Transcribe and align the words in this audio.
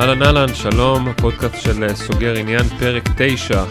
אהלן 0.00 0.22
אהלן, 0.22 0.54
שלום, 0.54 1.08
הפודקאסט 1.08 1.60
של 1.60 1.84
אה, 1.84 1.94
סוגר 1.94 2.34
עניין, 2.36 2.62
פרק 2.62 3.02
9. 3.16 3.54
אה, 3.54 3.64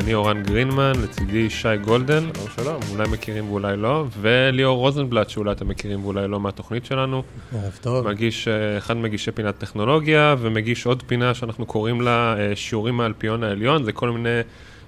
אני 0.00 0.14
אורן 0.14 0.42
גרינמן, 0.42 0.92
לצידי 1.02 1.50
שי 1.50 1.76
גולדן. 1.84 2.28
שלום 2.34 2.48
שלום. 2.56 2.80
אולי 2.90 3.08
מכירים 3.12 3.50
ואולי 3.50 3.76
לא, 3.76 4.04
וליאור 4.20 4.78
רוזנבלט, 4.78 5.30
שאולי 5.30 5.52
אתם 5.52 5.68
מכירים 5.68 6.04
ואולי 6.04 6.28
לא 6.28 6.40
מהתוכנית 6.40 6.84
שלנו. 6.84 7.22
ערב 7.52 7.78
טוב. 7.80 8.08
מגיש, 8.08 8.48
אה, 8.48 8.78
אחד 8.78 8.96
מגישי 8.96 9.30
פינת 9.30 9.58
טכנולוגיה, 9.58 10.36
ומגיש 10.38 10.86
עוד 10.86 11.02
פינה 11.06 11.34
שאנחנו 11.34 11.66
קוראים 11.66 12.00
לה 12.00 12.36
שיעורים 12.54 12.96
מהאלפיון 12.96 13.44
העליון, 13.44 13.84
זה 13.84 13.92
כל 13.92 14.10
מיני 14.10 14.40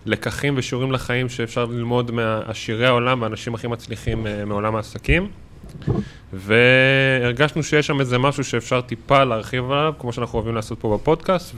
לקחים 0.07 0.55
ושיעורים 0.57 0.93
לחיים 0.93 1.29
שאפשר 1.29 1.64
ללמוד 1.64 2.11
מעשירי 2.11 2.87
העולם 2.87 3.23
והאנשים 3.23 3.55
הכי 3.55 3.67
מצליחים 3.67 4.27
מעולם 4.46 4.77
העסקים. 4.77 5.29
והרגשנו 6.33 7.63
שיש 7.63 7.87
שם 7.87 8.01
איזה 8.01 8.19
משהו 8.19 8.45
שאפשר 8.45 8.80
טיפה 8.80 9.25
להרחיב 9.25 9.71
עליו, 9.71 9.93
כמו 9.98 10.12
שאנחנו 10.12 10.39
אוהבים 10.39 10.55
לעשות 10.55 10.80
פה 10.80 10.98
בפודקאסט, 10.98 11.55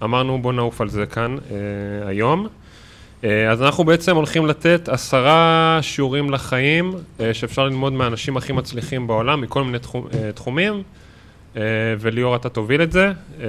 ואמרנו 0.00 0.42
בוא 0.42 0.52
נעוף 0.52 0.80
על 0.80 0.88
זה 0.88 1.06
כאן 1.06 1.36
אה, 1.50 2.08
היום. 2.08 2.46
אה, 3.24 3.50
אז 3.50 3.62
אנחנו 3.62 3.84
בעצם 3.84 4.16
הולכים 4.16 4.46
לתת 4.46 4.88
עשרה 4.88 5.78
שיעורים 5.82 6.30
לחיים 6.30 6.94
אה, 7.20 7.34
שאפשר 7.34 7.64
ללמוד 7.64 7.92
מהאנשים 7.92 8.36
הכי 8.36 8.52
מצליחים 8.52 9.06
בעולם, 9.06 9.40
מכל 9.40 9.64
מיני 9.64 9.78
תחום, 9.78 10.06
אה, 10.14 10.32
תחומים, 10.32 10.82
אה, 11.56 11.62
וליאור, 12.00 12.36
אתה 12.36 12.48
תוביל 12.48 12.82
את 12.82 12.92
זה. 12.92 13.12
אה, 13.40 13.46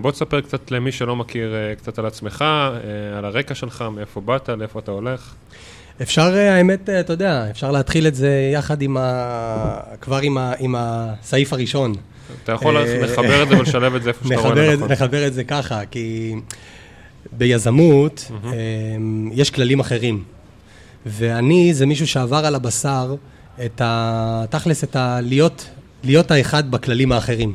בוא 0.00 0.10
תספר 0.10 0.40
קצת 0.40 0.70
למי 0.70 0.92
שלא 0.92 1.16
מכיר 1.16 1.54
אה, 1.54 1.74
קצת 1.74 1.98
על 1.98 2.06
עצמך, 2.06 2.42
אה, 2.42 3.18
על 3.18 3.24
הרקע 3.24 3.54
שלך, 3.54 3.84
מאיפה 3.94 4.20
באת, 4.20 4.48
לאיפה 4.48 4.78
אתה 4.78 4.90
הולך. 4.90 5.34
אפשר, 6.02 6.34
אה, 6.36 6.54
האמת, 6.54 6.88
אה, 6.88 7.00
אתה 7.00 7.12
יודע, 7.12 7.50
אפשר 7.50 7.70
להתחיל 7.70 8.06
את 8.06 8.14
זה 8.14 8.50
יחד 8.54 8.82
עם 8.82 8.96
ה... 8.96 9.80
כבר 10.00 10.18
עם, 10.22 10.38
ה... 10.38 10.52
עם 10.58 10.74
הסעיף 10.78 11.52
הראשון. 11.52 11.92
אתה 12.44 12.52
יכול 12.52 12.76
אה, 12.76 12.98
לחבר 13.02 13.42
את 13.42 13.48
זה 13.48 13.58
ולשלב 13.58 13.94
את 13.94 14.02
זה 14.02 14.08
איפה 14.08 14.24
שאתה 14.24 14.40
רואה 14.40 14.54
לנכון. 14.54 14.92
נחבר 14.92 15.26
את 15.26 15.34
זה 15.34 15.44
ככה, 15.44 15.80
כי 15.90 16.34
ביזמות 17.32 18.30
יש 19.32 19.50
כללים 19.50 19.80
אחרים. 19.80 20.22
ואני 21.06 21.74
זה 21.74 21.86
מישהו 21.86 22.06
שעבר 22.06 22.46
על 22.46 22.54
הבשר 22.54 23.14
את 23.64 23.80
ה... 23.80 24.44
תכלס, 24.50 24.84
את 24.84 24.96
ה... 24.96 25.20
להיות, 25.22 25.68
להיות 26.04 26.30
האחד 26.30 26.70
בכללים 26.70 27.12
האחרים, 27.12 27.52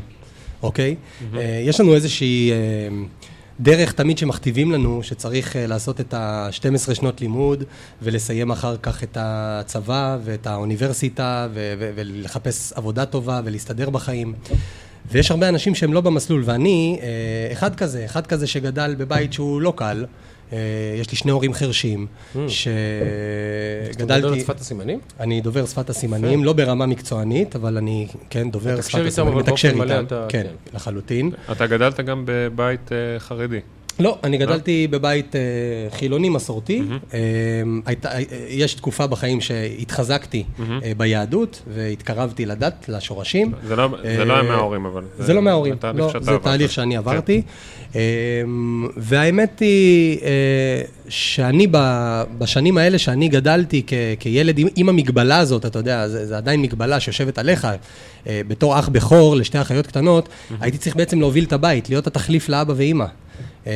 אוקיי? 0.63 0.95
יש 1.63 1.79
לנו 1.79 1.95
איזושהי 1.95 2.51
דרך 3.59 3.91
תמיד 3.91 4.17
שמכתיבים 4.17 4.71
לנו 4.71 5.03
שצריך 5.03 5.55
אה, 5.55 5.67
לעשות 5.67 6.01
את 6.01 6.13
ה-12 6.13 6.95
שנות 6.95 7.21
לימוד 7.21 7.63
ולסיים 8.01 8.51
אחר 8.51 8.77
כך 8.77 9.03
את 9.03 9.17
הצבא 9.19 10.17
ואת 10.23 10.47
האוניברסיטה 10.47 11.47
ו- 11.53 11.73
ו- 11.79 11.91
ולחפש 11.95 12.73
עבודה 12.73 13.05
טובה 13.05 13.41
ולהסתדר 13.45 13.89
בחיים. 13.89 14.33
ויש 15.11 15.31
הרבה 15.31 15.49
אנשים 15.49 15.75
שהם 15.75 15.93
לא 15.93 16.01
במסלול, 16.01 16.43
ואני 16.45 16.99
אה, 17.01 17.07
אחד 17.51 17.75
כזה, 17.75 18.05
אחד 18.05 18.27
כזה 18.27 18.47
שגדל 18.47 18.95
בבית 18.97 19.33
שהוא 19.33 19.61
לא 19.61 19.73
קל. 19.75 20.05
אה, 20.53 20.57
יש 21.01 21.11
לי 21.11 21.17
שני 21.17 21.31
הורים 21.31 21.53
חרשים, 21.53 22.07
אתה 22.31 22.39
מדבר 24.03 24.13
על 24.13 24.21
שגדלתי... 24.21 24.39
שפת 24.41 24.59
הסימנים? 24.61 24.99
אני 25.19 25.41
דובר 25.41 25.65
שפת 25.65 25.89
הסימנים, 25.89 26.43
לא 26.43 26.53
ברמה 26.53 26.85
מקצוענית, 26.85 27.55
אבל 27.55 27.77
אני, 27.77 28.07
כן, 28.29 28.51
דובר 28.51 28.71
מתקשר 28.73 28.89
שפת 28.89 28.97
איתם, 28.99 29.07
הסימנים, 29.07 29.33
אבל 29.33 29.41
מתקשר 29.41 29.67
באופן 29.69 29.85
מלא 29.85 29.93
איתם, 29.93 30.05
אתה- 30.05 30.25
כן, 30.29 30.43
כן. 30.65 30.75
לחלוטין. 30.75 31.31
אתה 31.51 31.67
גדלת 31.67 31.99
גם 31.99 32.23
בבית 32.27 32.91
אה, 32.91 33.19
חרדי. 33.19 33.59
לא, 33.99 34.17
אני 34.23 34.37
גדלתי 34.37 34.87
בבית 34.87 35.35
אה, 35.35 35.41
חילוני 35.97 36.29
מסורתי. 36.29 36.81
אה, 37.13 37.19
הייתה- 37.85 38.11
אה, 38.11 38.21
יש 38.49 38.73
תקופה 38.73 39.07
בחיים 39.07 39.41
שהתחזקתי 39.41 40.43
אה, 40.83 40.91
ביהדות 40.97 41.61
והתקרבתי 41.73 42.45
לדת, 42.45 42.85
לשורשים. 42.89 43.51
זה 43.67 43.75
לא, 43.75 43.89
זה 44.17 44.25
לא 44.25 44.33
אה, 44.33 44.39
היה 44.39 44.49
מההורים, 44.49 44.85
אבל. 44.85 45.03
זה 45.19 45.33
לא 45.33 45.41
מההורים, 45.41 45.75
תהליך 45.75 45.99
לא, 45.99 46.11
זה 46.11 46.31
עברת. 46.31 46.43
תהליך 46.43 46.71
שאני 46.71 46.97
עברתי. 46.97 47.41
כן. 47.93 47.99
אמ, 48.45 48.87
והאמת 48.97 49.59
היא 49.59 50.17
אה, 50.21 50.27
שאני 51.09 51.67
ב- 51.71 52.23
בשנים 52.37 52.77
האלה 52.77 52.97
שאני 52.97 53.27
גדלתי 53.27 53.83
כ- 53.87 53.93
כילד 54.19 54.57
עם- 54.57 54.67
עם 54.75 54.89
המגבלה 54.89 55.37
הזאת, 55.37 55.65
אתה 55.65 55.79
יודע, 55.79 56.07
זה 56.07 56.25
זה 56.27 56.37
עדיין 56.37 56.61
מגבלה 56.61 56.99
שיושבת 56.99 57.37
עליך, 57.37 57.67
אה, 58.27 58.41
בתור 58.47 58.79
אח 58.79 58.89
בכור 58.89 59.35
לשתי 59.35 59.61
אחיות 59.61 59.87
קטנות, 59.87 60.29
הייתי 60.61 60.77
צריך 60.77 60.95
בעצם 60.95 61.19
להוביל 61.19 61.43
את 61.43 61.53
הבית, 61.53 61.89
להיות 61.89 62.07
התחליף 62.07 62.49
לאבא 62.49 62.73
ואימא. 62.77 63.05
אה, 63.67 63.71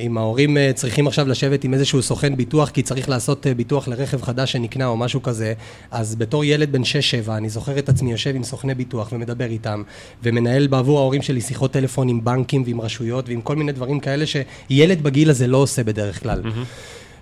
אם 0.00 0.18
ההורים 0.18 0.56
אה, 0.56 0.70
צריכים 0.74 1.06
עכשיו 1.06 1.28
לשבת 1.28 1.64
עם 1.64 1.74
איזשהו 1.74 2.02
סוכן 2.02 2.36
ביטוח 2.36 2.70
כי 2.70 2.82
צריך 2.82 3.08
לעשות 3.08 3.46
אה, 3.46 3.54
ביטוח 3.54 3.88
לרכב 3.88 4.22
חדש 4.22 4.52
שנקנה 4.52 4.86
או 4.86 4.96
משהו 4.96 5.22
כזה, 5.22 5.52
אז 5.90 6.16
בתור 6.16 6.44
ילד 6.44 6.72
בן 6.72 6.82
6-7 7.26 7.30
אני 7.30 7.48
זוכר 7.48 7.78
את 7.78 7.88
עצמי 7.88 8.10
יושב 8.10 8.36
עם 8.36 8.44
סוכני 8.44 8.74
ביטוח 8.74 9.12
ומדבר 9.12 9.44
איתם 9.44 9.82
ומנהל 10.22 10.66
בעבור 10.66 10.98
ההורים 10.98 11.22
שלי 11.22 11.40
שיחות 11.40 11.72
טלפון 11.72 12.08
עם 12.08 12.24
בנקים 12.24 12.62
ועם 12.66 12.80
רשויות 12.80 13.28
ועם 13.28 13.40
כל 13.40 13.56
מיני 13.56 13.72
דברים 13.72 14.00
כאלה 14.00 14.24
שילד 14.26 15.02
בגיל 15.02 15.30
הזה 15.30 15.46
לא 15.46 15.56
עושה 15.56 15.84
בדרך 15.84 16.22
כלל. 16.22 16.42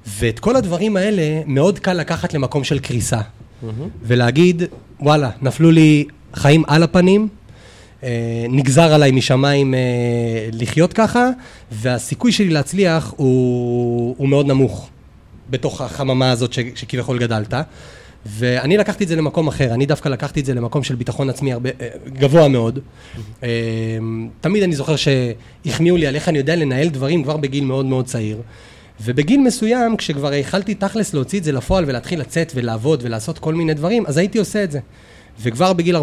ואת 0.06 0.38
כל 0.38 0.56
הדברים 0.56 0.96
האלה 0.96 1.42
מאוד 1.46 1.78
קל 1.78 1.92
לקחת 1.92 2.34
למקום 2.34 2.64
של 2.64 2.78
קריסה. 2.78 3.20
ולהגיד 4.02 4.62
וואלה, 5.00 5.30
נפלו 5.42 5.70
לי 5.70 6.04
חיים 6.34 6.62
על 6.66 6.82
הפנים, 6.82 7.28
נגזר 8.48 8.94
עליי 8.94 9.10
משמיים 9.10 9.74
אה, 9.74 9.80
לחיות 10.52 10.92
ככה, 10.92 11.28
והסיכוי 11.72 12.32
שלי 12.32 12.48
להצליח 12.48 13.14
הוא, 13.16 14.14
הוא 14.18 14.28
מאוד 14.28 14.46
נמוך 14.46 14.88
בתוך 15.50 15.80
החממה 15.80 16.30
הזאת 16.30 16.52
שכביכול 16.52 17.18
גדלת. 17.18 17.54
ואני 18.26 18.76
לקחתי 18.76 19.04
את 19.04 19.08
זה 19.08 19.16
למקום 19.16 19.48
אחר, 19.48 19.74
אני 19.74 19.86
דווקא 19.86 20.08
לקחתי 20.08 20.40
את 20.40 20.44
זה 20.44 20.54
למקום 20.54 20.82
של 20.82 20.94
ביטחון 20.94 21.30
עצמי 21.30 21.52
הרבה, 21.52 21.70
אה, 21.80 21.88
גבוה 22.06 22.48
מאוד. 22.48 22.78
אה, 23.42 23.48
תמיד 24.40 24.62
אני 24.62 24.74
זוכר 24.74 24.94
שהחמיאו 24.96 25.96
לי 25.96 26.06
על 26.06 26.14
איך 26.14 26.28
אני 26.28 26.38
יודע 26.38 26.56
לנהל 26.56 26.88
דברים 26.88 27.22
כבר 27.22 27.36
בגיל 27.36 27.64
מאוד 27.64 27.86
מאוד 27.86 28.06
צעיר. 28.06 28.38
ובגיל 29.00 29.40
מסוים, 29.40 29.96
כשכבר 29.96 30.34
יכלתי 30.34 30.74
תכלס 30.74 31.14
להוציא 31.14 31.38
את 31.38 31.44
זה 31.44 31.52
לפועל 31.52 31.84
ולהתחיל 31.86 32.20
לצאת 32.20 32.52
ולעבוד 32.54 33.00
ולעשות 33.04 33.38
כל 33.38 33.54
מיני 33.54 33.74
דברים, 33.74 34.06
אז 34.06 34.16
הייתי 34.16 34.38
עושה 34.38 34.64
את 34.64 34.70
זה. 34.70 34.80
וכבר 35.42 35.72
בגיל 35.72 35.96
14-15 35.96 36.00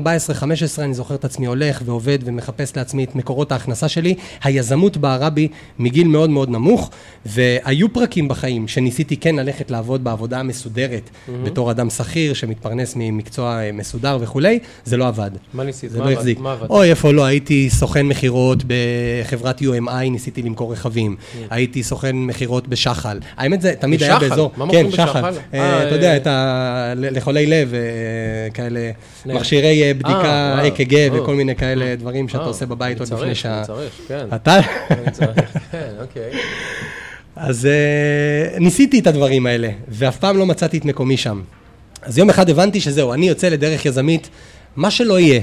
אני 0.80 0.94
זוכר 0.94 1.16
את 1.16 1.26
עצמי 1.26 1.46
הולך 1.46 1.82
ועובד 1.86 2.20
ומחפש 2.24 2.78
לעצמי 2.78 3.04
את 3.04 3.16
מקורות 3.16 3.52
ההכנסה 3.52 3.88
שלי. 3.88 4.16
היזמות 4.44 4.98
בערה 4.98 5.30
בי 5.30 5.48
מגיל 5.80 6.08
מאוד 6.08 6.30
מאוד 6.30 6.50
נמוך, 6.50 6.90
והיו 7.26 7.94
פרקים 7.94 8.28
בחיים 8.28 8.68
שניסיתי 8.68 9.18
כן 9.18 9.36
ללכת 9.36 9.72
לעבוד 9.72 10.04
בעבודה 10.04 10.40
המסודרת, 10.40 11.10
בתור 11.44 11.72
אדם 11.72 11.90
שכיר 11.90 12.34
שמתפרנס 12.34 12.94
ממקצוע 12.96 13.60
אה, 13.62 13.72
מסודר 13.72 14.18
וכולי, 14.22 14.60
זה 14.86 14.98
לא 14.98 15.08
עבד. 15.08 15.32
מה 15.54 15.64
ניסית? 15.64 15.92
זה 15.92 16.00
מה 16.00 16.06
לא 16.06 16.10
עבד? 16.10 16.18
החזיק. 16.18 16.40
מה 16.40 16.52
עבד? 16.52 16.70
אוי, 16.70 16.90
איפה 16.90 17.12
לא, 17.12 17.26
הייתי 17.26 17.70
סוכן 17.70 18.06
מכירות 18.06 18.64
בחברת 18.68 19.62
UMI, 19.62 20.10
ניסיתי 20.12 20.42
למכור 20.42 20.72
רכבים. 20.74 21.16
הייתי 21.50 21.84
סוכן 21.84 22.16
מכירות 22.16 22.68
בשחל. 22.68 23.20
האמת 23.38 23.62
זה 23.62 23.74
תמיד 23.80 24.04
היה 24.04 24.16
בשחל? 24.16 24.30
באזור... 24.30 24.52
מה 24.58 24.66
מוכרים 24.66 24.86
כן, 24.86 24.92
בשחל? 24.92 25.20
שחל. 25.20 25.34
אה, 25.54 25.60
אה, 25.60 25.84
אתה 25.84 25.90
אה, 25.90 25.96
יודע, 25.96 26.18
את 26.18 26.28
ה... 26.28 26.94
לחולי 26.98 27.46
לב, 27.46 27.74
אה, 27.74 27.80
כאלה. 28.54 28.92
מכשירי 29.34 29.84
אה, 29.84 29.94
בדיקה. 29.94 30.68
אק"ג 30.68 31.10
או. 31.10 31.24
וכל 31.24 31.36
מיני 31.36 31.56
כאלה 31.56 31.96
דברים 31.96 32.30
שאתה 32.30 32.44
אה, 32.44 32.48
עושה 32.48 32.66
בבית 32.66 32.92
אני 32.92 33.00
עוד 33.00 33.10
צריך, 33.10 33.22
לפני 33.22 33.36
שעה. 33.36 33.58
אני 33.58 33.66
צריך, 33.66 33.94
כן. 34.08 34.26
אתה? 34.36 34.60
אני 34.92 35.12
צריך, 35.12 35.58
כן, 35.72 35.92
אוקיי. 36.02 36.32
אז 37.36 37.66
אה, 37.66 38.60
ניסיתי 38.60 39.00
את 39.00 39.08
הדברים 39.08 39.46
האלה, 39.46 39.70
ואף 39.88 40.18
פעם 40.18 40.38
לא 40.38 40.46
מצאתי 40.46 40.78
את 40.78 40.86
מקומי 40.86 41.18
שם. 41.18 41.42
אז 42.02 42.18
יום 42.18 42.30
אחד 42.30 42.50
הבנתי 42.50 42.80
שזהו, 42.80 43.14
אני 43.14 43.30
יוצא 43.30 43.50
לדרך 43.50 43.86
יזמית, 43.86 44.30
מה 44.76 44.92
שלא 44.92 45.20
יהיה, 45.20 45.42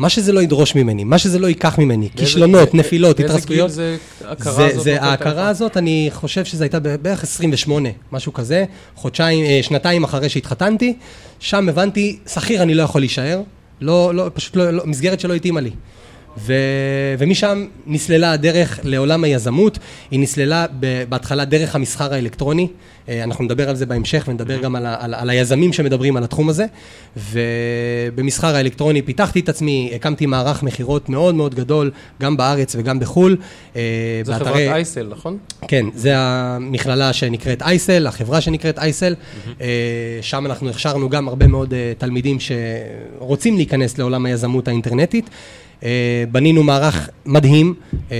מה 0.00 0.08
שזה 0.08 0.32
לא 0.32 0.40
ידרוש 0.40 0.74
ממני, 0.74 1.04
מה 1.04 1.18
שזה 1.18 1.38
לא 1.38 1.46
ייקח 1.46 1.78
ממני, 1.78 2.08
כישלונות, 2.16 2.62
באיזה- 2.62 2.76
נפילות, 2.76 3.16
באיזה 3.16 3.32
התרסקויות. 3.34 3.66
גיל 3.68 3.74
זה 3.76 3.96
ההכרה 4.24 4.52
זה, 4.52 4.66
הזאת? 4.66 4.82
זה 4.84 5.02
ההכרה? 5.02 5.48
הזאת, 5.48 5.76
אני 5.76 6.08
חושב 6.12 6.44
שזה 6.44 6.64
הייתה 6.64 6.78
בערך 6.80 7.22
28, 7.22 7.88
משהו 8.12 8.32
כזה, 8.32 8.64
חודשיים, 8.96 9.44
אה, 9.44 9.60
שנתיים 9.62 10.04
אחרי 10.04 10.28
שהתחתנתי, 10.28 10.94
שם 11.40 11.68
הבנתי, 11.68 12.18
שכיר 12.34 12.62
אני 12.62 12.74
לא 12.74 12.82
יכול 12.82 13.00
להישאר, 13.00 13.40
לא, 13.80 14.14
לא, 14.14 14.30
פשוט 14.34 14.56
לא, 14.56 14.70
לא, 14.70 14.82
מסגרת 14.86 15.20
שלא 15.20 15.34
התאימה 15.34 15.60
לי. 15.60 15.70
ו... 16.46 16.54
ומשם 17.18 17.66
נסללה 17.86 18.32
הדרך 18.32 18.80
לעולם 18.82 19.24
היזמות, 19.24 19.78
היא 20.10 20.20
נסללה 20.20 20.66
בהתחלה 21.08 21.44
דרך 21.44 21.74
המסחר 21.74 22.14
האלקטרוני, 22.14 22.68
אה, 23.08 23.24
אנחנו 23.24 23.44
נדבר 23.44 23.68
על 23.68 23.76
זה 23.76 23.86
בהמשך 23.86 24.24
ונדבר 24.28 24.58
גם 24.58 24.76
על, 24.76 24.86
ה... 24.86 24.96
על, 25.00 25.14
על 25.14 25.30
היזמים 25.30 25.72
שמדברים 25.72 26.16
על 26.16 26.24
התחום 26.24 26.48
הזה, 26.48 26.66
ובמסחר 27.16 28.54
האלקטרוני 28.56 29.02
פיתחתי 29.02 29.40
את 29.40 29.48
עצמי, 29.48 29.92
הקמתי 29.94 30.26
מערך 30.26 30.62
מכירות 30.62 31.08
מאוד 31.08 31.34
מאוד 31.34 31.54
גדול, 31.54 31.90
גם 32.20 32.36
בארץ 32.36 32.76
וגם 32.78 33.00
בחו"ל. 33.00 33.36
אה, 33.76 33.80
זה 34.24 34.32
באתרי- 34.32 34.44
חברת 34.44 34.56
אייסל, 34.56 35.06
נכון? 35.10 35.38
כן, 35.68 35.86
זה 35.94 36.12
המכללה 36.16 37.12
שנקראת 37.12 37.62
אייסל, 37.62 38.06
החברה 38.06 38.40
שנקראת 38.40 38.78
אייסל. 38.78 39.14
אה, 39.60 39.66
שם 40.20 40.46
אנחנו 40.46 40.70
הכשרנו 40.70 41.08
גם 41.08 41.28
הרבה 41.28 41.46
מאוד 41.46 41.74
תלמידים 41.98 42.38
שרוצים 42.40 43.56
להיכנס 43.56 43.98
לעולם 43.98 44.26
היזמות 44.26 44.68
האינטרנטית. 44.68 45.30
אה, 45.84 46.24
בנינו 46.32 46.62
מערך 46.62 47.08
מדהים, 47.26 47.74
אה, 48.10 48.16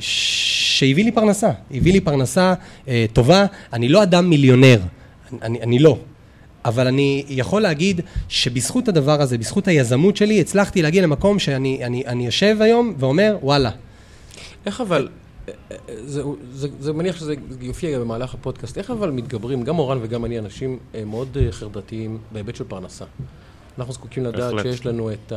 שהביא 0.00 1.04
לי 1.04 1.12
פרנסה, 1.12 1.50
הביא 1.70 1.92
לי 1.92 2.00
פרנסה 2.00 2.54
אה, 2.88 3.06
טובה. 3.12 3.46
אני 3.72 3.88
לא 3.88 4.02
אדם 4.02 4.30
מיליונר, 4.30 4.80
אני, 5.42 5.62
אני 5.62 5.78
לא. 5.78 5.98
אבל 6.64 6.86
אני 6.86 7.24
יכול 7.28 7.62
להגיד 7.62 8.00
שבזכות 8.28 8.88
הדבר 8.88 9.20
הזה, 9.22 9.38
בזכות 9.38 9.68
היזמות 9.68 10.16
שלי, 10.16 10.40
הצלחתי 10.40 10.82
להגיע 10.82 11.02
למקום 11.02 11.38
שאני 11.38 11.84
אני, 11.84 12.02
אני 12.06 12.26
יושב 12.26 12.56
היום 12.60 12.94
ואומר, 12.98 13.36
וואלה, 13.42 13.70
איך 14.66 14.80
אבל, 14.80 15.08
זה, 16.04 16.22
זה, 16.52 16.68
זה 16.80 16.92
מניח 16.92 17.16
שזה 17.16 17.34
יופיע 17.60 17.98
במהלך 17.98 18.34
הפודקאסט, 18.34 18.78
איך 18.78 18.90
אבל 18.90 19.10
מתגברים, 19.10 19.62
גם 19.62 19.78
אורן 19.78 19.98
וגם 20.02 20.24
אני 20.24 20.38
אנשים 20.38 20.78
מאוד 21.06 21.36
חרדתיים 21.50 22.18
בהיבט 22.32 22.56
של 22.56 22.64
פרנסה. 22.64 23.04
אנחנו 23.78 23.92
זקוקים 23.92 24.24
לדעת. 24.24 24.54
שיש 24.62 24.86
לנו 24.86 25.12
את 25.12 25.32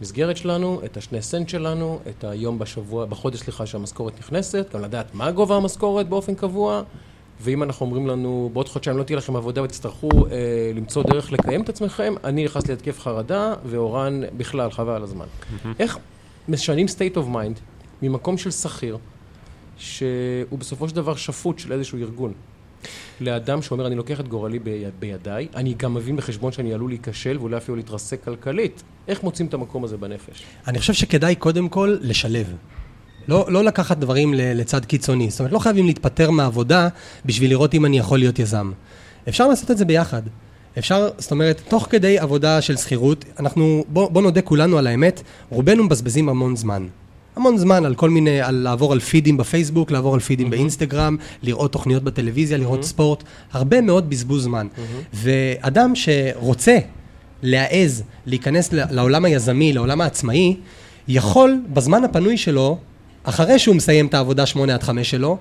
המסגרת 0.00 0.36
שלנו, 0.36 0.80
את 0.84 0.96
השני 0.96 1.22
סנט 1.22 1.48
שלנו, 1.48 1.98
את 2.08 2.24
היום 2.24 2.58
בשבוע, 2.58 3.04
בחודש, 3.06 3.40
סליחה, 3.40 3.66
שהמשכורת 3.66 4.18
נכנסת, 4.18 4.66
גם 4.74 4.80
לדעת 4.80 5.14
מה 5.14 5.30
גובה 5.30 5.56
המשכורת 5.56 6.08
באופן 6.08 6.34
קבוע, 6.34 6.82
ואם 7.40 7.62
אנחנו 7.62 7.86
אומרים 7.86 8.06
לנו, 8.06 8.50
בעוד 8.52 8.68
חודשיים 8.68 8.96
לא 8.96 9.02
תהיה 9.02 9.18
לכם 9.18 9.36
עבודה 9.36 9.62
ותצטרכו 9.62 10.08
אה, 10.10 10.72
למצוא 10.74 11.02
דרך 11.02 11.32
לקיים 11.32 11.62
את 11.62 11.68
עצמכם, 11.68 12.14
אני 12.24 12.44
נכנס 12.44 12.68
להתקף 12.68 13.00
חרדה, 13.00 13.54
ואורן 13.66 14.20
בכלל, 14.36 14.70
חבל 14.70 14.92
על 14.92 15.02
הזמן. 15.02 15.26
איך 15.78 15.98
משנים 16.48 16.86
state 16.86 17.16
of 17.16 17.34
mind 17.34 17.60
ממקום 18.02 18.38
של 18.38 18.50
שכיר, 18.50 18.98
שהוא 19.78 20.58
בסופו 20.58 20.88
של 20.88 20.96
דבר 20.96 21.14
שפוט 21.14 21.58
של 21.58 21.72
איזשהו 21.72 21.98
ארגון, 21.98 22.32
לאדם 23.20 23.62
שאומר, 23.62 23.86
אני 23.86 23.94
לוקח 23.94 24.20
את 24.20 24.28
גורלי 24.28 24.58
בי- 24.58 24.84
בידיי, 24.98 25.48
אני 25.56 25.74
גם 25.76 25.94
מבין 25.94 26.16
בחשבון 26.16 26.52
שאני 26.52 26.74
עלול 26.74 26.90
להיכשל 26.90 27.36
ואולי 27.40 27.56
אפילו 27.56 27.76
להתרסק 27.76 28.24
כלכלית. 28.24 28.82
איך 29.08 29.22
מוצאים 29.22 29.46
את 29.48 29.54
המקום 29.54 29.84
הזה 29.84 29.96
בנפש? 29.96 30.42
אני 30.68 30.78
חושב 30.78 30.92
שכדאי 30.92 31.34
קודם 31.34 31.68
כל 31.68 31.96
לשלב. 32.00 32.54
לא, 33.28 33.46
לא 33.48 33.64
לקחת 33.64 33.98
דברים 33.98 34.34
לצד 34.36 34.84
קיצוני. 34.84 35.30
זאת 35.30 35.40
אומרת, 35.40 35.52
לא 35.52 35.58
חייבים 35.58 35.86
להתפטר 35.86 36.30
מהעבודה 36.30 36.88
בשביל 37.24 37.50
לראות 37.50 37.74
אם 37.74 37.84
אני 37.86 37.98
יכול 37.98 38.18
להיות 38.18 38.38
יזם. 38.38 38.72
אפשר 39.28 39.48
לעשות 39.48 39.70
את 39.70 39.78
זה 39.78 39.84
ביחד. 39.84 40.22
אפשר, 40.78 41.08
זאת 41.18 41.30
אומרת, 41.30 41.60
תוך 41.68 41.86
כדי 41.90 42.18
עבודה 42.18 42.60
של 42.60 42.76
שכירות, 42.76 43.24
אנחנו, 43.38 43.84
בוא, 43.88 44.10
בוא 44.10 44.22
נודה 44.22 44.42
כולנו 44.42 44.78
על 44.78 44.86
האמת, 44.86 45.22
רובנו 45.50 45.84
מבזבזים 45.84 46.28
המון 46.28 46.56
זמן. 46.56 46.86
המון 47.36 47.58
זמן 47.58 47.84
על 47.84 47.94
כל 47.94 48.10
מיני, 48.10 48.40
על 48.40 48.54
לעבור 48.54 48.92
על 48.92 49.00
פידים 49.00 49.36
בפייסבוק, 49.36 49.90
לעבור 49.90 50.14
על 50.14 50.20
פידים 50.20 50.50
באינסטגרם, 50.50 51.16
לראות 51.42 51.72
תוכניות 51.72 52.02
בטלוויזיה, 52.02 52.58
לראות 52.58 52.84
ספורט, 52.84 53.22
הרבה 53.52 53.80
מאוד 53.80 54.10
בזבוז 54.10 54.44
זמן. 54.44 54.66
ואדם 55.12 55.92
שרוצה 55.94 56.78
להעז 57.42 58.02
להיכנס 58.26 58.72
לעולם 58.72 59.24
היזמי, 59.24 59.72
לעולם 59.72 60.00
העצמאי, 60.00 60.56
יכול 61.08 61.60
בזמן 61.72 62.04
הפנוי 62.04 62.36
שלו, 62.36 62.78
אחרי 63.24 63.58
שהוא 63.58 63.76
מסיים 63.76 64.06
את 64.06 64.14
העבודה 64.14 64.46
שמונה 64.46 64.74
עד 64.74 64.82
חמש 64.82 65.10
שלו, 65.10 65.38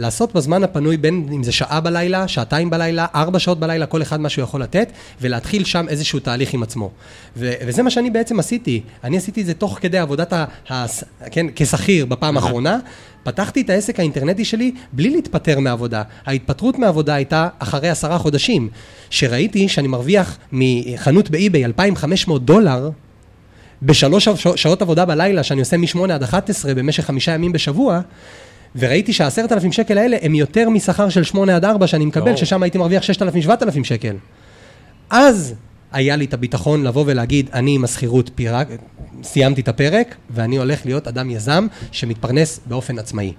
לעשות 0.00 0.34
בזמן 0.34 0.64
הפנוי 0.64 0.96
בין 0.96 1.26
אם 1.32 1.42
זה 1.42 1.52
שעה 1.52 1.80
בלילה, 1.80 2.28
שעתיים 2.28 2.70
בלילה, 2.70 3.06
ארבע 3.14 3.38
שעות 3.38 3.60
בלילה, 3.60 3.86
כל 3.86 4.02
אחד 4.02 4.20
מה 4.20 4.28
שהוא 4.28 4.42
יכול 4.42 4.62
לתת, 4.62 4.92
ולהתחיל 5.20 5.64
שם 5.64 5.88
איזשהו 5.88 6.18
תהליך 6.20 6.54
עם 6.54 6.62
עצמו. 6.62 6.90
ו- 7.36 7.52
וזה 7.66 7.82
מה 7.82 7.90
שאני 7.90 8.10
בעצם 8.10 8.38
עשיתי. 8.38 8.80
אני 9.04 9.16
עשיתי 9.16 9.40
את 9.40 9.46
זה 9.46 9.54
תוך 9.54 9.78
כדי 9.80 9.98
עבודת 9.98 10.32
ה... 10.32 10.44
ה- 10.70 10.86
כן, 11.30 11.46
כשכיר 11.56 12.06
בפעם 12.06 12.36
האחרונה. 12.36 12.78
פתחתי 13.22 13.60
את 13.60 13.70
העסק 13.70 14.00
האינטרנטי 14.00 14.44
שלי 14.44 14.72
בלי 14.92 15.10
להתפטר 15.10 15.60
מהעבודה. 15.60 16.02
ההתפטרות 16.26 16.78
מהעבודה 16.78 17.14
הייתה 17.14 17.48
אחרי 17.58 17.88
עשרה 17.88 18.18
חודשים, 18.18 18.68
שראיתי 19.10 19.68
שאני 19.68 19.88
מרוויח 19.88 20.38
מחנות 20.52 21.30
באי-ביי 21.30 21.64
2,500 21.64 22.44
דולר, 22.44 22.90
בשלוש 23.82 24.24
שע- 24.28 24.56
שעות 24.56 24.82
עבודה 24.82 25.04
בלילה, 25.04 25.42
שאני 25.42 25.60
עושה 25.60 25.76
מ-8 25.76 26.12
עד 26.12 26.22
11 26.22 26.74
במשך 26.74 27.04
חמישה 27.04 27.32
ימים 27.32 27.52
בשבוע, 27.52 28.00
וראיתי 28.76 29.12
שהעשרת 29.12 29.52
אלפים 29.52 29.72
שקל 29.72 29.98
האלה 29.98 30.16
הם 30.22 30.34
יותר 30.34 30.68
משכר 30.68 31.08
של 31.08 31.24
8 31.24 31.56
עד 31.56 31.64
4 31.64 31.86
שאני 31.86 32.06
מקבל, 32.06 32.24
ברור. 32.24 32.36
ששם 32.36 32.62
הייתי 32.62 32.78
מרוויח 32.78 33.02
6,000-7,000 33.02 33.84
שקל. 33.84 34.16
אז 35.10 35.54
היה 35.92 36.16
לי 36.16 36.24
את 36.24 36.34
הביטחון 36.34 36.84
לבוא 36.84 37.04
ולהגיד, 37.06 37.50
אני 37.52 37.74
עם 37.74 37.84
השכירות 37.84 38.30
פירק, 38.34 38.68
סיימתי 39.22 39.60
את 39.60 39.68
הפרק, 39.68 40.14
ואני 40.30 40.56
הולך 40.56 40.86
להיות 40.86 41.08
אדם 41.08 41.30
יזם 41.30 41.66
שמתפרנס 41.92 42.60
באופן 42.66 42.98
עצמאי. 42.98 43.32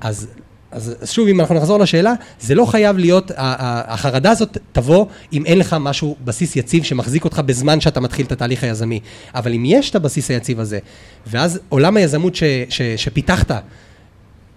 אז, 0.00 0.26
אז 0.70 0.96
שוב, 1.04 1.28
אם 1.28 1.40
אנחנו 1.40 1.54
נחזור 1.54 1.78
לשאלה, 1.78 2.12
זה 2.40 2.54
לא 2.54 2.64
חייב 2.64 2.98
להיות, 2.98 3.30
החרדה 3.36 4.30
הזאת 4.30 4.58
תבוא 4.72 5.06
אם 5.32 5.46
אין 5.46 5.58
לך 5.58 5.76
משהו, 5.80 6.16
בסיס 6.24 6.56
יציב 6.56 6.84
שמחזיק 6.84 7.24
אותך 7.24 7.42
בזמן 7.46 7.80
שאתה 7.80 8.00
מתחיל 8.00 8.26
את 8.26 8.32
התהליך 8.32 8.64
היזמי. 8.64 9.00
אבל 9.34 9.54
אם 9.54 9.64
יש 9.66 9.90
את 9.90 9.94
הבסיס 9.94 10.30
היציב 10.30 10.60
הזה, 10.60 10.78
ואז 11.26 11.60
עולם 11.68 11.96
היזמות 11.96 12.34
ש, 12.34 12.42
ש, 12.68 12.82
שפיתחת, 12.82 13.62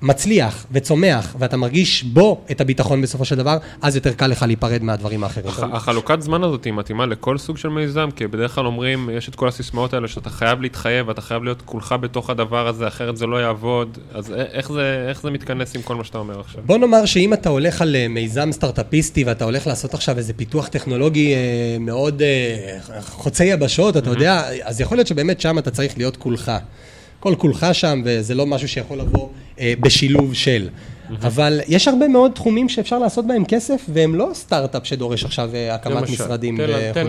מצליח 0.02 0.66
וצומח, 0.72 1.36
ואתה 1.40 1.58
מרגיש 1.58 2.04
בו 2.04 2.42
את 2.52 2.62
הביטחון 2.62 3.02
בסופו 3.02 3.26
של 3.26 3.36
דבר, 3.36 3.58
אז 3.82 3.96
יותר 3.96 4.14
קל 4.14 4.28
לך 4.28 4.42
להיפרד 4.48 4.84
מהדברים 4.84 5.24
האחרים. 5.24 5.48
הח- 5.48 5.64
החלוקת 5.74 6.22
זמן 6.22 6.44
הזאת 6.44 6.64
היא 6.66 6.74
מתאימה 6.74 7.06
לכל 7.06 7.38
סוג 7.38 7.58
של 7.58 7.70
מיזם, 7.70 8.10
כי 8.16 8.28
בדרך 8.28 8.56
כלל 8.56 8.66
אומרים, 8.66 9.10
יש 9.14 9.30
את 9.30 9.36
כל 9.36 9.48
הסיסמאות 9.48 9.94
האלה 9.94 10.08
שאתה 10.08 10.30
חייב 10.30 10.62
להתחייב, 10.62 11.10
אתה 11.10 11.22
חייב 11.22 11.44
להיות 11.44 11.62
כולך 11.66 11.96
בתוך 12.02 12.30
הדבר 12.30 12.68
הזה, 12.68 12.88
אחרת 12.88 13.18
זה 13.18 13.26
לא 13.26 13.38
יעבוד. 13.42 13.98
אז 14.14 14.32
א- 14.32 14.36
איך 14.36 14.72
זה, 14.72 15.06
איך 15.10 15.22
זה 15.22 15.30
מתכנס 15.32 15.76
עם 15.76 15.82
כל 15.82 15.96
מה 15.96 16.04
שאתה 16.04 16.18
אומר 16.18 16.40
עכשיו? 16.40 16.62
בוא 16.66 16.78
נאמר 16.78 17.06
שאם 17.06 17.34
אתה 17.34 17.50
הולך 17.50 17.82
על 17.82 17.96
אה, 17.96 18.08
מיזם 18.08 18.52
סטארט-אפיסטי 18.52 19.24
ואתה 19.24 19.46
הולך 19.46 19.68
לעשות 19.68 19.94
עכשיו 19.94 20.18
איזה 20.18 20.34
פיתוח 20.34 20.68
טכנולוגי 20.68 21.34
אה, 21.36 21.40
מאוד 21.80 22.22
אה, 22.22 22.78
חוצה 23.02 23.44
יבשות, 23.46 23.98
אתה 23.98 24.10
יודע, 24.10 24.34
אז 24.64 24.82
יכול 24.82 24.98
להיות 24.98 25.08
שבאמת 25.08 25.42
שם 25.42 25.58
אתה 25.60 25.72
צריך 25.72 25.98
להיות 25.98 26.18
כולך. 26.18 26.52
כל 27.20 27.36
כולך 27.38 27.66
שם, 27.74 28.02
וזה 28.06 28.36
לא 28.36 28.46
משהו 28.46 28.68
שיכול 28.68 28.98
לבוא 28.98 29.28
אה, 29.60 29.74
בשילוב 29.80 30.34
של. 30.34 30.70
אבל 31.22 31.60
יש 31.68 31.88
הרבה 31.88 32.08
מאוד 32.08 32.32
תחומים 32.32 32.70
שאפשר 32.70 33.00
לעשות 33.00 33.28
בהם 33.28 33.46
כסף, 33.46 33.86
והם 33.94 34.16
לא 34.16 34.30
סטארט-אפ 34.34 34.86
שדורש 34.88 35.26
עכשיו 35.26 35.50
אה, 35.54 35.76
הקמת 35.76 35.96
למשל, 35.96 36.14
משרדים 36.14 36.58
וכולי. 36.60 36.94
תן. 36.94 37.08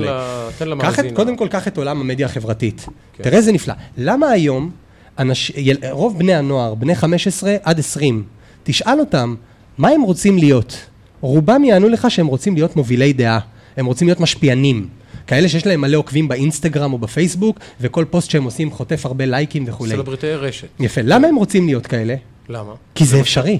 את, 1.00 1.04
קודם 1.14 1.36
כל, 1.36 1.48
קח 1.48 1.68
את 1.68 1.78
עולם 1.78 2.00
המדיה 2.00 2.26
החברתית. 2.26 2.86
כן. 3.16 3.24
תראה 3.24 3.36
איזה 3.36 3.52
נפלא. 3.52 3.74
למה 3.96 4.30
היום 4.30 4.70
אנש, 5.18 5.50
יל, 5.56 5.76
רוב 5.90 6.18
בני 6.18 6.34
הנוער, 6.34 6.74
בני 6.74 6.94
15 6.94 7.56
עד 7.62 7.78
20, 7.78 8.24
תשאל 8.64 9.00
אותם 9.00 9.34
מה 9.78 9.88
הם 9.88 10.02
רוצים 10.02 10.38
להיות. 10.38 10.86
רובם 11.20 11.64
יענו 11.64 11.88
לך 11.88 12.10
שהם 12.10 12.26
רוצים 12.26 12.54
להיות 12.54 12.76
מובילי 12.76 13.12
דעה. 13.12 13.38
הם 13.76 13.86
רוצים 13.86 14.08
להיות 14.08 14.20
משפיענים. 14.20 14.88
כאלה 15.28 15.48
שיש 15.48 15.66
להם 15.66 15.80
מלא 15.80 15.96
עוקבים 15.96 16.28
באינסטגרם 16.28 16.92
או 16.92 16.98
בפייסבוק, 16.98 17.58
וכל 17.80 18.04
פוסט 18.10 18.30
שהם 18.30 18.44
עושים 18.44 18.70
חוטף 18.70 19.06
הרבה 19.06 19.26
לייקים 19.26 19.64
וכולי. 19.66 19.90
סלבריטאי 19.90 20.34
רשת. 20.34 20.68
יפה. 20.80 21.00
למה 21.04 21.28
הם 21.28 21.36
רוצים 21.36 21.66
להיות 21.66 21.86
כאלה? 21.86 22.14
למה? 22.48 22.72
כי 22.94 23.04
זה 23.04 23.20
אפשרי. 23.20 23.58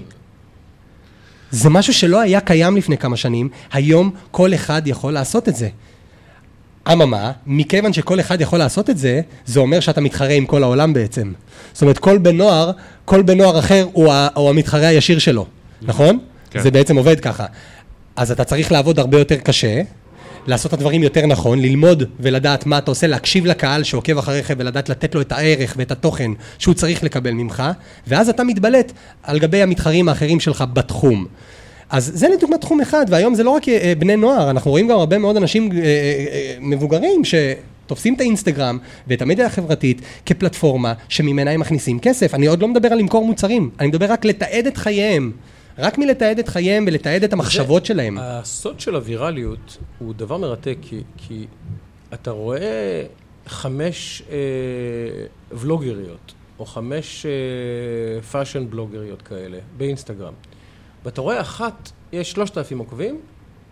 זה 1.50 1.70
משהו 1.70 1.94
שלא 1.94 2.20
היה 2.20 2.40
קיים 2.40 2.76
לפני 2.76 2.98
כמה 2.98 3.16
שנים, 3.16 3.48
היום 3.72 4.10
כל 4.30 4.54
אחד 4.54 4.82
יכול 4.86 5.12
לעשות 5.12 5.48
את 5.48 5.56
זה. 5.56 5.68
אממה, 6.92 7.32
מכיוון 7.46 7.92
שכל 7.92 8.20
אחד 8.20 8.40
יכול 8.40 8.58
לעשות 8.58 8.90
את 8.90 8.98
זה, 8.98 9.20
זה 9.46 9.60
אומר 9.60 9.80
שאתה 9.80 10.00
מתחרה 10.00 10.32
עם 10.32 10.46
כל 10.46 10.62
העולם 10.62 10.92
בעצם. 10.92 11.32
זאת 11.72 11.82
אומרת, 11.82 11.98
כל 11.98 12.18
בן 12.18 12.36
נוער, 12.36 12.70
כל 13.04 13.22
בן 13.22 13.38
נוער 13.38 13.58
אחר 13.58 13.86
הוא, 13.92 14.12
ה, 14.12 14.28
הוא 14.34 14.50
המתחרה 14.50 14.86
הישיר 14.86 15.18
שלו, 15.18 15.46
נכון? 15.82 16.18
כן. 16.50 16.60
זה 16.60 16.70
בעצם 16.70 16.96
עובד 16.96 17.20
ככה. 17.20 17.46
אז 18.16 18.30
אתה 18.30 18.44
צריך 18.44 18.72
לעבוד 18.72 18.98
הרבה 18.98 19.18
יותר 19.18 19.36
קשה, 19.36 19.82
לעשות 20.46 20.74
את 20.74 20.78
הדברים 20.78 21.02
יותר 21.02 21.26
נכון, 21.26 21.58
ללמוד 21.58 22.02
ולדעת 22.20 22.66
מה 22.66 22.78
אתה 22.78 22.90
עושה, 22.90 23.06
להקשיב 23.06 23.46
לקהל 23.46 23.82
שעוקב 23.82 24.18
אחריך 24.18 24.52
ולדעת 24.58 24.88
לתת 24.88 25.14
לו 25.14 25.20
את 25.20 25.32
הערך 25.32 25.74
ואת 25.76 25.90
התוכן 25.90 26.30
שהוא 26.58 26.74
צריך 26.74 27.04
לקבל 27.04 27.30
ממך, 27.30 27.62
ואז 28.06 28.28
אתה 28.28 28.44
מתבלט 28.44 28.92
על 29.22 29.38
גבי 29.38 29.62
המתחרים 29.62 30.08
האחרים 30.08 30.40
שלך 30.40 30.64
בתחום. 30.72 31.26
אז 31.90 32.10
זה 32.14 32.28
לדוגמה 32.28 32.58
תחום 32.58 32.80
אחד, 32.80 33.06
והיום 33.08 33.34
זה 33.34 33.42
לא 33.42 33.50
רק 33.50 33.68
אה, 33.68 33.92
בני 33.98 34.16
נוער, 34.16 34.50
אנחנו 34.50 34.70
רואים 34.70 34.88
גם 34.88 34.98
הרבה 34.98 35.18
מאוד 35.18 35.36
אנשים 35.36 35.72
אה, 35.72 35.78
אה, 35.78 35.82
אה, 35.82 36.56
מבוגרים 36.60 37.24
ש... 37.24 37.34
תופסים 37.88 38.14
את 38.14 38.20
האינסטגרם 38.20 38.78
ואת 39.06 39.22
המדיה 39.22 39.46
החברתית 39.46 40.00
כפלטפורמה 40.26 40.92
שממנה 41.08 41.50
הם 41.50 41.60
מכניסים 41.60 41.98
כסף. 41.98 42.34
אני 42.34 42.46
עוד 42.46 42.62
לא 42.62 42.68
מדבר 42.68 42.88
על 42.92 42.98
למכור 42.98 43.26
מוצרים, 43.26 43.70
אני 43.80 43.88
מדבר 43.88 44.12
רק 44.12 44.24
לתעד 44.24 44.66
את 44.66 44.76
חייהם. 44.76 45.32
רק 45.78 45.98
מלתעד 45.98 46.38
את 46.38 46.48
חייהם 46.48 46.84
ולתעד 46.86 47.24
את 47.24 47.32
המחשבות 47.32 47.86
שלהם. 47.86 48.18
הסוד 48.20 48.80
של 48.80 48.94
הווירליות 48.94 49.78
הוא 49.98 50.14
דבר 50.14 50.36
מרתק, 50.36 50.76
כי, 50.82 51.02
כי 51.16 51.46
אתה 52.14 52.30
רואה 52.30 53.04
חמש 53.46 54.22
אה, 54.30 54.36
ולוגריות, 55.52 56.34
או 56.58 56.66
חמש 56.66 57.26
אה, 57.26 58.22
fashion 58.22 58.70
בלוגריות 58.70 59.22
כאלה, 59.22 59.58
באינסטגרם. 59.76 60.32
ואתה 61.04 61.20
רואה 61.20 61.40
אחת, 61.40 61.90
יש 62.12 62.30
שלושת 62.30 62.58
אלפים 62.58 62.78
עוקבים, 62.78 63.20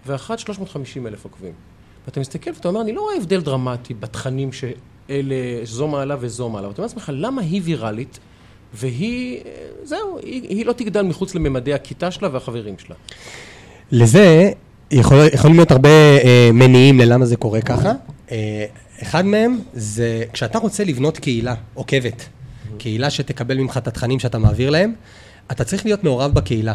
ואחת 0.07 0.39
שלוש 0.39 0.59
מאות 0.59 0.71
חמישים 0.71 1.07
אלף 1.07 1.25
עוקבים. 1.25 1.53
ואתה 2.07 2.21
מסתכל 2.21 2.51
ואתה 2.51 2.69
אומר, 2.69 2.81
אני 2.81 2.93
לא 2.93 3.01
רואה 3.01 3.17
הבדל 3.17 3.41
דרמטי 3.41 3.95
בתכנים 3.95 4.53
שאלה, 4.53 5.61
זו 5.65 5.89
מעלה 5.89 6.17
וזו 6.21 6.49
מעלה. 6.49 6.69
ואתה 6.69 6.83
אומר 6.83 6.87
לעצמך, 6.87 7.13
למה 7.15 7.43
היא 7.43 7.61
ויראלית? 7.65 8.19
והיא, 8.75 9.41
זהו, 9.85 10.19
היא, 10.23 10.43
היא 10.49 10.67
לא 10.67 10.73
תגדל 10.73 11.03
מחוץ 11.03 11.35
לממדי 11.35 11.75
הכיתה 11.75 12.11
שלה 12.11 12.29
והחברים 12.33 12.75
שלה. 12.79 12.97
לזה 13.93 14.51
יכול, 14.91 15.19
יכולים 15.33 15.57
להיות 15.57 15.71
הרבה 15.71 15.89
אה, 16.25 16.51
מניעים 16.53 17.01
ללמה 17.01 17.27
זה 17.27 17.37
קורה 17.37 17.61
ככה. 17.61 17.93
אה, 18.31 18.65
אחד 19.03 19.25
מהם 19.25 19.59
זה 19.75 20.25
כשאתה 20.33 20.59
רוצה 20.59 20.85
לבנות 20.85 21.19
קהילה 21.19 21.55
עוקבת, 21.75 22.29
קהילה 22.79 23.11
שתקבל 23.11 23.59
ממך 23.59 23.77
את 23.77 23.89
התכנים 23.89 24.19
שאתה 24.19 24.39
מעביר 24.39 24.71
להם, 24.71 24.93
אתה 25.51 25.65
צריך 25.65 25.85
להיות 25.85 26.05
מעורב 26.05 26.35
בקהילה. 26.35 26.75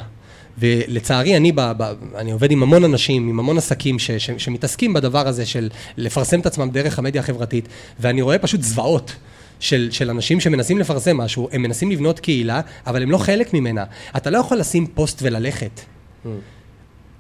ולצערי, 0.58 1.38
אני, 1.38 1.52
ב, 1.52 1.62
ב, 1.78 1.94
אני 2.16 2.32
עובד 2.32 2.52
עם 2.52 2.64
המון 2.64 2.84
אנשים, 2.84 3.30
עם 3.30 3.40
המון 3.40 3.58
עסקים 3.58 4.00
ש, 4.00 4.12
ש, 4.12 4.30
שמתעסקים 4.38 4.94
בדבר 4.94 5.28
הזה 5.28 5.46
של 5.46 5.70
לפרסם 5.98 6.40
את 6.40 6.46
עצמם 6.46 6.70
דרך 6.70 7.00
המדיה 7.00 7.22
החברתית, 7.22 7.68
ואני 8.00 8.22
רואה 8.22 8.38
פשוט 8.38 8.62
זוועות. 8.62 9.16
של, 9.62 9.88
של 9.92 10.10
אנשים 10.10 10.40
שמנסים 10.40 10.80
לפרסם 10.80 11.18
משהו, 11.18 11.50
הם 11.52 11.62
מנסים 11.62 11.92
לבנות 11.92 12.20
קהילה, 12.20 12.62
אבל 12.88 13.04
הם 13.04 13.12
לא 13.12 13.18
חלק 13.18 13.54
ממנה. 13.54 13.84
אתה 14.18 14.30
לא 14.30 14.38
יכול 14.38 14.58
לשים 14.58 14.88
פוסט 14.88 15.20
וללכת. 15.22 15.82
Mm. 16.26 16.28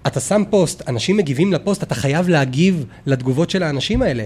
אתה 0.07 0.19
שם 0.19 0.43
פוסט, 0.49 0.89
אנשים 0.89 1.17
מגיבים 1.17 1.53
לפוסט, 1.53 1.83
אתה 1.83 1.95
חייב 1.95 2.29
להגיב 2.29 2.85
לתגובות 3.05 3.49
של 3.49 3.63
האנשים 3.63 4.01
האלה. 4.01 4.25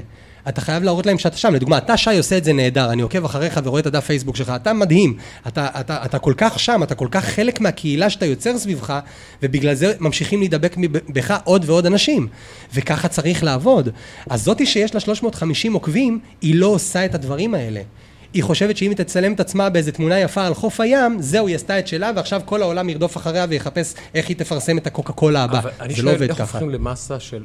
אתה 0.50 0.62
חייב 0.62 0.84
להראות 0.84 1.06
להם 1.06 1.18
שאתה 1.18 1.38
שם. 1.38 1.54
לדוגמה, 1.54 1.78
אתה, 1.78 1.98
שי, 1.98 2.18
עושה 2.18 2.38
את 2.38 2.44
זה 2.44 2.54
נהדר, 2.54 2.92
אני 2.92 3.02
עוקב 3.02 3.26
אחריך 3.26 3.60
ורואה 3.64 3.82
את 3.82 3.86
הדף 3.86 4.06
פייסבוק 4.06 4.36
שלך, 4.36 4.54
אתה 4.56 4.74
מדהים. 4.74 5.18
אתה, 5.48 5.68
אתה, 5.80 6.06
אתה 6.06 6.20
כל 6.20 6.34
כך 6.38 6.60
שם, 6.60 6.84
אתה 6.84 6.96
כל 6.96 7.08
כך 7.12 7.26
חלק 7.26 7.62
מהקהילה 7.62 8.10
שאתה 8.10 8.26
יוצר 8.26 8.58
סביבך, 8.58 9.00
ובגלל 9.44 9.74
זה 9.74 9.94
ממשיכים 10.00 10.40
להידבק 10.40 10.76
בך 11.10 11.38
עוד 11.44 11.70
ועוד 11.70 11.86
אנשים. 11.86 12.28
וככה 12.74 13.08
צריך 13.08 13.44
לעבוד. 13.44 13.90
אז 14.30 14.44
זאתי 14.44 14.66
שיש 14.66 14.94
לה 14.94 15.00
350 15.00 15.74
עוקבים, 15.74 16.20
היא 16.42 16.56
לא 16.56 16.68
עושה 16.68 17.06
את 17.06 17.16
הדברים 17.16 17.54
האלה. 17.54 17.82
היא 18.36 18.44
חושבת 18.44 18.78
שאם 18.78 18.90
היא 18.90 18.98
תצלם 18.98 19.34
את 19.34 19.40
עצמה 19.40 19.70
באיזה 19.70 19.92
תמונה 19.92 20.20
יפה 20.20 20.46
על 20.46 20.54
חוף 20.54 20.80
הים, 20.80 21.22
זהו, 21.22 21.48
היא 21.48 21.56
עשתה 21.56 21.80
את 21.80 21.88
שלה, 21.88 22.12
ועכשיו 22.16 22.42
כל 22.46 22.62
העולם 22.62 22.90
ירדוף 22.90 23.18
אחריה 23.18 23.46
ויחפש 23.50 23.94
איך 24.14 24.30
היא 24.30 24.38
תפרסם 24.38 24.78
את 24.78 24.88
הקוקה 24.88 25.14
קולה 25.14 25.44
הבא. 25.44 25.62
זה 25.62 26.04
לא 26.04 26.12
עובד 26.12 26.18
ככה. 26.18 26.20
אני 26.20 26.26
שואל, 26.26 26.30
איך 26.30 26.40
הופכים 26.40 26.70
למסה 26.70 27.20
של 27.20 27.44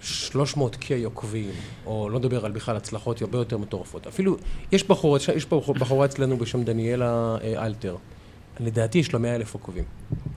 300 0.00 0.76
קיי 0.76 1.04
עוקבים, 1.04 1.50
או 1.86 2.08
לא 2.08 2.18
נדבר 2.18 2.44
על 2.44 2.52
בכלל 2.52 2.76
הצלחות 2.76 3.22
הרבה 3.22 3.38
יותר 3.38 3.58
מטורפות. 3.58 4.06
אפילו, 4.06 4.36
יש 4.72 4.88
בחורה, 4.88 5.18
יש 5.36 5.46
בחורה 5.46 6.06
אצלנו 6.06 6.36
בשם 6.36 6.62
דניאלה 6.62 7.36
אה, 7.42 7.66
אלתר. 7.66 7.96
לדעתי 8.60 8.98
יש 8.98 9.12
לה 9.12 9.18
100 9.18 9.34
אלף 9.34 9.54
עוקבים. 9.54 9.84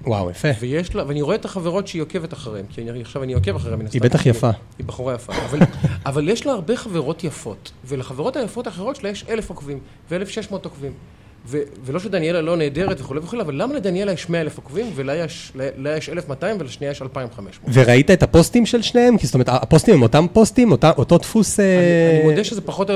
וואו, 0.06 0.30
יפה. 0.30 0.48
ויש 0.60 0.96
לה, 0.96 1.08
ואני 1.08 1.22
רואה 1.22 1.36
את 1.36 1.46
החברות 1.46 1.88
שהיא 1.88 2.02
עוקבת 2.02 2.34
אחריהן, 2.34 2.66
כי 2.70 2.82
אני, 2.82 3.02
עכשיו 3.02 3.24
אני 3.24 3.34
עוקב 3.34 3.56
אחריהן. 3.56 3.80
היא 3.94 4.02
בטח 4.02 4.26
יפה. 4.26 4.50
היא 4.78 4.86
בחורה 4.86 5.14
יפה. 5.14 5.34
אבל, 5.34 5.60
אבל 6.06 6.30
יש 6.30 6.46
לה 6.46 6.52
הרבה 6.52 6.78
חברות 6.78 7.24
יפות, 7.24 7.72
ולחברות 7.86 8.36
היפות 8.36 8.68
האחרות 8.68 8.96
שלה 8.96 9.10
יש 9.10 9.26
אלף 9.30 9.50
עוקבים, 9.50 9.80
ואלף 10.12 10.30
שש 10.30 10.52
מאות 10.52 10.66
עוקבים. 10.66 10.92
ו, 11.48 11.58
ולא 11.86 12.00
שדניאלה 12.00 12.42
לא 12.42 12.58
נהדרת 12.58 13.02
וכולי 13.02 13.20
וכולי, 13.20 13.42
אבל 13.42 13.62
למה 13.62 13.74
לדניאלה 13.74 14.12
יש 14.12 14.30
100 14.30 14.42
אלף 14.42 14.58
עוקבים 14.58 14.92
ולה 14.96 15.16
יש, 15.16 15.54
יש 15.98 16.10
1,200 16.10 16.58
ולשנייה 16.60 16.92
יש 16.92 17.02
2,500? 17.02 17.70
וראית 17.74 18.12
את 18.12 18.24
הפוסטים 18.24 18.66
של 18.66 18.82
שניהם? 18.82 19.18
כי 19.18 19.26
זאת 19.26 19.34
אומרת, 19.34 19.50
הפוסטים 19.50 19.96
הם 19.96 20.02
אותם 20.02 20.26
פוסטים, 20.34 20.72
אותה, 20.72 20.92
אותו 20.98 21.18
דפוס... 21.18 21.60
אני, 21.60 21.68
אה... 21.68 22.20
אני 22.20 22.24
מודה 22.24 22.44
שזה 22.44 22.62
פחות 22.62 22.90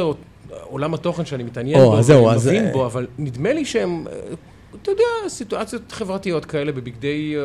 עולם 0.50 0.94
התוכן 0.94 1.26
שאני 1.26 1.44
מתעניין 1.44 1.80
או, 1.80 1.92
בו, 1.92 2.06
ואני 2.06 2.36
מבין 2.36 2.66
אז... 2.66 2.74
בו, 2.74 2.86
אבל 2.86 3.08
נדמה 3.18 3.54
לי 3.54 3.66
שהם... 3.66 4.06
אתה 4.82 4.92
יודע, 4.92 5.04
סיטואציות 5.28 5.92
חברתיות 5.92 6.46
כאלה 6.46 6.72
בבגדי, 6.72 7.36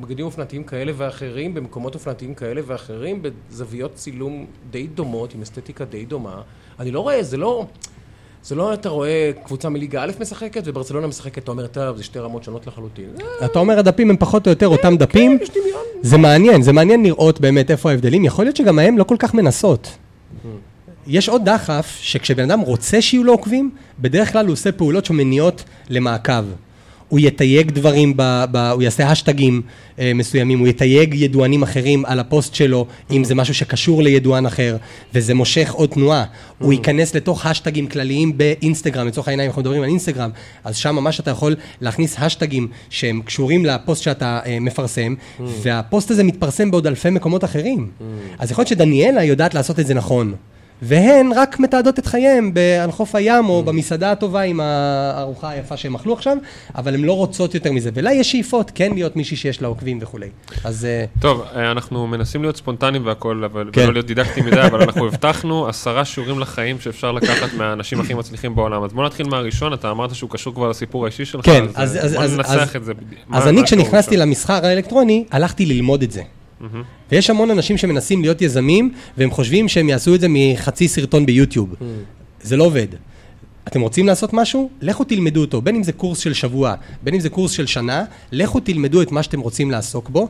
בגדים 0.00 0.26
אופנתיים 0.26 0.64
כאלה 0.64 0.92
ואחרים, 0.96 1.54
במקומות 1.54 1.94
אופנתיים 1.94 2.34
כאלה 2.34 2.60
ואחרים, 2.66 3.22
בזוויות 3.22 3.94
צילום 3.94 4.46
די 4.70 4.86
דומות, 4.86 5.34
עם 5.34 5.42
אסתטיקה 5.42 5.84
די 5.84 6.04
דומה. 6.04 6.42
אני 6.80 6.90
לא 6.90 7.00
רואה, 7.00 7.22
זה 7.22 7.36
לא... 7.36 7.66
זה 8.44 8.54
לא 8.54 8.74
אתה 8.74 8.88
רואה 8.88 9.30
קבוצה 9.44 9.68
מליגה 9.68 10.02
א' 10.02 10.10
משחקת 10.20 10.62
וברצלונה 10.64 11.06
משחקת, 11.06 11.42
אתה 11.42 11.50
אומר, 11.50 11.66
טוב, 11.66 11.96
זה 11.96 12.02
שתי 12.02 12.18
רמות 12.18 12.44
שונות 12.44 12.66
לחלוטין. 12.66 13.10
אתה 13.44 13.58
אומר, 13.58 13.78
הדפים 13.78 14.10
הם 14.10 14.16
פחות 14.16 14.46
או 14.46 14.50
יותר 14.50 14.68
אותם 14.68 14.90
כן, 14.90 14.96
דפים? 14.96 15.38
כן, 15.38 15.44
יש 15.44 15.50
דמיון. 15.50 15.82
זה 16.02 16.18
מעניין, 16.18 16.62
זה 16.62 16.72
מעניין 16.72 17.02
לראות 17.02 17.40
באמת 17.40 17.70
איפה 17.70 17.90
ההבדלים. 17.90 18.24
יכול 18.24 18.44
להיות 18.44 18.56
שגם 18.56 18.78
ההם 18.78 18.98
לא 18.98 19.04
כל 19.04 19.16
כך 19.18 19.34
מנסות. 19.34 19.86
Hmm. 19.86 20.46
יש 21.06 21.28
עוד 21.28 21.44
דחף, 21.44 21.98
שכשבן 22.00 22.50
אדם 22.50 22.60
רוצה 22.60 23.02
שיהיו 23.02 23.24
לו 23.24 23.32
עוקבים, 23.32 23.70
בדרך 23.98 24.32
כלל 24.32 24.46
הוא 24.46 24.52
עושה 24.52 24.72
פעולות 24.72 25.04
שמניעות 25.04 25.64
למעקב. 25.90 26.44
הוא 27.14 27.20
יתייג 27.20 27.70
דברים, 27.70 28.12
ב, 28.16 28.44
ב, 28.50 28.56
הוא 28.56 28.82
יעשה 28.82 29.10
השטגים 29.10 29.62
אה, 29.98 30.12
מסוימים, 30.14 30.58
הוא 30.58 30.68
יתייג 30.68 31.14
ידוענים 31.14 31.62
אחרים 31.62 32.04
על 32.04 32.20
הפוסט 32.20 32.54
שלו, 32.54 32.86
אם 33.10 33.24
זה 33.24 33.34
משהו 33.34 33.54
שקשור 33.54 34.02
לידוען 34.02 34.46
אחר, 34.46 34.76
וזה 35.14 35.34
מושך 35.34 35.72
עוד 35.72 35.88
תנועה. 35.88 36.24
הוא 36.58 36.72
ייכנס 36.72 37.14
לתוך 37.14 37.46
השטגים 37.46 37.86
כלליים 37.86 38.38
באינסטגרם, 38.38 39.06
לצורך 39.06 39.28
העניין 39.28 39.48
אנחנו 39.48 39.62
מדברים 39.62 39.82
על 39.82 39.88
אינסטגרם, 39.88 40.30
אז 40.64 40.76
שם 40.76 40.94
ממש 40.94 41.20
אתה 41.20 41.30
יכול 41.30 41.56
להכניס 41.80 42.16
השטגים 42.18 42.68
שהם 42.90 43.20
קשורים 43.24 43.66
לפוסט 43.66 44.02
שאתה 44.02 44.40
אה, 44.46 44.60
מפרסם, 44.60 45.14
והפוסט 45.40 46.10
הזה 46.10 46.24
מתפרסם 46.24 46.70
בעוד 46.70 46.86
אלפי 46.86 47.10
מקומות 47.10 47.44
אחרים. 47.44 47.90
אז 48.38 48.50
יכול 48.50 48.62
להיות 48.62 48.68
שדניאלה 48.68 49.24
יודעת 49.24 49.54
לעשות 49.54 49.80
את 49.80 49.86
זה 49.86 49.94
נכון. 49.94 50.34
והן 50.82 51.30
רק 51.36 51.60
מתעדות 51.60 51.98
את 51.98 52.06
חייהם 52.06 52.52
על 52.82 52.90
חוף 52.90 53.14
הים 53.14 53.48
או 53.48 53.60
mm. 53.60 53.66
במסעדה 53.66 54.12
הטובה 54.12 54.40
עם 54.40 54.60
הארוחה 54.60 55.50
היפה 55.50 55.76
שהם 55.76 55.94
אכלו 55.94 56.12
עכשיו, 56.12 56.36
אבל 56.74 56.94
הן 56.94 57.04
לא 57.04 57.12
רוצות 57.12 57.54
יותר 57.54 57.72
מזה. 57.72 57.90
ולה 57.94 58.12
יש 58.12 58.30
שאיפות 58.30 58.70
כן 58.74 58.92
להיות 58.94 59.16
מישהי 59.16 59.36
שיש 59.36 59.62
לה 59.62 59.68
עוקבים 59.68 59.98
וכולי. 60.02 60.28
אז... 60.64 60.84
אה, 60.84 61.04
טוב, 61.20 61.42
אה, 61.56 61.70
אנחנו 61.70 62.06
מנסים 62.06 62.42
להיות 62.42 62.56
ספונטניים 62.56 63.06
והכול, 63.06 63.44
אבל 63.44 63.70
כן. 63.72 63.80
ולא 63.80 63.92
להיות 63.92 64.06
דידקטיים 64.06 64.46
מדי, 64.46 64.62
אבל 64.62 64.82
אנחנו 64.82 65.06
הבטחנו 65.06 65.68
עשרה 65.68 66.04
שיעורים 66.04 66.38
לחיים 66.38 66.80
שאפשר 66.80 67.12
לקחת 67.12 67.48
מהאנשים 67.56 68.00
הכי 68.00 68.14
מצליחים 68.14 68.54
בעולם. 68.54 68.82
אז 68.82 68.92
בוא 68.92 69.04
נתחיל 69.04 69.28
מהראשון, 69.28 69.72
אתה 69.72 69.90
אמרת 69.90 70.14
שהוא 70.14 70.30
קשור 70.30 70.54
כבר 70.54 70.68
לסיפור 70.68 71.04
האישי 71.04 71.24
שלך, 71.24 71.44
כן, 71.44 71.64
אז, 71.74 71.96
אז, 71.96 72.04
אז, 72.04 72.14
בוא 72.14 72.24
ננסח 72.24 72.76
את 72.76 72.84
זה. 72.84 72.92
אז 73.32 73.48
אני 73.48 73.64
כשנכנסתי 73.64 74.16
למסחר 74.16 74.66
האלקטרוני, 74.66 75.24
הלכתי 75.30 75.66
ללמוד 75.66 76.02
את 76.02 76.10
זה. 76.10 76.22
Mm-hmm. 76.64 77.12
ויש 77.12 77.30
המון 77.30 77.50
אנשים 77.50 77.78
שמנסים 77.78 78.22
להיות 78.22 78.42
יזמים, 78.42 78.92
והם 79.18 79.30
חושבים 79.30 79.68
שהם 79.68 79.88
יעשו 79.88 80.14
את 80.14 80.20
זה 80.20 80.26
מחצי 80.30 80.88
סרטון 80.88 81.26
ביוטיוב. 81.26 81.72
Mm-hmm. 81.72 81.84
זה 82.42 82.56
לא 82.56 82.64
עובד. 82.64 82.86
אתם 83.68 83.80
רוצים 83.80 84.06
לעשות 84.06 84.32
משהו? 84.32 84.70
לכו 84.80 85.04
תלמדו 85.04 85.40
אותו, 85.40 85.62
בין 85.62 85.76
אם 85.76 85.82
זה 85.82 85.92
קורס 85.92 86.18
של 86.18 86.32
שבוע, 86.34 86.74
בין 87.02 87.14
אם 87.14 87.20
זה 87.20 87.28
קורס 87.28 87.50
של 87.50 87.66
שנה, 87.66 88.04
לכו 88.32 88.60
תלמדו 88.60 89.02
את 89.02 89.12
מה 89.12 89.22
שאתם 89.22 89.40
רוצים 89.40 89.70
לעסוק 89.70 90.08
בו. 90.08 90.28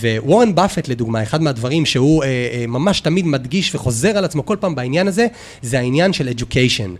ווורן 0.00 0.54
באפט, 0.54 0.88
לדוגמה, 0.88 1.22
אחד 1.22 1.42
מהדברים 1.42 1.86
שהוא 1.86 2.22
אה, 2.22 2.28
אה, 2.28 2.66
ממש 2.66 3.00
תמיד 3.00 3.26
מדגיש 3.26 3.74
וחוזר 3.74 4.18
על 4.18 4.24
עצמו 4.24 4.46
כל 4.46 4.56
פעם 4.60 4.74
בעניין 4.74 5.08
הזה, 5.08 5.26
זה 5.62 5.78
העניין 5.78 6.12
של 6.12 6.28
education. 6.28 6.90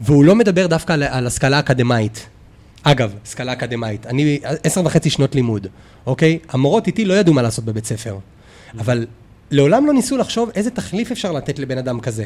והוא 0.00 0.24
לא 0.24 0.34
מדבר 0.34 0.66
דווקא 0.66 0.92
על, 0.92 1.02
על 1.02 1.26
השכלה 1.26 1.58
אקדמאית. 1.58 2.26
אגב, 2.82 3.14
השכלה 3.26 3.52
אקדמאית, 3.52 4.06
אני 4.06 4.40
עשר 4.64 4.82
וחצי 4.84 5.10
שנות 5.10 5.34
לימוד, 5.34 5.66
אוקיי? 6.06 6.38
המורות 6.48 6.86
איתי 6.86 7.04
לא 7.04 7.14
ידעו 7.14 7.34
מה 7.34 7.42
לעשות 7.42 7.64
בבית 7.64 7.84
ספר, 7.84 8.18
אבל 8.78 9.06
לעולם 9.50 9.86
לא 9.86 9.92
ניסו 9.92 10.16
לחשוב 10.16 10.50
איזה 10.54 10.70
תחליף 10.70 11.10
אפשר 11.10 11.32
לתת 11.32 11.58
לבן 11.58 11.78
אדם 11.78 12.00
כזה. 12.00 12.24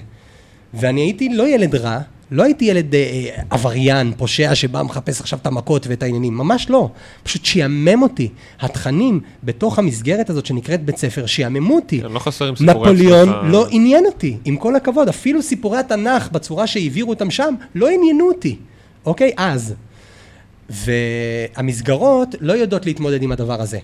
ואני 0.74 1.00
הייתי 1.00 1.28
לא 1.28 1.48
ילד 1.48 1.74
רע, 1.74 1.98
לא 2.30 2.42
הייתי 2.42 2.64
ילד 2.64 2.94
אה, 2.94 3.28
עבריין, 3.50 4.12
פושע 4.16 4.54
שבא 4.54 4.82
מחפש 4.82 5.20
עכשיו 5.20 5.38
את 5.42 5.46
המכות 5.46 5.86
ואת 5.86 6.02
העניינים, 6.02 6.36
ממש 6.36 6.70
לא. 6.70 6.90
פשוט 7.22 7.44
שיאמם 7.44 8.02
אותי. 8.02 8.28
התכנים 8.60 9.20
בתוך 9.44 9.78
המסגרת 9.78 10.30
הזאת 10.30 10.46
שנקראת 10.46 10.84
בית 10.84 10.96
ספר, 10.96 11.26
שיאממו 11.26 11.74
אותי. 11.74 12.00
כן, 12.00 12.12
לא 12.12 12.18
חסרים 12.18 12.56
סיפורי 12.56 12.92
נפוליאון 12.92 13.50
לא 13.50 13.66
עניין 13.70 14.06
אותי, 14.06 14.36
עם 14.44 14.56
כל 14.56 14.76
הכבוד. 14.76 15.08
אפילו 15.08 15.42
סיפורי 15.42 15.78
התנ"ך 15.78 16.28
בצורה 16.32 16.66
שהעבירו 16.66 17.10
אותם 17.10 17.30
שם, 17.30 17.54
לא 17.74 17.88
עניינו 17.90 18.28
אותי. 18.28 18.56
אוקיי? 19.06 19.32
אז. 19.36 19.74
והמסגרות 20.70 22.28
לא 22.40 22.52
יודעות 22.52 22.86
להתמודד 22.86 23.22
עם 23.22 23.32
הדבר 23.32 23.60
הזה. 23.60 23.78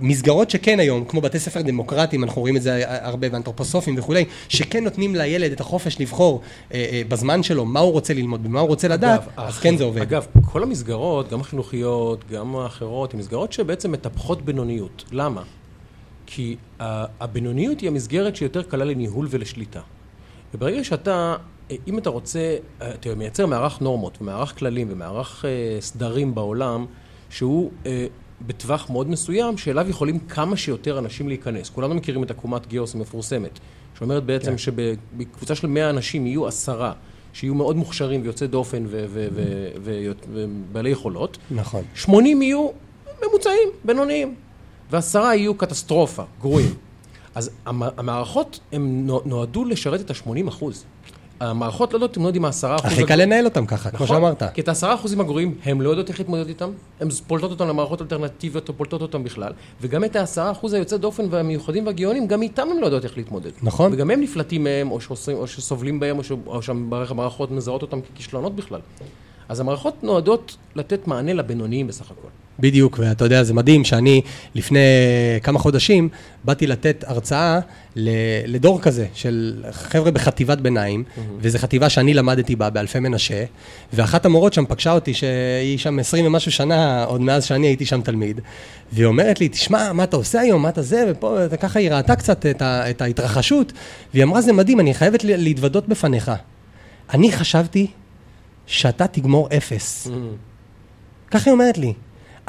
מסגרות 0.00 0.50
שכן 0.50 0.80
היום, 0.80 1.04
כמו 1.04 1.20
בתי 1.20 1.38
ספר 1.38 1.62
דמוקרטיים, 1.62 2.24
אנחנו 2.24 2.40
רואים 2.40 2.56
את 2.56 2.62
זה 2.62 2.82
הרבה 2.86 3.28
באנתרופוסופים 3.28 3.94
וכולי, 3.98 4.24
שכן 4.48 4.84
נותנים 4.84 5.14
לילד 5.14 5.52
את 5.52 5.60
החופש 5.60 6.00
לבחור 6.00 6.40
אה, 6.72 6.86
אה, 6.92 7.02
בזמן 7.08 7.42
שלו 7.42 7.64
מה 7.64 7.80
הוא 7.80 7.92
רוצה 7.92 8.14
ללמוד 8.14 8.46
ומה 8.46 8.60
הוא 8.60 8.68
רוצה 8.68 8.88
לדעת, 8.88 9.22
אגב, 9.22 9.30
אז 9.36 9.58
כן 9.58 9.76
זה 9.76 9.84
עובד. 9.84 10.02
אגב, 10.02 10.26
כל 10.52 10.62
המסגרות, 10.62 11.30
גם 11.30 11.40
החינוכיות, 11.40 12.24
גם 12.30 12.56
האחרות, 12.56 13.14
הן 13.14 13.20
מסגרות 13.20 13.52
שבעצם 13.52 13.92
מטפחות 13.92 14.42
בינוניות. 14.42 15.04
למה? 15.12 15.42
כי 16.26 16.56
הבינוניות 16.80 17.80
היא 17.80 17.88
המסגרת 17.88 18.36
שיותר 18.36 18.62
קלה 18.62 18.84
לניהול 18.84 19.26
ולשליטה. 19.30 19.80
וברגע 20.54 20.84
שאתה 20.84 21.36
אם 21.86 21.98
אתה 21.98 22.10
רוצה, 22.10 22.56
אתה 22.78 23.14
מייצר 23.14 23.46
מערך 23.46 23.80
נורמות 23.80 24.18
ומערך 24.20 24.58
כללים 24.58 24.88
ומערך 24.90 25.44
אה, 25.44 25.80
סדרים 25.80 26.34
בעולם, 26.34 26.86
שהוא 27.30 27.70
אה, 27.86 28.06
בטווח 28.46 28.90
מאוד 28.90 29.08
מסוים, 29.08 29.58
שאליו 29.58 29.90
יכולים 29.90 30.18
כמה 30.18 30.56
שיותר 30.56 30.98
אנשים 30.98 31.28
להיכנס. 31.28 31.70
כולנו 31.70 31.94
מכירים 31.94 32.24
את 32.24 32.30
עקומת 32.30 32.66
גיאוס 32.66 32.94
המפורסמת, 32.94 33.58
שאומרת 33.98 34.24
בעצם 34.24 34.50
כן. 34.50 34.58
שבקבוצה 34.58 35.54
של 35.54 35.66
100 35.66 35.90
אנשים 35.90 36.26
יהיו 36.26 36.46
עשרה. 36.46 36.92
שיהיו 37.32 37.54
מאוד 37.54 37.76
מוכשרים 37.76 38.22
ויוצאי 38.22 38.46
דופן 38.46 38.84
ובעלי 39.82 40.90
יכולות. 40.90 41.38
נכון. 41.50 41.82
80 41.94 42.42
יהיו 42.42 42.68
ממוצעים, 43.26 43.68
בינוניים. 43.84 44.34
ועשרה 44.90 45.36
יהיו 45.36 45.54
קטסטרופה, 45.54 46.22
גרועים. 46.40 46.74
אז 47.34 47.50
המערכות 47.66 48.60
הן 48.72 49.06
נועדו 49.24 49.64
לשרת 49.64 50.00
את 50.00 50.10
ה-80 50.10 50.48
אחוז. 50.48 50.84
המערכות 51.50 51.92
לא 51.92 51.96
יודעות 51.96 52.10
להתמודד 52.10 52.36
עם 52.36 52.44
העשרה 52.44 52.76
אחוז. 52.76 52.92
הכי 52.92 53.04
קל 53.04 53.16
לנהל 53.16 53.44
אותם 53.44 53.66
ככה, 53.66 53.90
כמו 53.90 54.04
נכון. 54.04 54.16
שאמרת. 54.16 54.42
כי 54.54 54.60
את 54.60 54.68
העשרה 54.68 54.94
אחוזים 54.94 55.20
הגרועים, 55.20 55.54
הם 55.64 55.80
לא 55.80 55.90
יודעות 55.90 56.08
איך 56.08 56.18
להתמודד 56.18 56.48
איתם, 56.48 56.70
הן 57.00 57.08
פולטות 57.26 57.50
אותם 57.50 57.68
למערכות 57.68 58.02
אלטרנטיביות 58.02 58.68
או 58.68 58.74
פולטות 58.74 59.02
אותם 59.02 59.24
בכלל, 59.24 59.52
וגם 59.80 60.04
את 60.04 60.16
העשרה 60.16 60.50
אחוז 60.50 60.72
היוצא 60.72 60.96
דופן 60.96 61.24
והמיוחדים 61.30 61.86
והגאונים, 61.86 62.26
גם 62.26 62.42
איתם 62.42 62.68
הם 62.70 62.80
לא 62.80 62.86
יודעות 62.86 63.04
איך 63.04 63.16
להתמודד. 63.16 63.50
נכון. 63.62 63.92
וגם 63.92 64.10
הם 64.10 64.20
נפלטים 64.20 64.64
מהם, 64.64 64.90
או, 64.90 65.00
שעושים, 65.00 65.36
או 65.36 65.46
שסובלים 65.46 66.00
בהם, 66.00 66.18
או, 66.18 66.24
ש... 66.24 66.32
או 66.46 66.62
שהמערכות 66.62 67.50
מזהות 67.50 67.82
אותם 67.82 68.00
ככישלונות 68.00 68.56
בכלל. 68.56 68.80
אז 69.48 69.60
המערכות 69.60 69.94
נועדות 70.04 70.56
לתת 70.76 71.06
מענה 71.08 71.32
לבינוניים 71.32 71.86
בסך 71.86 72.10
הכל. 72.10 72.28
בדיוק, 72.60 72.98
ואתה 73.02 73.24
יודע, 73.24 73.42
זה 73.42 73.54
מדהים 73.54 73.84
שאני 73.84 74.20
לפני 74.54 74.78
כמה 75.42 75.58
חודשים 75.58 76.08
באתי 76.44 76.66
לתת 76.66 77.04
הרצאה 77.06 77.60
לדור 78.46 78.80
כזה 78.80 79.06
של 79.14 79.64
חבר'ה 79.70 80.10
בחטיבת 80.10 80.58
ביניים, 80.58 81.04
וזו 81.40 81.58
חטיבה 81.58 81.88
שאני 81.88 82.14
למדתי 82.14 82.56
בה 82.56 82.70
באלפי 82.70 82.98
מנשה, 83.00 83.44
ואחת 83.92 84.26
המורות 84.26 84.52
שם 84.52 84.64
פגשה 84.66 84.92
אותי, 84.92 85.14
שהיא 85.14 85.78
שם 85.78 85.98
20 85.98 86.26
ומשהו 86.26 86.52
שנה, 86.52 87.04
עוד 87.04 87.20
מאז 87.20 87.44
שאני 87.44 87.66
הייתי 87.66 87.86
שם 87.86 88.00
תלמיד, 88.02 88.40
והיא 88.92 89.06
אומרת 89.06 89.40
לי, 89.40 89.48
תשמע, 89.48 89.92
מה 89.92 90.04
אתה 90.04 90.16
עושה 90.16 90.40
היום, 90.40 90.62
מה 90.62 90.68
אתה 90.68 90.82
זה, 90.82 91.04
ופה, 91.10 91.38
ככה 91.60 91.78
היא 91.78 91.90
ראתה 91.90 92.16
קצת 92.16 92.46
את, 92.46 92.62
ה- 92.62 92.90
את 92.90 93.02
ההתרחשות, 93.02 93.72
והיא 94.14 94.24
אמרה, 94.24 94.40
זה 94.40 94.52
מדהים, 94.52 94.80
אני 94.80 94.94
חייבת 94.94 95.24
להתוודות 95.24 95.88
בפניך. 95.88 96.32
אני 97.14 97.32
חשבתי 97.32 97.86
שאתה 98.66 99.06
תגמור 99.06 99.48
אפס. 99.56 100.08
ככה 101.30 101.50
היא 101.50 101.52
אומרת 101.52 101.78
לי. 101.78 101.92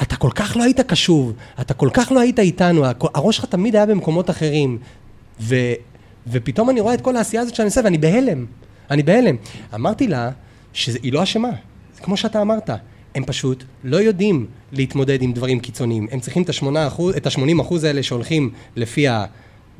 אתה 0.02 0.16
כל 0.16 0.30
כך 0.34 0.56
לא 0.56 0.62
היית 0.62 0.80
קשוב, 0.80 1.32
אתה 1.60 1.74
כל 1.74 1.88
כך 1.92 2.12
לא 2.12 2.20
היית 2.20 2.38
איתנו, 2.38 2.84
הראש 3.14 3.36
שלך 3.36 3.44
תמיד 3.44 3.76
היה 3.76 3.86
במקומות 3.86 4.30
אחרים. 4.30 4.78
ו, 5.40 5.54
ופתאום 6.26 6.70
אני 6.70 6.80
רואה 6.80 6.94
את 6.94 7.00
כל 7.00 7.16
העשייה 7.16 7.42
הזאת 7.42 7.54
שאני 7.54 7.66
עושה, 7.66 7.80
ואני 7.84 7.98
בהלם. 7.98 8.46
אני 8.90 9.02
בהלם. 9.02 9.36
אמרתי 9.74 10.08
לה 10.08 10.30
שהיא 10.72 11.12
לא 11.12 11.22
אשמה, 11.22 11.50
זה 11.94 12.02
כמו 12.02 12.16
שאתה 12.16 12.42
אמרת. 12.42 12.70
הם 13.14 13.24
פשוט 13.24 13.64
לא 13.84 13.96
יודעים 13.96 14.46
להתמודד 14.72 15.22
עם 15.22 15.32
דברים 15.32 15.60
קיצוניים. 15.60 16.06
הם 16.10 16.20
צריכים 16.20 16.42
את 16.42 16.48
ה-8%, 16.48 17.02
את 17.16 17.26
ה-80% 17.26 17.74
האלה 17.84 18.02
שהולכים 18.02 18.50
לפי 18.76 19.08
ה... 19.08 19.24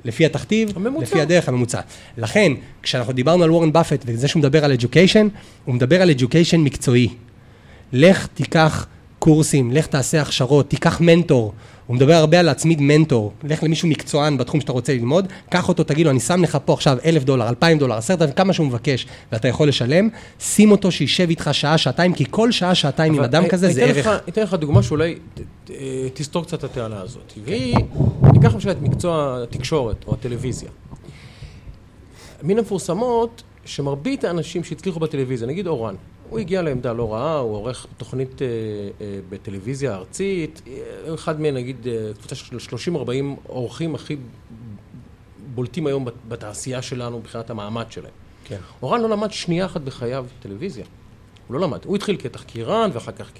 לפי 0.07 0.27
התכתיב, 0.27 0.73
הממוצע. 0.77 1.03
לפי 1.03 1.21
הדרך 1.21 1.49
הממוצע. 1.49 1.81
לכן, 2.17 2.53
כשאנחנו 2.83 3.13
דיברנו 3.13 3.45
על 3.45 3.51
וורן 3.51 3.73
באפט 3.73 4.03
וזה 4.07 4.29
שהוא 4.29 4.41
מדבר 4.41 4.65
על 4.65 4.73
education, 4.73 5.29
הוא 5.65 5.75
מדבר 5.75 6.03
על 6.03 6.11
education 6.11 6.57
מקצועי. 6.57 7.09
לך 7.93 8.27
תיקח 8.35 8.87
קורסים, 9.19 9.73
לך 9.73 9.87
תעשה 9.87 10.23
הכשרות, 10.23 10.71
תיקח 10.71 11.01
מנטור. 11.01 11.53
הוא 11.87 11.97
מדבר 11.97 12.13
הרבה 12.13 12.41
על 12.41 12.47
להצמיד 12.47 12.81
מנטור. 12.81 13.33
לך 13.45 13.63
למישהו 13.63 13.89
מקצוען 13.89 14.37
בתחום 14.37 14.61
שאתה 14.61 14.73
רוצה 14.73 14.93
ללמוד, 14.93 15.29
קח 15.51 15.69
אותו, 15.69 15.85
תגיד 15.85 16.07
לו, 16.07 16.13
אני 16.13 16.21
שם 16.21 16.43
לך 16.43 16.59
פה 16.65 16.73
עכשיו 16.73 16.99
אלף 17.05 17.25
דולר, 17.25 17.49
אלפיים 17.49 17.79
דולר, 17.79 17.95
עשרת 17.97 18.23
אלפים, 18.23 18.35
כמה 18.35 18.53
שהוא 18.53 18.67
מבקש, 18.67 19.07
ואתה 19.33 19.49
יכול 19.49 19.69
לשלם, 19.69 20.09
שים 20.41 20.71
אותו 20.71 20.93
שישב 20.93 21.29
איתך 21.29 21.51
שעה, 21.53 21.79
שעתיים, 21.79 22.13
כי 22.13 22.25
כל 22.31 22.53
שעה, 22.53 22.75
שעתיים 22.75 23.15
עם 23.15 23.21
אדם 23.21 23.49
כזה 23.49 23.73
זה 23.73 23.85
ערך. 23.85 24.07
אני 24.07 24.17
אתן 24.29 24.43
לך 24.43 24.55
דוגמה 24.55 24.83
שאולי 24.83 25.15
תסתור 26.15 26.45
קצת 26.45 26.59
את 26.59 26.65
התעלה 26.65 27.01
הזאת. 27.01 27.33
והיא, 27.45 27.77
ניקח 28.33 28.55
למשל 28.55 28.71
את 28.71 28.81
מקצוע 28.83 29.41
התקשורת 29.43 30.05
או 30.07 30.15
הטלוויזיה. 30.15 30.71
מן 32.43 32.59
המפורסמות 32.59 33.43
שמרבית 33.65 34.25
האנשים 34.25 34.65
שהצליחו 34.65 35.01
בטלוויזיה, 35.01 35.49
נגיד 35.49 35.67
אורן, 35.67 35.95
הוא 36.31 36.39
הגיע 36.39 36.63
לעמדה 36.63 36.93
לא 36.93 37.13
רעה, 37.15 37.39
הוא 37.39 37.55
עורך 37.57 37.87
תוכנית 37.97 38.43
אה, 38.43 38.47
אה, 39.01 39.19
בטלוויזיה 39.29 39.95
ארצית, 39.95 40.63
אה, 40.67 41.15
אחד 41.15 41.41
מהם 41.41 41.55
נגיד 41.55 41.87
אה, 41.89 42.11
קבוצה 42.19 42.35
של 42.35 42.57
30-40 42.97 42.99
אורחים 43.49 43.95
הכי 43.95 44.17
בולטים 45.55 45.87
היום 45.87 46.05
בת- 46.05 46.15
בתעשייה 46.29 46.83
שלנו 46.83 47.19
מבחינת 47.19 47.51
המעמד 47.51 47.85
שלהם. 47.91 48.13
כן. 48.45 48.59
אורן 48.83 49.01
לא 49.01 49.09
למד 49.09 49.33
שנייה 49.33 49.67
אחת 49.67 49.81
בחייו 49.81 50.27
טלוויזיה. 50.43 50.85
הוא 51.49 51.55
לא 51.55 51.67
למד. 51.67 51.79
הוא 51.85 51.97
התחיל 51.97 52.17
כתחקירן, 52.19 52.91
ואחר 52.93 53.13
כך 53.13 53.31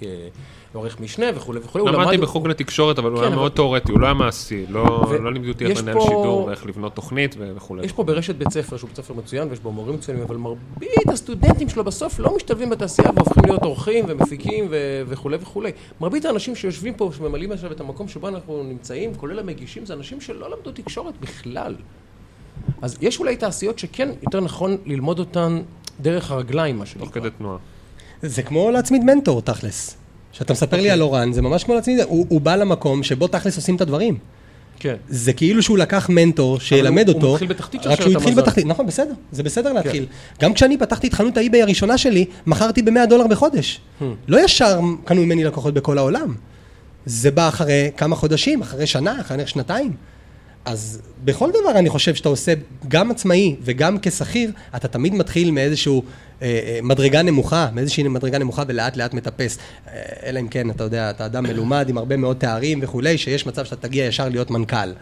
כעורך 0.73 1.01
משנה 1.01 1.27
וכולי 1.35 1.61
וכולי. 1.65 1.85
למדתי 1.85 2.17
למד- 2.17 2.21
בחוג 2.23 2.49
לתקשורת, 2.49 2.99
אבל 2.99 3.11
הוא 3.11 3.19
כן, 3.19 3.27
היה 3.27 3.35
מאוד 3.37 3.53
תיאורטי, 3.53 3.93
הוא 3.93 4.01
לא 4.01 4.07
היה 4.07 4.15
מעשי, 4.15 4.67
לא 4.69 4.85
לא 5.23 5.33
לימדו 5.33 5.49
אותי 5.49 5.67
איך 5.67 5.83
לנהל 5.83 6.01
שידור 6.01 6.45
ואיך 6.47 6.67
לבנות 6.67 6.95
תוכנית 6.95 7.37
וכולי. 7.39 7.85
יש 7.87 7.93
פה 7.93 8.03
ברשת 8.05 8.35
בית 8.35 8.51
ספר, 8.51 8.77
שהוא 8.77 8.89
בית 8.89 8.97
ספר 8.97 9.15
מצוין, 9.15 9.49
ויש 9.51 9.61
בו 9.61 9.73
מורים 9.73 9.95
מצוינים, 9.95 10.23
אבל 10.25 10.37
מרבית 10.37 11.09
הסטודנטים 11.13 11.69
שלו 11.69 11.85
בסוף 11.85 12.19
לא 12.19 12.37
משתלבים 12.37 12.71
בתעשייה 12.71 13.11
והופכים 13.17 13.43
להיות 13.47 13.63
עורכים 13.63 14.05
ומפיקים 14.09 14.65
וכולי 15.09 15.37
וכולי. 15.41 15.71
מרבית 16.01 16.25
האנשים 16.25 16.55
שיושבים 16.57 16.95
פה, 16.95 17.11
שממלאים 17.17 17.53
עכשיו 17.53 17.73
את 17.73 17.81
המקום 17.81 18.09
שבו 18.09 18.29
אנחנו 18.29 18.63
נמצאים, 18.69 19.15
כולל 19.15 19.39
המגישים, 19.39 19.87
זה 19.87 19.95
אנשים 19.95 20.21
שלא 20.21 20.51
למדו 20.51 20.73
תקשורת 20.73 21.15
בכלל. 21.21 21.75
אז 22.83 22.97
יש 23.01 23.19
אולי 23.21 23.37
תעשיות 23.37 23.79
שכן 23.79 24.09
יותר 24.23 24.41
נכון 24.41 24.77
ללמוד 24.87 25.19
אותן 25.19 25.61
דרך 26.01 26.31
הרגליים, 26.31 26.79
מה 26.79 26.85
תוך 26.85 26.93
שנקרא. 26.93 27.21
כדי 27.21 27.31
תנועה. 27.39 27.57
זה 28.23 28.43
כמו 28.43 28.71
להצמיד 28.71 29.05
מנטור, 29.05 29.43
תכלס. 29.43 29.97
כשאתה 30.33 30.53
מספר 30.53 30.81
לי 30.81 30.91
על 30.91 31.03
אורן, 31.03 31.33
זה 31.33 31.43
ממש 31.43 31.65
כמו 31.65 31.75
להצמיד, 31.75 32.01
הוא, 32.01 32.27
הוא 32.29 32.41
בא 32.41 32.57
למקום 32.57 33.03
שבו 33.03 33.29
תכלס 33.29 33.57
עושים 33.57 33.77
את 33.77 33.81
הדברים. 33.81 34.19
כן. 34.79 34.95
זה 35.09 35.33
כאילו 35.33 35.63
שהוא 35.63 35.79
לקח 35.79 36.09
מנטור 36.09 36.61
שילמד 36.61 37.09
אותו. 37.09 37.27
הוא 37.27 37.33
מתחיל 37.33 37.49
בתחתית 37.49 37.87
רק 37.87 37.87
שרשרת 37.87 38.03
שהוא 38.03 38.13
התחיל 38.13 38.29
המזון. 38.29 38.45
בתחתית, 38.45 38.67
נכון, 38.67 38.87
בסדר, 38.87 39.13
זה 39.33 39.43
בסדר 39.43 39.73
להתחיל. 39.73 40.07
גם 40.43 40.55
כשאני 40.55 40.79
פתחתי 40.79 41.09
את 41.09 41.15
חנות 41.15 41.37
האיביי 41.37 41.63
הראשונה 41.63 41.99
שלי, 41.99 42.25
מכרתי 42.47 42.83
ב-100 42.83 43.07
דולר 43.09 43.27
בחודש. 43.27 43.81
לא 44.29 44.45
ישר 44.45 44.81
קנו 45.05 45.23
ממני 45.23 45.45
לקוחות 45.45 45.75
בכל 45.75 45.99
העולם. 45.99 46.35
זה 47.07 47.31
בא 47.31 47.49
אחרי 47.49 47.91
כמה 47.97 48.17
חודשים, 48.17 48.63
אחרי 48.63 48.87
שנה, 48.87 49.21
אחרי 49.21 49.47
שנתיים. 49.47 49.93
אז 50.65 51.03
בכל 51.25 51.51
דבר 51.51 51.79
אני 51.79 51.89
חושב 51.89 52.15
שאתה 52.15 52.29
עושה, 52.29 52.53
גם 52.89 53.11
עצמאי 53.11 53.57
וגם 53.63 53.97
כשכיר, 54.03 54.51
אתה 54.77 54.89
תמיד 54.89 55.15
מתחיל 55.15 55.51
מאיזשהו 55.51 56.03
מדרגה 56.83 57.23
נמוכה, 57.23 57.69
מאיזושהי 57.73 58.03
מדרגה 58.03 58.39
נמוכה 58.39 58.63
ולאט 58.69 58.97
לאט 58.97 59.15
מטפס. 59.15 59.59
אה, 59.89 60.03
אלא 60.27 60.41
אם 60.41 60.49
כן, 60.49 60.71
אתה 60.71 60.85
יודע, 60.85 61.11
אתה 61.11 61.27
אדם 61.27 61.45
מלומד 61.45 61.89
עם 61.89 61.99
הרבה 61.99 62.17
מאוד 62.17 62.37
תארים 62.37 62.79
וכולי, 62.83 63.19
שיש 63.19 63.47
מצב 63.47 63.65
שאתה 63.65 63.89
תגיע 63.89 64.05
ישר 64.05 64.29
להיות 64.29 64.51
מנכ"ל. 64.51 64.93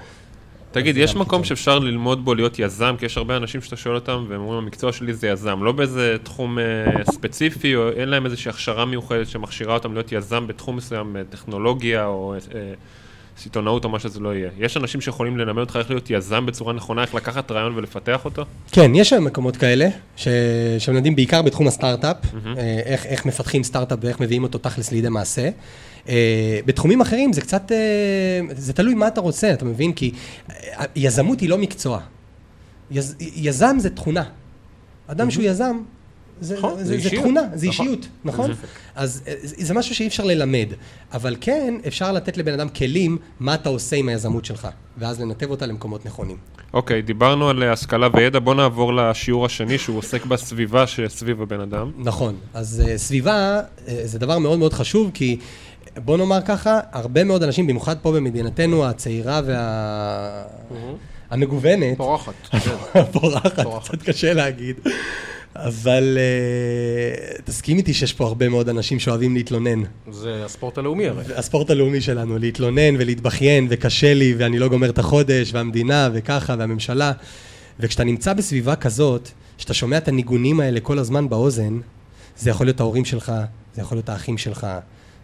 תגיד, 0.72 0.96
יש 0.96 1.16
מקום 1.16 1.42
קיצון. 1.42 1.44
שאפשר 1.44 1.78
ללמוד 1.78 2.24
בו 2.24 2.34
להיות 2.34 2.58
יזם? 2.58 2.94
כי 2.98 3.06
יש 3.06 3.16
הרבה 3.16 3.36
אנשים 3.36 3.60
שאתה 3.60 3.76
שואל 3.76 3.94
אותם, 3.94 4.24
והם 4.28 4.40
אומרים, 4.40 4.58
המקצוע 4.58 4.92
שלי 4.92 5.14
זה 5.14 5.28
יזם. 5.28 5.62
לא 5.62 5.72
באיזה 5.72 6.16
תחום 6.22 6.58
אה, 6.58 6.64
ספציפי, 7.12 7.76
או 7.76 7.90
אין 7.90 8.08
להם 8.08 8.24
איזושהי 8.24 8.50
הכשרה 8.50 8.84
מיוחדת 8.84 9.28
שמכשירה 9.28 9.74
אותם 9.74 9.92
להיות 9.92 10.12
יזם 10.12 10.46
בתחום 10.46 10.76
מסוים, 10.76 11.16
אה, 11.16 11.22
טכנולוגיה 11.30 12.06
או 12.06 12.34
אה, 12.34 12.60
סיטונאות 13.38 13.84
או 13.84 13.88
מה 13.88 13.98
שזה 13.98 14.20
לא 14.20 14.34
יהיה. 14.34 14.50
יש 14.58 14.76
אנשים 14.76 15.00
שיכולים 15.00 15.38
ללמד 15.38 15.60
אותך 15.60 15.76
איך 15.76 15.90
להיות 15.90 16.10
יזם 16.10 16.46
בצורה 16.46 16.72
נכונה, 16.72 17.02
איך 17.02 17.14
לקחת 17.14 17.50
רעיון 17.50 17.76
ולפתח 17.76 18.24
אותו? 18.24 18.44
כן, 18.72 18.94
יש 18.94 19.08
שם 19.08 19.24
מקומות 19.24 19.56
כאלה, 19.56 19.88
ש... 20.16 20.28
שמלמדים 20.78 21.16
בעיקר 21.16 21.42
בתחום 21.42 21.66
הסטארט-אפ, 21.66 22.16
אה, 22.56 22.80
איך, 22.84 23.06
איך 23.06 23.26
מפתחים 23.26 23.64
סטארט-אפ 23.64 23.98
ואיך 24.02 24.20
מביאים 24.20 24.42
אותו 24.42 24.58
תכלס 24.58 24.92
לידי 24.92 25.08
מעשה. 25.08 25.48
אה, 26.08 26.60
בתחומים 26.66 27.00
אחרים 27.00 27.32
זה 27.32 27.40
קצת, 27.40 27.72
אה, 27.72 28.40
זה 28.56 28.72
תלוי 28.72 28.94
מה 28.94 29.08
אתה 29.08 29.20
רוצה, 29.20 29.52
אתה 29.52 29.64
מבין? 29.64 29.92
כי 29.92 30.12
אה, 30.50 30.84
יזמות 30.96 31.40
היא 31.40 31.48
לא 31.48 31.58
מקצוע. 31.58 32.00
יז, 32.90 33.16
יזם 33.20 33.76
זה 33.78 33.90
תכונה. 33.90 34.24
אדם 35.06 35.30
שהוא 35.30 35.44
יזם, 35.44 35.76
זה, 36.44 36.58
נכון, 36.58 36.78
זה, 36.78 36.84
זה 36.84 36.84
זה, 36.84 36.94
אישיות. 36.94 37.22
תכונה, 37.22 37.40
זה 37.54 37.66
נכון. 37.66 37.86
אישיות, 37.86 38.08
נכון? 38.24 38.50
אז 38.94 39.22
אה, 39.26 39.34
זה 39.40 39.74
משהו 39.74 39.94
שאי 39.94 40.06
אפשר 40.06 40.24
ללמד, 40.24 40.66
אבל 41.12 41.36
כן 41.40 41.74
אפשר 41.86 42.12
לתת 42.12 42.36
לבן 42.36 42.52
אדם 42.52 42.68
כלים 42.68 43.18
מה 43.40 43.54
אתה 43.54 43.68
עושה 43.68 43.96
עם 43.96 44.08
היזמות 44.08 44.44
שלך, 44.44 44.68
ואז 44.98 45.20
לנתב 45.20 45.50
אותה 45.50 45.66
למקומות 45.66 46.06
נכונים. 46.06 46.36
אוקיי, 46.74 47.02
דיברנו 47.02 47.48
על 47.48 47.62
אה, 47.62 47.72
השכלה 47.72 48.08
וידע, 48.14 48.38
בוא 48.38 48.54
נעבור 48.54 48.94
לשיעור 48.94 49.46
השני, 49.46 49.78
שהוא 49.78 49.98
עוסק 49.98 50.26
בסביבה 50.26 50.86
שסביב 50.86 51.42
הבן 51.42 51.60
אדם. 51.60 51.90
נכון. 51.98 52.36
אז 52.54 52.82
uh, 52.84 52.98
סביבה 52.98 53.60
uh, 53.60 53.90
זה 54.04 54.18
דבר 54.18 54.38
מאוד 54.38 54.58
מאוד 54.58 54.72
חשוב, 54.72 55.10
כי 55.14 55.38
בוא 55.96 56.16
נאמר 56.16 56.40
ככה, 56.40 56.80
הרבה 56.92 57.24
מאוד 57.24 57.42
אנשים, 57.42 57.66
במיוחד 57.66 57.96
פה 58.02 58.12
במדינתנו 58.12 58.84
הצעירה 58.84 59.40
וה... 59.46 60.44
המגוונת, 61.30 61.96
פורחת. 61.96 62.34
פורחת, 63.12 63.60
פורחת. 63.60 63.88
קצת 63.88 64.02
קשה 64.02 64.32
להגיד, 64.32 64.76
אבל 65.56 66.18
uh, 67.38 67.42
תסכים 67.42 67.76
איתי 67.76 67.94
שיש 67.94 68.12
פה 68.12 68.26
הרבה 68.26 68.48
מאוד 68.48 68.68
אנשים 68.68 69.00
שאוהבים 69.00 69.34
להתלונן. 69.34 69.82
זה 70.10 70.44
הספורט 70.44 70.78
הלאומי 70.78 71.08
הרי. 71.08 71.24
הספורט 71.36 71.70
הלאומי 71.70 72.00
שלנו, 72.00 72.38
להתלונן 72.38 72.96
ולהתבכיין, 72.98 73.66
וקשה 73.70 74.14
לי, 74.14 74.34
ואני 74.38 74.58
לא 74.58 74.68
גומר 74.68 74.90
את 74.90 74.98
החודש, 74.98 75.54
והמדינה, 75.54 76.08
וככה, 76.12 76.54
והממשלה. 76.58 77.12
וכשאתה 77.80 78.04
נמצא 78.04 78.32
בסביבה 78.32 78.76
כזאת, 78.76 79.28
שאתה 79.58 79.74
שומע 79.74 79.98
את 79.98 80.08
הניגונים 80.08 80.60
האלה 80.60 80.80
כל 80.80 80.98
הזמן 80.98 81.28
באוזן, 81.28 81.80
זה 82.38 82.50
יכול 82.50 82.66
להיות 82.66 82.80
ההורים 82.80 83.04
שלך, 83.04 83.32
זה 83.74 83.80
יכול 83.82 83.96
להיות 83.96 84.08
האחים 84.08 84.38
שלך, 84.38 84.66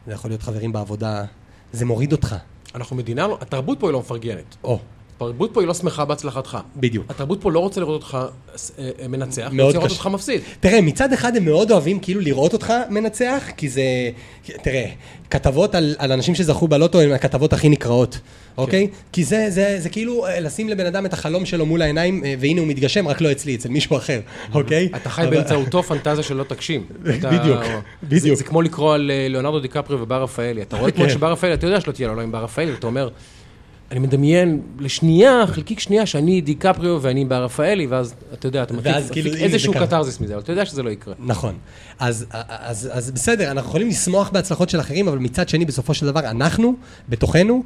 זה 0.06 0.12
יכול 0.12 0.30
להיות 0.30 0.42
חברים 0.42 0.72
בעבודה, 0.72 1.24
זה 1.72 1.86
מוריד 1.86 2.12
אותך. 2.12 2.36
אנחנו 2.74 2.96
מדינה, 2.96 3.26
התרבות 3.40 3.80
פה 3.80 3.86
היא 3.86 3.92
לא 3.92 4.00
מפרגנת. 4.00 4.56
או, 4.64 4.78
התרבות 5.28 5.50
פה 5.54 5.60
היא 5.60 5.68
לא 5.68 5.74
שמחה 5.74 6.04
בהצלחתך. 6.04 6.58
בדיוק. 6.76 7.04
התרבות 7.10 7.40
פה 7.42 7.50
לא 7.52 7.58
רוצה 7.58 7.80
לראות 7.80 8.02
אותך 8.02 8.18
אה, 8.78 8.90
אה, 9.02 9.08
מנצח, 9.08 9.48
היא 9.52 9.62
רוצה 9.62 9.78
לראות. 9.78 9.90
אותך 9.90 10.06
מפסיד. 10.06 10.40
תראה, 10.60 10.80
מצד 10.80 11.12
אחד 11.12 11.36
הם 11.36 11.44
מאוד 11.44 11.70
אוהבים 11.70 11.98
כאילו 12.00 12.20
לראות 12.20 12.52
אותך 12.52 12.72
מנצח, 12.90 13.44
כי 13.56 13.68
זה... 13.68 13.82
תראה, 14.62 14.86
כתבות 15.30 15.74
על, 15.74 15.94
על 15.98 16.12
אנשים 16.12 16.34
שזכו 16.34 16.68
בלוטו 16.68 17.00
הן 17.00 17.12
הכתבות 17.12 17.52
הכי 17.52 17.68
נקראות, 17.68 18.18
אוקיי? 18.58 18.88
כי 19.12 19.24
זה, 19.24 19.46
זה, 19.50 19.76
זה 19.80 19.88
כאילו 19.88 20.26
אה, 20.26 20.40
לשים 20.40 20.68
לבן 20.68 20.86
אדם 20.86 21.06
את 21.06 21.12
החלום 21.12 21.46
שלו 21.46 21.66
מול 21.66 21.82
העיניים, 21.82 22.22
והנה 22.40 22.60
הוא 22.60 22.68
מתגשם, 22.68 23.08
רק 23.08 23.20
לא 23.20 23.32
אצלי, 23.32 23.54
אצל 23.54 23.68
מישהו 23.68 23.96
אחר, 23.96 24.20
אוקיי? 24.54 24.88
אתה 24.96 25.10
חי 25.10 25.22
אבל- 25.22 25.30
באמצעותו 25.30 25.82
פנטזיה 25.82 26.22
שלא 26.22 26.44
תגשים. 26.44 26.84
אתה- 27.18 27.30
בדיוק, 27.30 27.64
זה- 27.64 27.78
בדיוק. 28.02 28.38
זה 28.38 28.44
כמו 28.44 28.62
לקרוא 28.62 28.94
על 28.94 29.10
ליאונרדו 29.28 29.60
דיקפריו 29.60 30.00
ובר 30.02 30.22
רפאלי. 30.22 30.62
אתה 30.62 30.76
רואה 30.76 30.90
כן. 30.96 31.08
שבר 31.08 31.32
רפאלי, 31.32 31.54
אתה 31.54 31.66
יודע 31.66 31.80
שלא 31.80 31.92
תהיה 31.92 32.08
לו 32.08 32.14
לא 32.14 32.20
עם 32.20 32.32
בר 32.32 32.44
רפאלי, 32.44 32.72
ואתה 32.72 32.86
אומר, 32.86 33.08
אני 33.90 34.00
מדמיין 34.00 34.60
לשנייה, 34.78 35.44
חלקיק 35.46 35.80
שנייה, 35.80 36.06
שאני 36.06 36.40
דיקפריו 36.40 36.98
ואני 37.02 37.24
ברפאלי, 37.24 37.86
ואז 37.86 38.14
אתה 38.32 38.48
יודע, 38.48 38.62
אתה 38.62 38.74
מפיק, 38.74 38.92
כאילו, 39.12 39.34
איזשהו. 39.34 39.72
קתרזיס 39.74 40.20
מזה, 40.20 40.34
אבל 40.34 40.42
אתה 40.42 40.52
יודע 40.52 40.66
שזה 40.66 40.82
לא 40.82 40.90
יקרה. 40.90 41.14
נכון. 41.18 41.54
אז, 41.98 42.26
אז, 42.48 42.88
אז 42.92 43.10
בסדר, 43.10 43.50
אנחנו 43.50 43.68
יכולים 43.68 43.88
לשמוח 43.88 44.30
בהצלחות 44.30 44.70
של 44.70 44.80
אחרים, 44.80 45.08
אבל 45.08 45.18
מצד 45.18 45.48
שני, 45.48 45.64
בסופו 45.64 45.94
של 45.94 46.06
דבר, 46.06 46.20
אנחנו, 46.20 46.74
בתוכנו, 47.08 47.62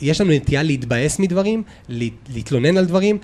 יש 0.00 0.20
לנו 0.20 0.30
נטייה 0.32 0.62
להתבאס 0.62 1.18
מדברים, 1.18 1.62
להת- 1.88 2.12
להתלונן 2.34 2.76
על 2.76 2.84
דברים, 2.84 3.18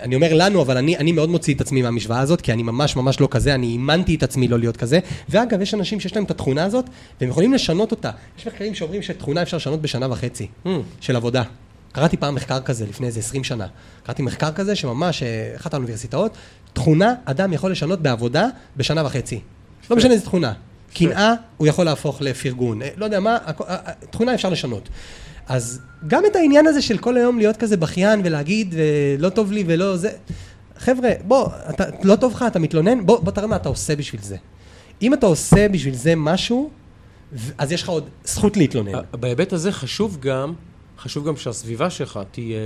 ואני 0.00 0.14
אומר 0.14 0.28
לנו, 0.34 0.62
אבל 0.62 0.76
אני, 0.76 0.96
אני 0.96 1.12
מאוד 1.12 1.28
מוציא 1.30 1.54
את 1.54 1.60
עצמי 1.60 1.82
מהמשוואה 1.82 2.20
הזאת, 2.20 2.40
כי 2.40 2.52
אני 2.52 2.62
ממש 2.62 2.96
ממש 2.96 3.20
לא 3.20 3.28
כזה, 3.30 3.54
אני 3.54 3.66
אימנתי 3.66 4.14
את 4.14 4.22
עצמי 4.22 4.48
לא 4.48 4.58
להיות 4.58 4.76
כזה. 4.76 4.98
ואגב, 5.28 5.60
יש 5.60 5.74
אנשים 5.74 6.00
שיש 6.00 6.14
להם 6.16 6.24
את 6.24 6.30
התכונה 6.30 6.64
הזאת, 6.64 6.84
והם 7.20 7.30
יכולים 7.30 7.52
לשנות 7.52 7.90
אותה. 7.90 8.10
יש 8.38 8.46
מחקרים 8.46 8.74
שאומרים 8.74 9.02
שתכונה 9.02 9.42
אפשר 9.42 9.56
לשנות 9.56 9.82
בשנה 9.82 10.12
וחצי 10.12 10.48
Hmm. 10.64 10.68
של 11.00 11.16
עבודה. 11.16 11.42
קראתי 11.92 12.16
פעם 12.16 12.34
מחקר 12.34 12.60
כזה 12.60 12.86
לפני 12.86 13.06
איזה 13.06 13.20
20 13.20 13.44
שנה. 13.44 13.66
קראתי 14.02 14.22
מחקר 14.22 14.52
כזה 14.52 14.76
שממש, 14.76 15.22
אה, 15.22 15.52
אחת 15.56 15.74
האוניברסיטאות, 15.74 16.36
תכונה 16.72 17.14
אדם 17.24 17.52
יכול 17.52 17.70
לשנות 17.70 18.00
בעבודה 18.02 18.46
בשנה 18.76 19.06
וחצי. 19.06 19.40
לא 19.90 19.96
משנה 19.96 20.12
איזה 20.12 20.24
תכונה. 20.24 20.52
קנאה, 20.94 21.34
הוא 21.56 21.66
יכול 21.66 21.84
להפוך 21.84 22.22
לפרגון. 22.22 22.82
אה, 22.82 22.88
לא 22.96 23.04
יודע 23.04 23.20
מה, 23.20 23.38
אה, 23.68 23.76
תכונה 24.10 24.34
אפשר 24.34 24.50
לשנות. 24.50 24.88
אז 25.48 25.80
גם 26.06 26.22
את 26.26 26.36
העניין 26.36 26.66
הזה 26.66 26.82
של 26.82 26.98
כל 26.98 27.16
היום 27.16 27.38
להיות 27.38 27.56
כזה 27.56 27.76
בכיין 27.76 28.20
ולהגיד, 28.24 28.74
אה, 28.74 29.16
לא 29.18 29.28
טוב 29.28 29.52
לי 29.52 29.64
ולא 29.66 29.96
זה... 29.96 30.10
חבר'ה, 30.78 31.10
בוא, 31.24 31.48
אתה, 31.70 31.84
לא 32.02 32.16
טוב 32.16 32.32
לך, 32.32 32.44
אתה 32.46 32.58
מתלונן, 32.58 33.06
בוא, 33.06 33.20
בוא 33.20 33.32
תראה 33.32 33.46
מה 33.46 33.56
אתה 33.56 33.68
עושה 33.68 33.96
בשביל 33.96 34.22
זה. 34.22 34.36
אם 35.02 35.14
אתה 35.14 35.26
עושה 35.26 35.68
בשביל 35.68 35.94
זה 35.94 36.14
משהו, 36.16 36.70
אז 37.58 37.72
יש 37.72 37.82
לך 37.82 37.88
עוד 37.88 38.08
זכות 38.24 38.56
להתלונן. 38.56 38.94
אה, 38.94 39.00
בהיבט 39.12 39.52
הזה 39.52 39.72
חשוב 39.72 40.18
גם, 40.20 40.52
חשוב 40.98 41.28
גם 41.28 41.36
שהסביבה 41.36 41.90
שלך 41.90 42.20
תהיה, 42.30 42.58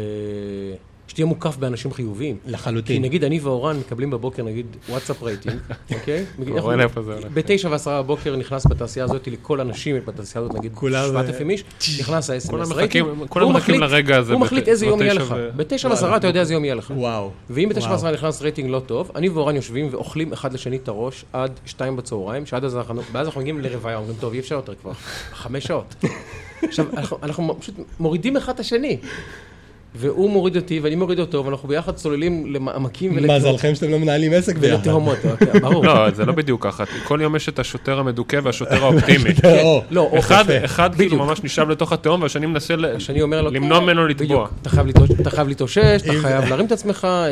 שתהיה 1.09 1.27
מוקף 1.27 1.57
באנשים 1.57 1.93
חיוביים. 1.93 2.37
כי 2.45 2.51
לחלוטין. 2.53 3.03
נגיד 3.03 3.25
אני 3.25 3.39
ואורן 3.39 3.77
מקבלים 3.79 4.11
בבוקר 4.11 4.43
נגיד 4.43 4.67
וואטסאפ 4.89 5.23
רייטינג, 5.23 5.57
אוקיי? 5.95 6.25
רואה 6.49 6.77
לאיפה 6.77 7.03
זה 7.03 7.15
הולך. 7.15 7.27
בתשע 7.35 7.69
ועשרה 7.69 8.03
בבוקר 8.03 8.37
נכנס 8.37 8.67
בתעשייה 8.67 9.05
הזאת 9.05 9.29
לכל 9.29 9.61
אנשים 9.61 9.97
בתעשייה 10.05 10.45
הזאת, 10.45 10.55
נגיד 10.55 10.73
שבעת 10.77 11.15
אה, 11.17 11.21
אלפים 11.21 11.51
איש, 11.51 11.65
נכנס 12.01 12.31
ה-SMS 12.31 12.75
רייטינג. 12.75 13.07
כולם 13.29 13.53
מחכים 13.53 13.81
לרגע 13.81 14.17
הזה 14.17 14.33
הוא 14.33 14.41
מחליט 14.41 14.69
איזה 14.69 14.87
יום 14.87 15.03
יהיה 15.03 15.15
לך. 15.15 15.35
בתשע 15.57 15.89
ועשרה 15.89 16.17
אתה 16.17 16.27
יודע 16.27 16.41
איזה 16.41 16.55
יום 16.55 16.65
יהיה 16.65 16.75
לך. 16.75 16.93
וואו. 16.97 17.31
ואם 17.51 17.69
בתשע. 17.69 17.91
ועשרה 17.91 18.13
נכנס 18.13 18.43
רייטינג 18.43 18.71
לא 18.71 18.81
טוב, 18.87 19.11
אני 19.17 19.29
ואורן 19.29 19.57
יושבים 19.57 19.89
ואוכלים 19.91 20.33
אחד 20.33 20.53
לשני 20.53 20.77
את 20.77 20.89
הראש 20.89 21.25
עד 21.33 21.61
שתיים 21.67 21.97
בצהריים, 21.97 22.47
שעד 22.47 22.65
אז 22.65 22.77
אנחנו, 22.77 23.03
ואז 23.13 23.27
אנחנו 23.27 23.41
מגיעים 23.41 23.61
לרוויה, 23.61 23.97
אומרים, 23.97 24.17
טוב, 24.21 24.33
אי 24.33 24.39
אפשר 24.39 24.55
יותר 24.55 24.75
כבר, 24.75 24.93
חמש 25.33 25.65
שעות. 25.65 25.95
עכשיו, 26.63 26.87
אנחנו, 26.97 27.19
אנחנו 27.23 27.57
פשוט 27.61 27.75
מורידים 28.01 28.37
אחד 28.37 28.55
את 28.55 28.61
השני. 28.61 28.99
והוא 29.97 30.31
מוריד 30.31 30.57
אותי 30.57 30.81
ואני 30.81 30.95
מוריד 30.97 31.19
אותו, 31.21 31.45
ואנחנו 31.45 31.69
ביחד 31.69 31.95
צוללים 31.95 32.55
למעמקים 32.55 33.17
מזלכם 33.17 33.75
שאתם 33.75 33.91
לא 33.91 33.99
מנהלים 33.99 34.33
עסק 34.33 34.57
ביחד. 34.59 34.77
ולתהומות, 34.77 35.19
אוקיי, 35.31 35.61
ברור. 35.61 35.85
לא, 35.87 36.11
זה 36.11 36.25
לא 36.25 36.33
בדיוק 36.33 36.65
ככה. 36.67 36.85
כל 37.05 37.19
יום 37.23 37.37
יש 37.37 37.49
את 37.49 37.59
השוטר 37.59 37.99
המדוכא 37.99 38.41
והשוטר 38.43 38.83
האופטימי. 38.85 39.31
או, 39.63 39.83
לא, 39.91 40.01
או 40.13 40.19
אחד, 40.19 40.45
יפה. 40.49 40.65
אחד 40.65 40.95
כאילו. 40.95 41.17
ממש 41.19 41.41
נשאב 41.45 41.71
לתוך 41.71 41.93
התהום, 41.93 42.23
והשני 42.23 42.47
מנסה 42.47 42.75
למנוע 42.77 43.79
"כן, 43.79 43.85
ממנו 43.85 44.07
לטבוע. 44.09 44.49
אתה 44.63 44.71
חייב 45.31 45.49
להתאושש- 45.49 45.79
אתה 46.05 46.23
חייב 46.23 46.45
להרים 46.49 46.67
את 46.67 46.73
עצמך, 46.73 47.05
אה, 47.05 47.27
אה, 47.27 47.31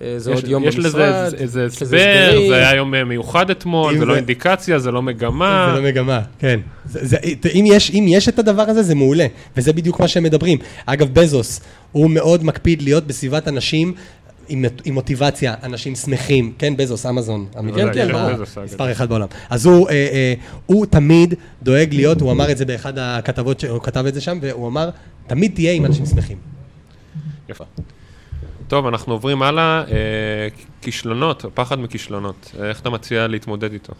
זה 0.00 0.30
יש- 0.30 0.36
עוד 0.36 0.48
יום 0.48 0.64
יש 0.64 0.76
במשרד. 0.76 1.00
איזה- 1.00 1.36
איזה 1.36 1.64
יש 1.66 1.82
לזה 1.82 1.96
הסבר, 1.96 2.28
הסברים. 2.28 2.48
זה 2.48 2.56
היה 2.56 2.74
יום 2.74 2.94
אה, 2.94 3.04
מיוחד 3.04 3.50
אתמול, 3.50 3.98
זה 3.98 4.04
לא 4.04 4.16
אינדיקציה, 4.16 4.78
זה 4.78 4.90
לא 4.90 5.02
מגמה. 5.02 5.72
זה 5.74 5.80
לא 5.80 5.88
מגמה, 5.88 6.20
כן. 6.38 6.60
זה, 6.84 6.98
זה, 7.02 7.16
אם, 7.54 7.64
יש, 7.66 7.90
אם 7.90 8.04
יש 8.08 8.28
את 8.28 8.38
הדבר 8.38 8.62
הזה, 8.62 8.82
זה 8.82 8.94
מעולה. 8.94 9.26
וזה 9.56 9.72
בדיוק 9.72 10.00
מה 10.00 10.08
שהם 10.08 10.22
מדברים. 10.22 10.58
אגב, 10.86 11.08
בזוס, 11.14 11.60
הוא 11.92 12.10
מאוד 12.10 12.44
מקפיד 12.44 12.82
להיות 12.82 13.06
בסביבת 13.06 13.48
אנשים 13.48 13.92
עם, 14.48 14.64
עם 14.84 14.94
מוטיבציה, 14.94 15.54
אנשים 15.62 15.94
שמחים. 15.94 16.52
כן, 16.58 16.76
בזוס, 16.76 17.06
אמזון. 17.06 17.46
בוודאי, 17.54 17.74
כן, 17.84 17.92
כן, 17.92 18.12
ברור. 18.12 18.30
מספר 18.64 18.92
אחד 18.92 19.08
בעולם. 19.08 19.26
אז 19.50 19.66
הוא, 19.66 19.88
אה, 19.88 19.92
אה, 19.94 20.34
הוא 20.66 20.86
תמיד 20.86 21.34
דואג 21.62 21.94
להיות, 21.94 22.20
הוא 22.20 22.32
אמר 22.32 22.50
את 22.50 22.58
זה 22.58 22.64
באחד 22.64 22.92
הכתבות, 22.98 23.64
הוא 23.64 23.80
כתב 23.82 24.06
את 24.06 24.14
זה 24.14 24.20
שם, 24.20 24.38
והוא 24.42 24.68
אמר, 24.68 24.90
תמיד 25.26 25.52
תהיה 25.54 25.72
עם 25.72 25.84
אנשים 25.84 26.06
שמחים. 26.06 26.36
יפה. 27.48 27.64
טוב, 28.72 28.86
אנחנו 28.86 29.12
עוברים 29.12 29.42
הלאה. 29.42 29.84
אה, 29.90 30.48
כישלונות, 30.82 31.44
פחד 31.54 31.80
מכישלונות. 31.80 32.52
אה, 32.60 32.68
איך 32.68 32.80
אתה 32.80 32.90
מציע 32.90 33.26
להתמודד 33.26 33.72
איתו? 33.72 33.92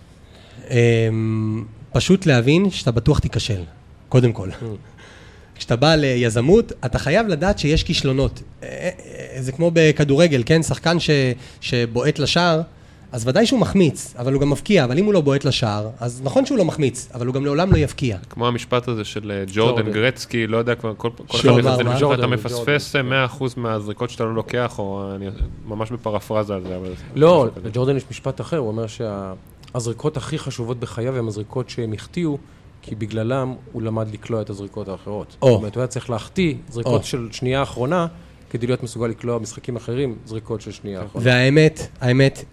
אמ, 0.71 1.65
פשוט 1.93 2.27
להבין 2.27 2.71
שאתה 2.71 2.91
בטוח 2.91 3.19
תיכשל, 3.19 3.63
קודם 4.09 4.33
כל. 4.33 4.49
כשאתה 5.55 5.77
בא 5.77 5.95
ליזמות, 5.95 6.73
אתה 6.85 6.99
חייב 6.99 7.29
לדעת 7.29 7.59
שיש 7.59 7.85
כישלונות. 7.85 8.43
אה, 8.63 8.69
אה, 8.69 9.43
זה 9.43 9.53
כמו 9.53 9.71
בכדורגל, 9.75 10.43
כן? 10.47 10.63
שחקן 10.63 11.01
ש, 11.01 11.11
שבועט 11.61 12.19
לשער, 12.19 12.61
אז 13.13 13.29
ודאי 13.29 13.47
שהוא 13.47 13.61
מחמיץ, 13.61 14.15
אבל 14.19 14.33
הוא 14.33 14.41
גם 14.43 14.51
מבקיע, 14.51 14.85
אבל 14.85 14.99
אם 14.99 15.05
הוא 15.05 15.15
לא 15.15 15.21
בועט 15.21 15.45
לשער, 15.45 15.89
אז 16.01 16.21
נכון 16.25 16.47
שהוא 16.47 16.59
לא 16.59 16.65
מחמיץ, 16.65 17.09
אבל 17.15 17.27
הוא 17.27 17.35
גם 17.35 17.45
לעולם 17.45 17.73
לא 17.73 17.77
יבקיע. 17.79 18.19
כמו 18.31 18.47
המשפט 18.47 18.89
הזה 18.89 19.05
של 19.05 19.31
אה, 19.31 19.45
ג'ורדן. 19.53 19.93
גרצקי, 19.93 20.47
לא 20.47 20.57
יודע, 20.57 20.75
כבר 20.75 20.95
כל 20.97 21.09
אחד 21.29 21.51
מזה? 21.51 21.83
למשל, 21.83 22.15
אתה 22.15 22.27
מפספס 22.27 22.97
אה, 22.97 23.27
100% 23.27 23.43
מהזריקות 23.57 24.11
שאתה 24.11 24.25
לא 24.25 24.35
לוקח, 24.35 24.79
או 24.79 25.15
אני 25.15 25.27
ממש 25.67 25.91
בפרפרזה 25.91 26.55
על 26.55 26.63
זה, 26.63 26.77
אבל... 26.77 26.93
לא. 27.15 27.47
לג'ורדן 27.65 27.97
יש 27.97 28.05
משפט 28.11 28.41
אחר, 28.41 28.57
הוא 28.57 28.69
אומר 28.69 28.85
שהזריקות 28.87 30.17
הכי 30.17 30.39
חשובות 30.39 30.81
בחייו 30.81 31.17
הן 31.17 31.29
הזריקות 31.29 31.71
שהם 31.71 31.93
החטיאו, 31.93 32.39
כי 32.83 32.95
בגללם 32.95 33.55
הוא 33.73 33.83
למד 33.83 34.11
לקלוע 34.13 34.43
את 34.43 34.51
הזריקות 34.51 34.89
האחרות. 34.89 35.37
או. 35.43 35.49
זאת 35.49 35.57
אומרת, 35.57 35.75
הוא 35.75 35.81
היה 35.81 35.89
צריך 35.89 36.11
להחטיא 36.11 36.55
זריקות 36.69 37.01
או. 37.01 37.07
של 37.07 37.29
שנייה 37.33 37.63
אחרונה, 37.63 38.07
כדי 38.51 38.67
להיות 38.67 38.83
מסוגל 38.83 39.07
לקלוע 39.07 39.39
משחקים 39.39 39.77
אחרים, 39.77 40.17
זריקות 40.25 40.61
של 40.61 40.71
שנייה 40.71 41.05
אחרונה. 41.05 41.27
והאמת, 41.27 41.89
האמת, 42.01 42.45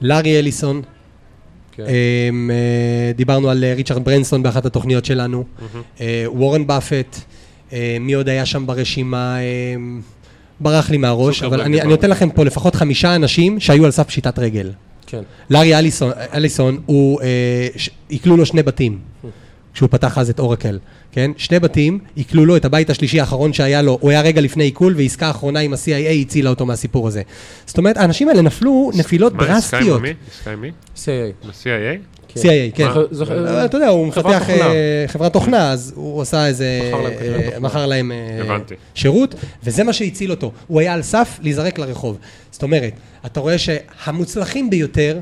לארי 0.00 0.38
אליסון, 0.38 0.82
כן. 1.72 1.82
אמ, 2.30 2.50
אה, 2.50 3.12
דיברנו 3.12 3.50
על 3.50 3.64
אה, 3.64 3.74
ריצ'רד 3.74 4.04
ברנסון 4.04 4.42
באחת 4.42 4.66
התוכניות 4.66 5.04
שלנו, 5.04 5.44
אה, 6.00 6.24
וורן 6.28 6.66
באפט, 6.66 7.16
מי 8.00 8.12
עוד 8.12 8.28
היה 8.28 8.46
שם 8.46 8.66
ברשימה, 8.66 9.36
אמ, 9.40 10.00
ברח 10.60 10.90
לי 10.90 10.96
מהראש, 10.96 11.42
אבל 11.42 11.60
אני, 11.60 11.80
נותן 11.84 12.10
לכם 12.10 12.30
פה 12.30 12.44
לפחות 12.44 12.74
חמישה 12.74 13.14
אנשים 13.14 13.60
שהיו 13.60 13.84
על 13.84 13.90
סף 13.90 14.06
פשיטת 14.06 14.38
רגל. 14.38 14.72
כן. 15.06 15.22
לארי 15.50 15.78
אליסון, 15.78 16.10
אליסון, 16.34 16.78
הוא, 16.86 17.20
אה, 17.22 17.26
ש- 17.76 17.90
עיקלו 18.08 18.36
לו 18.36 18.46
שני 18.46 18.62
בתים, 18.62 18.98
כשהוא 19.78 19.88
פתח 19.90 20.18
אז 20.18 20.30
את 20.30 20.38
אורקל, 20.38 20.78
כן? 21.12 21.30
שני 21.36 21.60
בתים, 21.60 21.98
עיקלו 22.16 22.46
לו 22.46 22.56
את 22.56 22.64
הבית 22.64 22.90
השלישי 22.90 23.20
האחרון 23.20 23.52
שהיה 23.52 23.82
לו, 23.82 23.98
הוא 24.00 24.10
היה 24.10 24.20
רגע 24.20 24.40
לפני 24.40 24.64
עיקול, 24.64 24.94
ועסקה 24.96 25.26
האחרונה 25.26 25.60
עם 25.60 25.72
ה-CIA 25.72 26.12
הצילה 26.20 26.50
אותו 26.50 26.66
מהסיפור 26.66 27.08
הזה. 27.08 27.22
זאת 27.66 27.78
אומרת, 27.78 27.96
האנשים 27.96 28.28
האלה 28.28 28.42
נפלו 28.42 28.90
נפילות 28.94 29.34
מה, 29.34 29.42
עסקה 29.42 29.78
עם 29.78 29.82
דרסטיות. 29.82 30.02
מי? 30.02 30.14
עסקה 30.30 30.52
עם 30.52 30.60
מי? 30.60 30.70
CIA. 30.96 31.66
כן. 32.28 32.40
CIA, 32.40 32.74
כן. 32.74 32.86
אה, 33.30 33.64
אתה 33.64 33.76
יודע, 33.76 33.88
הוא 33.88 34.06
מפתח. 34.06 34.50
אה, 34.50 35.04
חברת 35.06 35.32
תוכנה, 35.32 35.70
אז 35.72 35.92
הוא 35.96 36.22
עשה 36.22 36.46
איזה... 36.46 36.92
מכר 37.60 37.86
להם 37.86 38.12
אה. 38.12 38.56
שירות, 38.94 39.34
וזה 39.64 39.84
מה 39.84 39.92
שהציל 39.92 40.30
אותו. 40.30 40.52
הוא 40.66 40.80
היה 40.80 40.94
על 40.94 41.02
סף 41.02 41.38
להיזרק 41.42 41.78
לרחוב. 41.78 42.18
זאת 42.50 42.62
אומרת, 42.62 42.92
אתה 43.26 43.40
רואה 43.40 43.58
שהמוצלחים 43.58 44.70
ביותר 44.70 45.18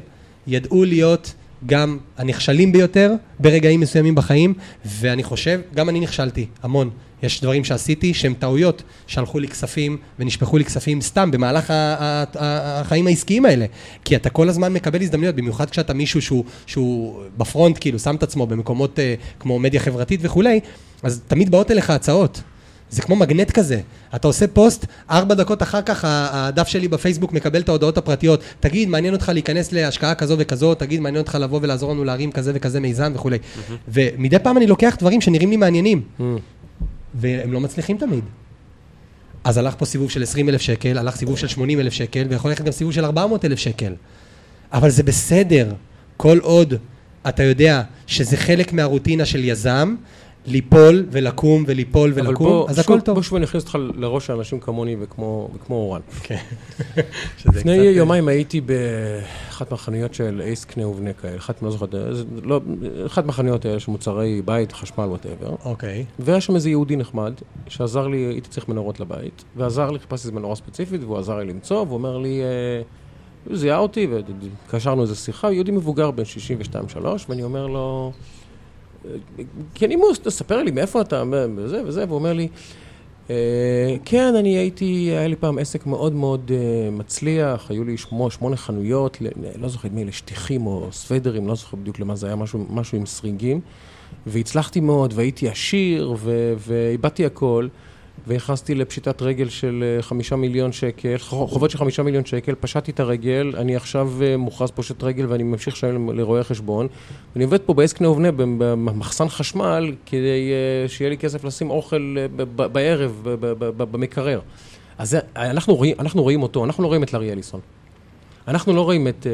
ידעו 0.46 0.84
להיות 0.84 1.34
גם 1.66 1.98
הנכשלים 2.18 2.72
ביותר 2.72 3.12
ברגעים 3.40 3.80
מסוימים 3.80 4.14
בחיים, 4.14 4.54
ואני 4.84 5.22
חושב, 5.22 5.60
גם 5.74 5.88
אני 5.88 6.00
נכשלתי, 6.00 6.46
המון. 6.62 6.90
יש 7.22 7.40
דברים 7.40 7.64
שעשיתי 7.64 8.14
שהם 8.14 8.34
טעויות, 8.38 8.82
שהלכו 9.06 9.38
לי 9.38 9.48
כספים 9.48 9.96
ונשפכו 10.18 10.58
לי 10.58 10.64
כספים 10.64 11.00
סתם 11.00 11.30
במהלך 11.30 11.72
החיים 11.74 13.06
העסקיים 13.06 13.44
האלה. 13.44 13.66
כי 14.04 14.16
אתה 14.16 14.30
כל 14.30 14.48
הזמן 14.48 14.72
מקבל 14.72 15.02
הזדמנויות, 15.02 15.34
במיוחד 15.34 15.70
כשאתה 15.70 15.94
מישהו 15.94 16.22
שהוא, 16.22 16.44
שהוא 16.66 17.22
בפרונט, 17.36 17.76
כאילו, 17.80 17.98
שם 17.98 18.16
את 18.16 18.22
עצמו 18.22 18.46
במקומות 18.46 18.98
אה, 18.98 19.14
כמו 19.40 19.58
מדיה 19.58 19.80
חברתית 19.80 20.20
וכולי, 20.22 20.60
אז 21.02 21.20
תמיד 21.26 21.50
באות 21.50 21.70
אליך 21.70 21.90
הצעות. 21.90 22.42
זה 22.90 23.02
כמו 23.02 23.16
מגנט 23.16 23.50
כזה. 23.50 23.80
אתה 24.14 24.28
עושה 24.28 24.46
פוסט, 24.46 24.86
ארבע 25.10 25.34
דקות 25.34 25.62
אחר 25.62 25.82
כך 25.82 26.04
הדף 26.08 26.68
שלי 26.68 26.88
בפייסבוק 26.88 27.32
מקבל 27.32 27.60
את 27.60 27.68
ההודעות 27.68 27.98
הפרטיות. 27.98 28.40
תגיד, 28.60 28.88
מעניין 28.88 29.14
אותך 29.14 29.30
להיכנס 29.34 29.72
להשקעה 29.72 30.14
כזו 30.14 30.36
וכזו, 30.38 30.74
תגיד, 30.74 31.00
מעניין 31.00 31.22
אותך 31.22 31.38
לבוא 31.40 31.58
ולעזור 31.62 31.92
לנו 31.92 32.04
להרים 32.04 32.32
כזה 32.32 32.52
וכזה 32.54 32.80
מיזם 32.80 33.12
וכולי. 33.14 33.38
ומדי 33.88 34.38
פעם 34.38 34.56
אני 34.56 34.66
לוקח 34.66 34.96
דברים 34.98 35.20
שנראים 35.20 35.50
לי 35.50 35.56
מעניינים, 35.56 36.02
Mm. 36.18 36.22
והם 37.14 37.52
לא 37.52 37.60
מצליחים 37.60 37.98
תמיד. 37.98 38.24
אז 39.44 39.58
הלך 39.58 39.74
פה 39.78 39.84
סיבוב 39.84 40.10
של 40.10 40.22
20 40.22 40.48
אלף 40.48 40.60
שקל, 40.60 40.98
הלך 40.98 41.16
סיבוב 41.16 41.38
של 41.38 41.46
80 41.48 41.80
אלף 41.80 41.92
שקל, 41.92 42.26
ויכול 42.30 42.50
ללכת 42.50 42.64
גם 42.64 42.72
סיבוב 42.72 42.92
של 42.92 43.04
400 43.04 43.44
אלף 43.44 43.58
שקל. 43.58 43.92
אבל 44.72 44.90
זה 44.90 45.02
בסדר, 45.02 45.72
כל 46.16 46.38
עוד 46.42 46.74
אתה 47.28 47.42
יודע 47.42 47.82
שזה 48.06 48.36
חלק 48.36 48.72
מהרוטינה 48.72 49.24
של 49.24 49.44
יזם, 49.44 49.94
ליפול 50.46 51.06
ולקום 51.10 51.64
וליפול 51.66 52.12
אבל 52.12 52.28
ולקום, 52.28 52.46
בוא, 52.46 52.70
אז 52.70 52.76
שוב, 52.76 52.84
הכל 52.84 53.00
טוב. 53.00 53.14
בוא 53.14 53.22
שוב 53.22 53.36
אני 53.36 53.44
אכניס 53.44 53.62
אותך 53.62 53.78
לראש 53.94 54.26
של 54.26 54.32
אנשים 54.32 54.60
כמוני 54.60 54.96
וכמו 55.00 55.50
וכמו 55.54 55.74
אורן. 55.74 56.00
שזה 57.38 57.58
לפני 57.58 57.78
קצת, 57.78 57.96
יומיים 57.96 58.28
הייתי 58.28 58.60
אחת 59.48 59.70
מהחנויות 59.70 60.14
של 60.14 60.42
אייס 60.44 60.64
קנה 60.64 60.88
ובנה 60.88 61.12
כאלה, 61.12 61.36
אחת, 61.36 61.62
לא 61.62 61.70
זוכר, 61.70 61.86
לא, 62.42 62.60
אחת 63.06 63.26
מהחנויות 63.26 63.64
האלה 63.64 63.80
של 63.80 63.90
מוצרי 63.90 64.42
בית, 64.44 64.72
חשמל, 64.72 65.04
whatever. 65.04 65.54
אוקיי. 65.64 66.04
והיה 66.18 66.40
שם 66.40 66.54
איזה 66.54 66.70
יהודי 66.70 66.96
נחמד, 66.96 67.32
שעזר 67.68 68.08
לי, 68.08 68.16
הייתי 68.16 68.48
צריך 68.48 68.68
מנורות 68.68 69.00
לבית, 69.00 69.44
ועזר 69.56 69.90
לי, 69.90 69.98
חיפשתי 69.98 70.28
איזה 70.28 70.38
מנורה 70.38 70.54
ספציפית, 70.54 71.00
והוא 71.04 71.18
עזר 71.18 71.38
לי 71.38 71.44
למצוא, 71.44 71.76
והוא 71.76 71.94
אומר 71.94 72.18
לי, 72.18 72.40
אה, 72.42 72.82
הוא 73.48 73.56
זיהה 73.56 73.78
אותי, 73.78 74.08
וקשרנו 74.66 75.02
איזה 75.02 75.14
שיחה, 75.14 75.52
יהודי 75.52 75.70
מבוגר 75.70 76.10
בן 76.10 76.22
62-3, 77.02 77.06
ואני 77.28 77.42
אומר 77.42 77.66
לו, 77.66 78.12
הוא 79.94 80.14
תספר 80.22 80.62
לי 80.62 80.70
מאיפה 80.70 81.00
אתה, 81.00 81.22
וזה 81.56 81.82
וזה, 81.86 82.04
והוא 82.04 82.18
אומר 82.18 82.32
לי, 82.32 82.48
אה, 83.30 83.96
כן, 84.04 84.34
אני 84.34 84.56
הייתי, 84.56 84.84
היה 85.10 85.26
לי 85.28 85.36
פעם 85.36 85.58
עסק 85.58 85.86
מאוד 85.86 86.12
מאוד 86.12 86.50
אה, 86.54 86.90
מצליח, 86.90 87.70
היו 87.70 87.84
לי 87.84 87.96
שמו, 87.96 88.30
שמונה 88.30 88.56
חנויות, 88.56 89.18
לא 89.58 89.68
זוכר 89.68 89.88
מי, 89.92 90.04
לשטיחים 90.04 90.66
או 90.66 90.88
סוודרים, 90.92 91.46
לא 91.46 91.54
זוכר 91.54 91.76
בדיוק 91.76 92.00
למה 92.00 92.16
זה 92.16 92.26
היה, 92.26 92.36
משהו, 92.36 92.66
משהו 92.70 92.98
עם 92.98 93.06
סריגים, 93.06 93.60
והצלחתי 94.26 94.80
מאוד, 94.80 95.12
והייתי 95.16 95.48
עשיר, 95.48 96.14
ואיבדתי 96.58 97.26
הכל, 97.26 97.68
ונכנסתי 98.26 98.74
לפשיטת 98.74 99.22
רגל 99.22 99.48
של 99.48 99.84
אה, 99.86 100.02
חמישה 100.02 100.36
מיליון 100.36 100.72
שקל, 100.72 101.18
חובות 101.18 101.70
של 101.70 101.78
חמישה 101.78 102.02
מיליון 102.02 102.24
שקל, 102.24 102.54
פשטתי 102.60 102.90
את 102.90 103.00
הרגל, 103.00 103.52
אני 103.56 103.76
עכשיו 103.76 104.12
אה, 104.22 104.36
מוכרז 104.36 104.70
פושט 104.70 105.02
רגל 105.02 105.26
ואני 105.28 105.42
ממשיך 105.42 105.74
לשלם 105.74 106.10
לרואי 106.10 106.44
חשבון, 106.44 106.86
ואני 107.32 107.44
עובד 107.44 107.60
פה 107.60 107.74
בעסק 107.74 107.96
קנה 107.96 108.08
ובנה 108.08 108.30
במחסן 108.32 109.28
חשמל, 109.28 109.94
כדי 110.06 110.50
אה, 110.52 110.88
שיהיה 110.88 111.10
לי 111.10 111.18
כסף 111.18 111.44
לשים 111.44 111.70
אוכל 111.70 112.16
בערב 112.56 113.20
במקרר. 113.76 114.40
אז 114.98 115.16
אנחנו, 115.36 115.74
רואים, 115.74 115.96
אנחנו 115.98 116.22
רואים 116.22 116.42
אותו, 116.42 116.64
אנחנו 116.64 116.82
לא 116.82 116.88
רואים 116.88 117.02
את 117.02 117.12
לארי 117.12 117.32
אליסון. 117.32 117.60
אנחנו 118.48 118.72
לא 118.72 118.80
רואים 118.80 119.08
את 119.08 119.26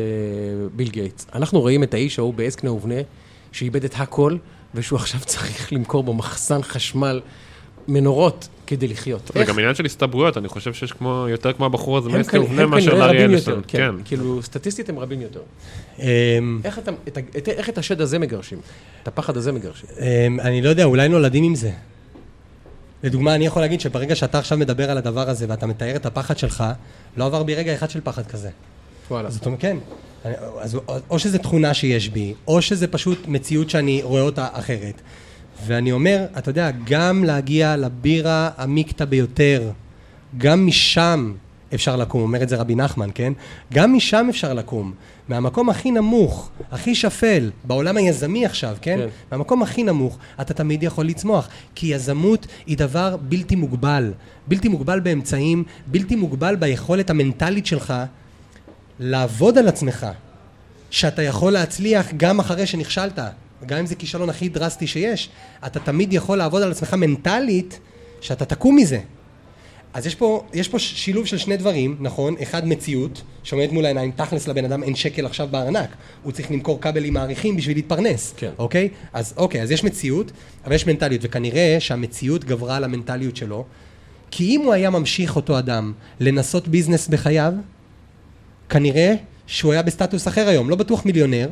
ביל 0.76 0.88
גייטס, 0.88 1.26
אנחנו 1.34 1.60
רואים 1.60 1.82
את 1.82 1.94
האיש 1.94 2.18
ההוא 2.18 2.34
בעסק 2.34 2.60
קנה 2.60 2.72
ובנה, 2.72 3.00
שאיבד 3.52 3.84
את 3.84 3.94
הכל, 3.96 4.36
ושהוא 4.74 4.96
עכשיו 4.96 5.20
צריך 5.20 5.72
למכור 5.72 6.02
במחסן 6.02 6.62
חשמל 6.62 7.20
מנורות 7.88 8.48
כדי 8.66 8.88
לחיות. 8.88 9.30
זה 9.34 9.44
גם 9.44 9.58
עניין 9.58 9.74
של 9.74 9.84
הסתברויות, 9.84 10.36
אני 10.36 10.48
חושב 10.48 10.72
שיש 10.72 10.92
כמו, 10.92 11.26
יותר 11.28 11.52
כמו 11.52 11.66
הבחור 11.66 11.98
הזה 11.98 12.08
ובנה 12.08 12.22
הם 12.62 12.70
מאשר 12.70 12.90
כנראה 12.90 13.06
לארי 13.06 13.18
רבים 13.18 13.30
אליסון. 13.30 13.54
יותר, 13.54 13.68
כן. 13.68 13.94
כאילו, 14.04 14.42
סטטיסטית 14.42 14.88
הם 14.88 14.98
רבים 14.98 15.20
יותר. 15.20 15.40
אמ, 15.98 16.60
איך, 16.64 16.80
את, 17.68 17.78
השד 17.78 18.00
הזה 18.00 18.18
מגרשים? 18.18 18.58
את 19.02 19.08
הפחד 19.08 19.36
הזה 19.36 19.52
מגרשים? 19.52 19.88
אמ, 20.00 20.40
אני 20.40 20.62
לא 20.62 20.68
יודע, 20.68 20.84
אולי 20.84 21.08
נולדים 21.08 21.44
עם 21.44 21.54
זה. 21.54 21.70
לדוגמה, 23.02 23.34
אני 23.34 23.46
יכול 23.46 23.62
להגיד 23.62 23.80
שברגע 23.80 24.14
שאתה 24.16 24.38
עכשיו 24.38 24.58
מדבר 24.58 24.90
על 24.90 24.98
הדבר 24.98 25.28
הזה 25.30 25.46
ואתה 25.48 25.66
מתאר 25.66 25.96
את 25.96 26.06
הפחד 26.06 26.38
שלך, 26.38 26.64
לא 27.16 27.26
עבר 27.26 27.42
בי 27.42 27.54
רגע 27.54 27.74
אחד 27.74 27.90
של 27.90 28.00
פחד 28.04 28.26
כזה. 28.26 28.50
וואלה. 29.10 29.30
זאת 29.30 29.46
אומרת, 29.46 29.60
כן. 29.60 29.76
אני- 30.24 30.34
אז 30.60 30.74
או- 30.74 30.80
או 31.10 31.18
שזו 31.18 31.38
תכונה 31.38 31.74
שיש 31.74 32.08
בי, 32.08 32.34
או 32.48 32.62
שזה 32.62 32.86
פשוט 32.86 33.18
מציאות 33.28 33.70
שאני 33.70 34.00
רואה 34.02 34.22
אותה 34.22 34.48
אחרת. 34.52 35.00
ואני 35.66 35.92
אומר, 35.92 36.24
אתה 36.38 36.50
יודע, 36.50 36.70
גם 36.84 37.24
להגיע 37.24 37.76
לבירה 37.76 38.50
המקטע 38.56 39.04
ביותר, 39.04 39.70
גם 40.38 40.66
משם 40.66 41.32
אפשר 41.74 41.96
לקום, 41.96 42.22
אומר 42.22 42.42
את 42.42 42.48
זה 42.48 42.56
רבי 42.56 42.74
נחמן, 42.74 43.08
כן? 43.14 43.32
גם 43.72 43.94
משם 43.94 44.26
אפשר 44.30 44.54
לקום. 44.54 44.92
מהמקום 45.28 45.70
הכי 45.70 45.90
נמוך, 45.90 46.50
הכי 46.70 46.94
שפל, 46.94 47.50
בעולם 47.64 47.96
היזמי 47.96 48.46
עכשיו, 48.46 48.76
כן? 48.80 48.98
כן. 48.98 49.08
מהמקום 49.30 49.62
הכי 49.62 49.82
נמוך, 49.82 50.18
אתה 50.40 50.54
תמיד 50.54 50.82
יכול 50.82 51.06
לצמוח. 51.06 51.48
כי 51.74 51.86
יזמות 51.86 52.46
היא 52.66 52.76
דבר 52.76 53.16
בלתי 53.22 53.56
מוגבל. 53.56 54.12
בלתי 54.48 54.68
מוגבל 54.68 55.00
באמצעים, 55.00 55.64
בלתי 55.86 56.16
מוגבל 56.16 56.56
ביכולת 56.56 57.10
המנטלית 57.10 57.66
שלך 57.66 57.94
לעבוד 59.00 59.58
על 59.58 59.68
עצמך. 59.68 60.06
שאתה 60.90 61.22
יכול 61.22 61.52
להצליח 61.52 62.06
גם 62.16 62.40
אחרי 62.40 62.66
שנכשלת. 62.66 63.18
גם 63.66 63.78
אם 63.78 63.86
זה 63.86 63.94
כישלון 63.94 64.30
הכי 64.30 64.48
דרסטי 64.48 64.86
שיש, 64.86 65.28
אתה 65.66 65.80
תמיד 65.80 66.12
יכול 66.12 66.38
לעבוד 66.38 66.62
על 66.62 66.70
עצמך 66.70 66.94
מנטלית, 66.94 67.80
שאתה 68.20 68.44
תקום 68.44 68.76
מזה. 68.76 68.98
אז 69.94 70.06
יש 70.06 70.14
פה, 70.14 70.44
יש 70.54 70.68
פה 70.68 70.78
שילוב 70.78 71.26
של 71.26 71.38
שני 71.38 71.56
דברים, 71.56 71.96
נכון? 72.00 72.34
אחד 72.42 72.66
מציאות, 72.68 73.22
שעומדת 73.42 73.72
מול 73.72 73.84
העיניים, 73.84 74.10
תכלס 74.10 74.48
לבן 74.48 74.64
אדם 74.64 74.82
אין 74.82 74.94
שקל 74.94 75.26
עכשיו 75.26 75.48
בארנק. 75.50 75.88
הוא 76.22 76.32
צריך 76.32 76.50
למכור 76.50 76.80
כבלים 76.80 77.14
מעריכים 77.14 77.56
בשביל 77.56 77.76
להתפרנס. 77.76 78.34
כן. 78.36 78.50
אוקיי? 78.58 78.88
אז 79.12 79.34
אוקיי, 79.36 79.62
אז 79.62 79.70
יש 79.70 79.84
מציאות, 79.84 80.32
אבל 80.64 80.74
יש 80.74 80.86
מנטליות, 80.86 81.20
וכנראה 81.24 81.76
שהמציאות 81.80 82.44
גברה 82.44 82.76
על 82.76 82.84
המנטליות 82.84 83.36
שלו, 83.36 83.64
כי 84.30 84.44
אם 84.44 84.60
הוא 84.60 84.72
היה 84.72 84.90
ממשיך 84.90 85.36
אותו 85.36 85.58
אדם 85.58 85.92
לנסות 86.20 86.68
ביזנס 86.68 87.08
בחייו, 87.08 87.52
כנראה 88.68 89.14
שהוא 89.46 89.72
היה 89.72 89.82
בסטטוס 89.82 90.28
אחר 90.28 90.48
היום, 90.48 90.70
לא 90.70 90.76
בטוח 90.76 91.06
מיליונר, 91.06 91.48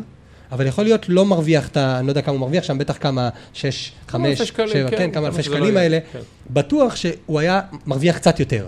אבל 0.53 0.67
יכול 0.67 0.85
להיות 0.85 1.09
לא 1.09 1.27
מרוויח 1.27 1.69
את 1.69 1.77
ה... 1.77 1.99
אני 1.99 2.07
לא 2.07 2.11
יודע 2.11 2.23
כמה 2.23 2.33
הוא 2.33 2.41
מרוויח 2.41 2.65
שם, 2.65 2.79
בטח 2.79 2.97
כמה, 3.01 3.29
שש, 3.53 3.93
חמש, 4.09 4.39
שבע, 4.39 4.91
כן, 4.91 4.97
כן, 4.97 5.11
כמה 5.11 5.27
אלפי 5.27 5.37
לא 5.37 5.43
שקלים 5.43 5.75
יהיה, 5.75 5.81
האלה, 5.81 5.99
כן. 6.13 6.19
בטוח 6.51 6.97
שהוא 6.97 7.41
היה 7.41 7.61
מרוויח 7.87 8.17
קצת 8.17 8.41
יותר. 8.41 8.67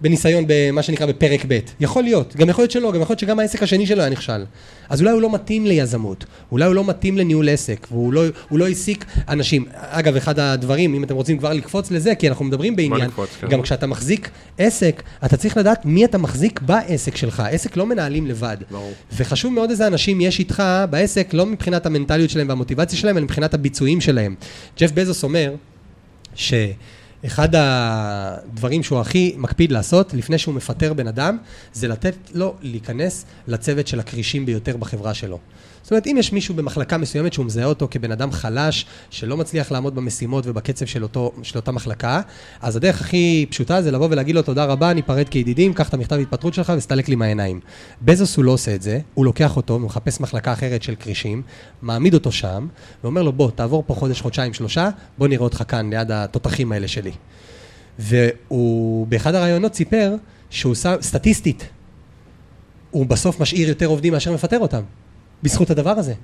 בניסיון 0.00 0.44
במה 0.46 0.82
שנקרא 0.82 1.06
בפרק 1.06 1.44
ב'. 1.48 1.58
יכול 1.80 2.02
להיות, 2.02 2.36
גם 2.36 2.48
יכול 2.48 2.62
להיות 2.62 2.70
שלא, 2.70 2.92
גם 2.92 3.00
יכול 3.00 3.12
להיות 3.12 3.20
שגם 3.20 3.38
העסק 3.38 3.62
השני 3.62 3.86
שלו 3.86 4.00
היה 4.00 4.10
נכשל. 4.10 4.44
אז 4.88 5.00
אולי 5.00 5.12
הוא 5.12 5.22
לא 5.22 5.34
מתאים 5.34 5.66
ליזמות, 5.66 6.24
אולי 6.52 6.64
הוא 6.64 6.74
לא 6.74 6.84
מתאים 6.84 7.18
לניהול 7.18 7.48
עסק, 7.48 7.86
והוא 7.90 8.12
לא, 8.12 8.22
לא 8.50 8.66
העסיק 8.66 9.04
אנשים. 9.28 9.64
אגב, 9.72 10.16
אחד 10.16 10.38
הדברים, 10.38 10.94
אם 10.94 11.04
אתם 11.04 11.14
רוצים 11.14 11.38
כבר 11.38 11.52
לקפוץ 11.52 11.90
לזה, 11.90 12.14
כי 12.14 12.28
אנחנו 12.28 12.44
מדברים 12.44 12.76
בעניין, 12.76 13.00
לקפוץ, 13.00 13.28
כן. 13.40 13.48
גם 13.48 13.62
כשאתה 13.62 13.86
מחזיק 13.86 14.30
עסק, 14.58 15.02
אתה 15.24 15.36
צריך 15.36 15.56
לדעת 15.56 15.84
מי 15.84 16.04
אתה 16.04 16.18
מחזיק 16.18 16.60
בעסק 16.60 17.16
שלך. 17.16 17.42
עסק 17.50 17.76
לא 17.76 17.86
מנהלים 17.86 18.26
לבד. 18.26 18.56
ברור. 18.70 18.92
וחשוב 19.16 19.52
מאוד 19.52 19.70
איזה 19.70 19.86
אנשים 19.86 20.20
יש 20.20 20.38
איתך 20.38 20.62
בעסק, 20.90 21.34
לא 21.34 21.46
מבחינת 21.46 21.86
המנטליות 21.86 22.30
שלהם 22.30 22.48
והמוטיבציה 22.48 22.98
שלהם, 22.98 23.16
אלא 23.16 23.24
מבחינת 23.24 23.54
הביצועים 23.54 24.00
שלהם. 24.00 24.34
ג'ף 24.78 24.92
בזוס 24.92 25.24
אומר 25.24 25.54
שאחד 27.22 27.48
הדברים 27.54 28.82
שהוא 28.82 29.00
הכי 29.00 29.34
מקפיד 29.36 29.72
לעשות, 29.72 30.14
לפני 30.14 30.38
שהוא 30.38 30.54
מפטר 30.54 30.92
בן 30.92 31.06
אדם, 31.06 31.38
זה 31.72 31.88
לתת 31.88 32.14
לו 32.34 32.54
להיכנס 32.62 33.24
לצוות 33.48 33.86
של 33.86 34.00
הכרישים 34.00 34.46
ביותר 34.46 34.76
בחברה 34.76 35.14
שלו. 35.14 35.38
זאת 35.88 35.92
אומרת, 35.92 36.06
אם 36.06 36.16
יש 36.18 36.32
מישהו 36.32 36.54
במחלקה 36.54 36.98
מסוימת 36.98 37.32
שהוא 37.32 37.46
מזהה 37.46 37.64
אותו 37.64 37.88
כבן 37.90 38.12
אדם 38.12 38.32
חלש, 38.32 38.86
שלא 39.10 39.36
מצליח 39.36 39.72
לעמוד 39.72 39.94
במשימות 39.94 40.46
ובקצב 40.46 40.86
של, 40.86 41.02
אותו, 41.02 41.32
של 41.42 41.58
אותה 41.58 41.72
מחלקה, 41.72 42.20
אז 42.62 42.76
הדרך 42.76 43.00
הכי 43.00 43.46
פשוטה 43.50 43.82
זה 43.82 43.90
לבוא 43.90 44.08
ולהגיד 44.10 44.34
לו 44.34 44.42
תודה 44.42 44.64
רבה, 44.64 44.92
ניפרד 44.92 45.28
כידידים, 45.28 45.74
קח 45.74 45.88
את 45.88 45.94
המכתב 45.94 46.16
התפטרות 46.16 46.54
שלך 46.54 46.72
וסתלק 46.76 47.08
לי 47.08 47.14
מהעיניים. 47.14 47.60
בזוס 48.02 48.36
הוא 48.36 48.44
לא 48.44 48.50
עושה 48.50 48.74
את 48.74 48.82
זה, 48.82 49.00
הוא 49.14 49.24
לוקח 49.24 49.56
אותו, 49.56 49.74
הוא 49.74 49.80
מחפש 49.80 50.20
מחלקה 50.20 50.52
אחרת 50.52 50.82
של 50.82 50.94
כרישים, 50.94 51.42
מעמיד 51.82 52.14
אותו 52.14 52.32
שם, 52.32 52.66
ואומר 53.04 53.22
לו 53.22 53.32
בוא, 53.32 53.50
תעבור 53.50 53.84
פה 53.86 53.94
חודש, 53.94 54.20
חודשיים, 54.20 54.54
שלושה, 54.54 54.90
בוא 55.18 55.28
נראה 55.28 55.44
אותך 55.44 55.62
כאן 55.68 55.90
ליד 55.90 56.10
התותחים 56.10 56.72
האלה 56.72 56.88
שלי. 56.88 57.12
והוא 57.98 59.06
באחד 59.06 59.34
הראיונות 59.34 59.74
סיפר 59.74 60.14
שהוא 60.50 60.74
שם, 60.74 60.94
סטטיסטית, 61.00 61.68
הוא 62.90 63.06
בסוף 63.06 63.40
משאיר 63.40 63.68
יותר 63.68 63.86
עובדים 63.86 64.12
מאשר 64.12 64.32
מפטר 64.32 64.58
אותם, 64.58 64.82
בזכות 65.42 65.70
הדבר 65.70 65.90
הזה. 65.90 66.14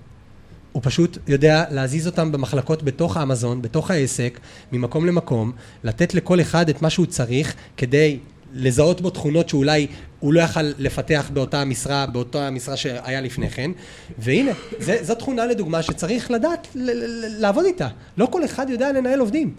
הוא 0.73 0.83
פשוט 0.85 1.19
יודע 1.27 1.65
להזיז 1.71 2.07
אותם 2.07 2.33
במחלקות 2.33 2.83
בתוך 2.83 3.17
האמזון, 3.17 3.63
בתוך 3.63 3.91
העסק, 3.91 4.39
ממקום 4.73 5.07
למקום, 5.07 5.53
לתת 5.85 6.15
לכל 6.15 6.41
אחד 6.41 6.69
את 6.69 6.83
מה 6.83 6.91
שהוא 6.91 7.07
צריך 7.07 7.55
כדי 7.77 8.19
לזהות 8.55 9.01
בו 9.01 9.11
תכונות 9.11 9.49
שאולי 9.49 9.87
הוא 10.21 10.33
לא 10.33 10.41
יכל 10.41 10.61
לפתח 10.63 11.31
באותה 11.33 11.61
המשרה, 11.61 12.07
באותה 12.07 12.47
המשרה 12.47 12.77
שהיה 12.77 13.21
לפני 13.21 13.51
כן. 13.51 13.71
והנה, 14.19 14.51
זה, 14.79 14.99
זו 15.03 15.15
תכונה 15.15 15.47
לדוגמה 15.47 15.83
שצריך 15.83 16.31
לדעת 16.31 16.69
ל- 16.75 16.91
ל- 16.91 17.41
לעבוד 17.41 17.65
איתה. 17.65 17.89
לא 18.17 18.27
כל 18.27 18.45
אחד 18.45 18.67
יודע 18.71 18.93
לנהל 18.93 19.21
עובדים. 19.21 19.55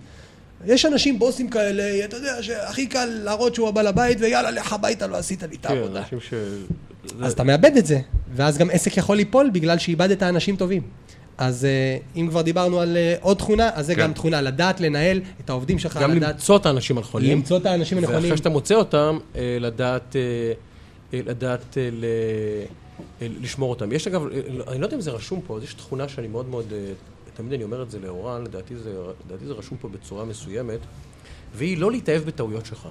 יש 0.65 0.86
אנשים 0.86 1.20
בוסים 1.20 1.50
כאלה, 1.50 2.06
אתה 2.06 2.18
יודע, 2.18 2.44
שהכי 2.44 2.88
קל 2.88 3.06
להראות 3.06 3.56
שהוא 3.56 3.68
הבעל 3.68 3.88
הבית, 3.88 4.18
ויאללה, 4.22 4.52
לך 4.52 4.74
הביתה, 4.74 5.08
לא 5.08 5.18
עשית 5.18 5.44
לי 5.44 5.56
את 5.56 5.65
כן, 5.65 5.74
העבודה. 5.74 6.00
אנשים 6.00 6.20
ש... 6.20 6.34
אז 7.22 7.32
אתה 7.32 7.44
מאבד 7.44 7.72
את 7.78 7.86
זה, 7.86 8.00
ואז 8.36 8.58
גם 8.58 8.70
עסק 8.70 8.98
יכול 8.98 9.18
ליפול 9.18 9.50
בגלל 9.54 9.78
שאיבדת 9.78 10.24
אנשים 10.24 10.56
טובים. 10.56 10.82
אז 11.38 11.65
אה, 11.65 11.98
אם 12.15 12.28
כבר 12.30 12.41
דיברנו 12.41 12.80
על 12.80 12.98
אה, 12.98 13.15
עוד 13.22 13.38
תכונה, 13.38 13.70
אז 13.74 13.86
זה 13.86 13.96
כן. 13.96 14.02
גם 14.02 14.13
תכונה, 14.13 14.41
לדעת 14.41 14.80
לנהל 14.82 15.22
את 15.39 15.50
העובדים 15.50 15.80
שלך, 15.80 15.98
גם 15.98 16.12
לדעת 16.12 16.36
למצוא 16.36 16.58
את 16.58 16.65
האנשים 16.65 16.98
הנכונים. 16.98 17.32
למצוא 17.32 17.58
את 17.58 17.65
האנשים 17.65 17.98
הנכונים. 17.98 18.22
ואחרי 18.24 18.38
שאתה 18.38 18.50
מוצא 18.50 18.76
אותם, 18.76 19.18
אה, 19.36 19.58
לדעת, 19.60 20.15
לדעת 21.13 21.78
ל- 21.91 22.06
לשמור 23.22 23.70
אותם. 23.70 23.91
יש 23.91 24.08
אגב, 24.08 24.22
אה, 24.28 24.39
אני 24.68 24.82
לא 24.82 24.86
יודע 24.86 24.96
אם 24.96 25.02
זה 25.02 25.12
רשום 25.12 25.41
פה, 25.48 25.58
אז 25.58 25.63
יש 25.63 25.74
תכונה 25.74 26.10
שאני 26.10 26.28
מאוד 26.28 26.50
מאוד, 26.50 26.74
תמיד 27.34 27.54
אני 27.54 27.63
אומר 27.63 27.84
את 27.84 27.91
זה 27.91 28.00
לאורן, 28.00 28.44
לדעתי 28.44 28.76
זה, 28.76 28.94
לדעתי 29.28 29.46
זה 29.46 29.54
רשום 29.54 29.78
פה 29.82 29.89
בצורה 29.89 30.26
מסוימת, 30.26 30.80
והיא 31.56 31.78
לא 31.78 31.91
להתאהב 31.91 32.24
בטעויות 32.24 32.65
שלך. 32.65 32.88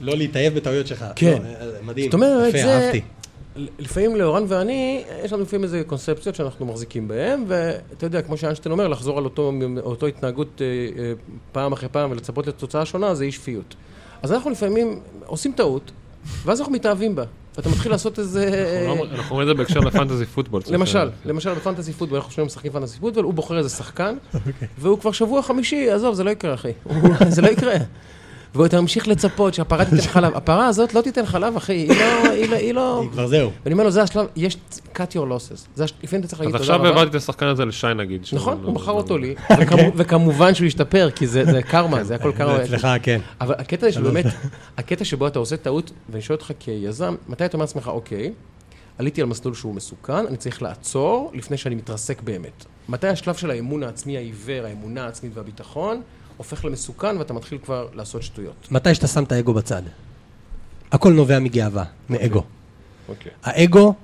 לא 0.00 0.16
להתאהב 0.16 0.54
בטעויות 0.54 0.86
שלך. 0.86 1.04
כן. 1.16 1.42
לא, 1.42 1.66
מדהים. 1.82 2.06
זאת 2.06 2.14
אומרת, 2.14 2.54
יפה, 2.54 2.62
זה... 2.62 2.84
אהבתי. 2.84 3.00
לפעמים 3.78 4.16
לאורן 4.16 4.44
ואני, 4.48 5.04
יש 5.24 5.32
לנו 5.32 5.42
לפעמים 5.42 5.64
איזה 5.64 5.82
קונספציות 5.86 6.34
שאנחנו 6.34 6.66
מחזיקים 6.66 7.08
בהן, 7.08 7.44
ואתה 7.48 8.06
יודע, 8.06 8.22
כמו 8.22 8.36
שאיינשטיין 8.36 8.72
אומר, 8.72 8.88
לחזור 8.88 9.18
על 9.18 9.24
אותו, 9.24 9.52
אותו 9.80 10.06
התנהגות 10.06 10.62
אה, 10.62 10.66
אה, 11.02 11.12
פעם 11.52 11.72
אחרי 11.72 11.88
פעם 11.88 12.10
ולצפות 12.10 12.46
לתוצאה 12.46 12.84
שונה, 12.86 13.14
זה 13.14 13.24
אי 13.24 13.32
שפיות. 13.32 13.74
אז 14.22 14.32
אנחנו 14.32 14.50
לפעמים 14.50 15.00
עושים 15.26 15.52
טעות, 15.52 15.90
ואז 16.44 16.60
אנחנו 16.60 16.72
מתאהבים 16.72 17.14
בה. 17.14 17.24
ואתה 17.56 17.68
מתחיל 17.68 17.92
לעשות 17.92 18.18
איזה... 18.18 18.44
אנחנו 18.88 19.04
לא- 19.04 19.22
רואים 19.28 19.42
את 19.42 19.46
זה 19.46 19.54
בהקשר 19.54 19.80
לפנטזי 19.80 20.26
פוטבול. 20.26 20.62
למשל, 20.70 21.10
למשל 21.24 21.54
בפנטסי 21.54 21.92
פוטבול, 21.92 22.18
אנחנו 22.18 22.32
שנינו 22.32 22.46
משחקים 22.46 22.72
פנטסי 22.72 22.98
פוטבול, 22.98 23.24
הוא 23.24 23.34
בוחר 23.34 23.58
איזה 23.58 23.68
שחקן, 23.68 24.16
אוקיי. 24.34 24.68
והוא 24.78 24.98
כבר 24.98 25.12
שבוע 25.12 25.42
חמישי, 25.42 25.90
עזוב, 25.90 26.14
זה 26.14 26.24
לא 26.24 26.30
יקרה, 26.30 26.54
אחי. 26.54 26.72
זה 27.28 27.42
לא 27.42 27.48
יקרה. 27.48 27.74
ואתה 28.54 28.80
ממשיך 28.80 29.08
לצפות 29.08 29.54
שהפרה 29.54 29.84
תיתן 29.84 30.00
חלב. 30.14 30.36
הפרה 30.36 30.66
הזאת 30.66 30.94
לא 30.94 31.00
תיתן 31.00 31.26
חלב, 31.26 31.56
אחי, 31.56 31.72
היא 31.72 31.88
לא... 31.88 32.30
היא 32.30 32.48
לא- 32.50 32.56
היא 32.56 32.74
לא... 32.74 33.04
כבר 33.12 33.26
זהו. 33.26 33.50
ואני 33.64 33.72
אומר 33.72 33.84
לו, 33.84 33.90
זה 33.90 34.02
השלב, 34.02 34.26
יש 34.36 34.56
cut 34.94 35.12
your 35.12 35.28
losses. 35.30 35.66
זה 35.74 35.84
הש- 35.84 35.92
לפעמים 36.02 36.20
אתה 36.20 36.28
צריך 36.28 36.40
אז 36.40 36.46
להגיד 36.46 36.52
תודה 36.52 36.56
עכשיו 36.58 36.76
רבה. 36.76 36.88
העברתי 36.88 37.10
את 37.10 37.14
השחקן 37.14 37.46
הזה 37.46 37.64
לשי 37.64 37.86
נגיד. 37.96 38.22
נכון, 38.32 38.58
לא- 38.62 38.66
הוא 38.66 38.74
מכר 38.74 38.92
לא- 38.92 38.96
אותו 38.96 39.18
לי, 39.18 39.34
וכמו- 39.60 39.92
וכמובן 39.96 40.54
שהוא 40.54 40.66
השתפר, 40.66 41.10
כי 41.10 41.26
זה 41.26 41.44
זה 41.44 41.62
קרמה, 41.62 42.04
זה 42.04 42.14
הכל 42.14 42.32
קרמה. 42.36 42.62
אצלך, 42.64 42.88
כן. 43.02 43.20
אבל 43.40 43.54
הקטע 43.58 43.86
הזה 43.86 43.94
שבאמת, 43.96 44.24
הקטע 44.78 45.04
שבו 45.04 45.26
אתה 45.26 45.38
עושה 45.38 45.56
טעות, 45.56 45.90
ואני 46.10 46.22
שואל 46.22 46.38
אותך 46.38 46.52
כיזם, 46.58 47.14
מתי 47.28 47.44
אתה 47.44 47.56
אומר 47.56 47.62
לעצמך, 47.64 47.88
אוקיי, 47.88 48.32
עליתי 48.98 49.20
על 49.20 49.26
מסלול 49.26 49.54
שהוא 49.54 49.74
מסוכן, 49.74 50.26
אני 50.26 50.36
צריך 50.36 50.62
לעצור 50.62 51.30
לפני 51.34 51.56
שאני 51.56 51.74
מתרסק 51.74 52.22
באמת. 52.22 52.64
מתי 52.88 53.06
השלב 53.08 53.34
של 53.34 53.50
האמון 53.50 53.82
העצמי 53.82 54.16
העיוור, 54.16 54.64
האמונה 54.66 55.04
העצמית 55.04 55.32
והביטחון, 55.34 56.00
הופך 56.38 56.64
למסוכן 56.64 57.16
ואתה 57.16 57.32
מתחיל 57.32 57.58
כבר 57.58 57.88
לעשות 57.94 58.22
שטויות. 58.22 58.68
מתי 58.70 58.94
שאתה 58.94 59.06
שם 59.06 59.24
את 59.24 59.32
האגו 59.32 59.54
בצד. 59.54 59.82
הכל 60.92 61.12
נובע 61.12 61.38
מגאווה, 61.38 61.84
מאגו. 62.10 62.42
אוקיי. 63.08 63.32
האגו 63.42 63.94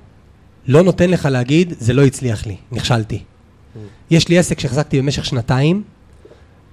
לא 0.66 0.82
נותן 0.82 1.10
לך 1.10 1.26
להגיד, 1.26 1.74
זה 1.78 1.92
לא 1.92 2.04
הצליח 2.04 2.46
לי, 2.46 2.56
נכשלתי. 2.72 3.22
יש 4.10 4.28
לי 4.28 4.38
עסק 4.38 4.60
שהחזקתי 4.60 4.98
במשך 4.98 5.24
שנתיים, 5.24 5.82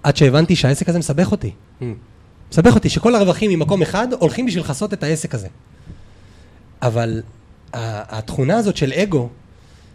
עד 0.04 0.18
שהבנתי 0.18 0.56
שהעסק 0.56 0.90
הזה 0.90 1.00
מסבך 1.00 1.32
אותי. 1.32 1.52
מסבך 2.52 2.76
אותי, 2.76 2.90
שכל 2.90 3.16
הרווחים 3.16 3.52
ממקום 3.52 3.82
אחד 3.82 4.08
הולכים 4.20 4.46
בשביל 4.46 4.64
לכסות 4.64 4.94
את 4.94 5.04
העסק 5.04 5.36
הזה. 5.36 5.48
אבל 6.82 7.22
התכונה 7.74 8.58
הזאת 8.58 8.78
של 8.78 8.94
אגו, 8.94 9.30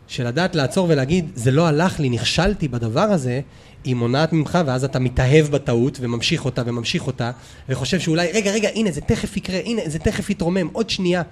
של 0.09 0.27
לדעת 0.27 0.55
לעצור 0.55 0.87
ולהגיד, 0.91 1.31
זה 1.35 1.51
לא 1.51 1.67
הלך 1.67 2.01
לי, 2.01 2.09
נכשלתי 2.09 2.69
בדבר 2.69 3.01
הזה, 3.01 3.41
היא 3.87 3.95
מונעת 3.95 4.33
ממך, 4.33 4.59
ואז 4.67 4.85
אתה 4.85 4.99
מתאהב 4.99 5.47
בטעות, 5.47 5.99
וממשיך 6.01 6.45
אותה 6.45 6.63
וממשיך 6.67 7.07
אותה, 7.07 7.31
וחושב 7.69 8.01
שאולי, 8.01 8.33
רגע, 8.33 8.51
רגע, 8.51 8.69
הנה, 8.75 8.91
זה 8.91 9.01
תכף 9.01 9.37
יקרה, 9.37 9.61
הנה, 9.65 9.83
זה 9.87 9.99
תכף 9.99 10.31
יתרומם, 10.31 10.69
עוד 10.73 10.91
שנייה, 10.91 11.23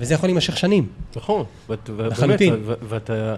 וזה 0.00 0.14
יכול 0.14 0.28
להימשך 0.28 0.56
שנים. 0.56 0.86
נכון, 1.16 1.44
לחלוטין. 1.98 2.62
ואתה 2.88 3.34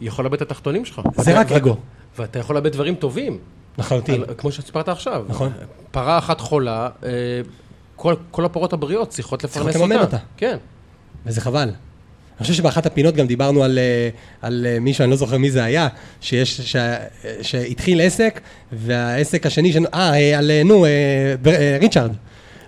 יכול 0.00 0.24
לאבד 0.24 0.34
את 0.34 0.42
התחתונים 0.42 0.84
שלך. 0.84 1.00
זה 1.16 1.40
רק 1.40 1.52
אגו. 1.52 1.76
ואתה 2.18 2.38
יכול 2.38 2.56
לאבד 2.56 2.72
דברים 2.72 2.94
טובים. 2.94 3.38
לחלוטין. 3.78 4.24
כמו 4.38 4.52
שסיפרת 4.52 4.88
עכשיו. 4.88 5.24
נכון. 5.28 5.52
פרה 5.90 6.18
אחת 6.18 6.40
חולה, 6.40 6.88
אה, 7.04 7.10
כל 8.30 8.44
הפרות 8.44 8.72
הבריאות 8.72 9.08
צריכות 9.08 9.44
לפרנס 9.44 9.66
אותה. 9.66 9.72
צריכות 9.72 9.90
לממן 9.90 10.02
אותה. 10.04 10.16
כן. 10.36 10.56
וזה 11.26 11.40
חבל. 11.40 11.70
אני 12.40 12.46
חושב 12.46 12.54
שבאחת 12.54 12.86
הפינות 12.86 13.14
גם 13.14 13.26
דיברנו 13.26 13.62
על, 13.64 13.78
אה, 13.78 14.08
על 14.42 14.66
אה, 14.70 14.80
מישהו, 14.80 15.02
אני 15.02 15.10
לא 15.10 15.16
זוכר 15.16 15.38
מי 15.38 15.50
זה 15.50 15.64
היה, 15.64 15.88
שיש, 16.20 16.60
ש, 16.60 16.76
שהתחיל 17.42 18.00
עסק, 18.00 18.40
והעסק 18.72 19.46
השני, 19.46 19.72
שנ- 19.72 19.86
אה, 19.94 20.14
אה, 20.14 20.38
על, 20.38 20.50
אה, 20.50 20.62
נו, 20.64 20.86
אה, 20.86 20.90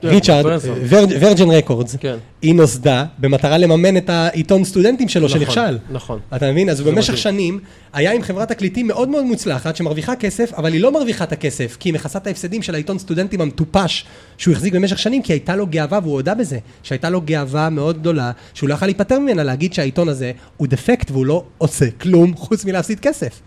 ברנסון. 0.03 0.79
ורג'ן 1.21 1.51
רקורדס. 1.51 1.97
היא 2.43 2.55
נוסדה 2.55 3.05
במטרה 3.19 3.59
לממן 3.59 3.97
את 3.97 4.11
העיתון 4.11 4.65
סטודנטים 4.65 5.09
שלו 5.09 5.27
נכון, 5.27 5.41
שנכשל. 5.41 5.79
נכון. 5.91 6.21
אתה 6.37 6.51
מבין? 6.51 6.69
אז 6.69 6.81
במשך 6.81 7.11
מדהים. 7.11 7.23
שנים 7.23 7.61
היה 7.93 8.13
עם 8.13 8.23
חברת 8.23 8.49
תקליטים 8.49 8.87
מאוד 8.87 9.09
מאוד 9.09 9.25
מוצלחת, 9.25 9.77
שמרוויחה 9.77 10.17
כסף, 10.17 10.53
אבל 10.57 10.73
היא 10.73 10.81
לא 10.81 10.93
מרוויחה 10.93 11.25
את 11.25 11.33
הכסף, 11.33 11.77
כי 11.81 11.89
היא 11.89 11.95
מכסה 11.95 12.19
את 12.19 12.27
ההפסדים 12.27 12.63
של 12.63 12.75
העיתון 12.75 12.99
סטודנטים 12.99 13.41
המטופש 13.41 14.05
שהוא 14.39 14.53
החזיק 14.53 14.75
במשך 14.75 14.99
שנים, 14.99 15.23
כי 15.23 15.33
הייתה 15.33 15.57
לו 15.57 15.67
גאווה, 15.67 15.99
והוא 16.03 16.13
הודה 16.13 16.35
בזה, 16.35 16.59
שהייתה 16.83 17.11
לו 17.11 17.21
גאווה 17.21 17.71
מאוד 17.71 17.99
גדולה, 17.99 18.31
שהוא 18.55 18.69
לא 18.69 18.75
יכול 18.75 18.89
להיפטר 18.89 19.19
ממנה, 19.19 19.43
להגיד 19.43 19.73
שהעיתון 19.73 20.09
הזה 20.09 20.33
הוא 20.57 20.69
דפקט 20.69 21.11
והוא 21.11 21.27
לא 21.27 21.45
עושה 21.59 21.91
כלום 21.91 22.37
חוץ 22.37 22.65
מלהפסיד 22.65 23.01
כסף. 23.01 23.41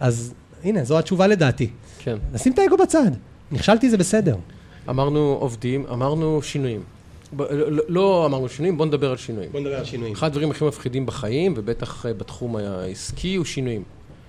אז 0.00 0.34
הנה, 0.64 0.84
זו 0.84 0.98
התשובה 0.98 1.26
לדעתי. 1.26 1.68
כן. 1.98 2.16
נשים 2.32 2.52
את 2.52 2.58
האגו 2.58 2.76
בצד. 2.76 3.10
נכשלתי 3.52 3.90
זה 3.90 3.96
בסדר. 3.96 4.36
אמרנו 4.90 5.36
עובדים, 5.40 5.84
אמרנו 5.92 6.42
שינויים. 6.42 6.80
ב- 7.36 7.42
לא, 7.42 7.82
לא 7.88 8.26
אמרנו 8.26 8.48
שינויים, 8.48 8.76
בואו 8.76 8.88
נדבר 8.88 9.10
על 9.10 9.16
שינויים. 9.16 9.50
בוא 9.52 9.60
נדבר 9.60 9.78
על 9.78 9.84
שינויים. 9.84 10.14
אחד 10.14 10.26
הדברים 10.26 10.50
הכי 10.50 10.64
מפחידים 10.64 11.06
בחיים, 11.06 11.54
ובטח 11.56 12.06
אה, 12.06 12.14
בתחום 12.14 12.56
העסקי, 12.56 13.34
הוא 13.34 13.44
שינויים. 13.44 13.82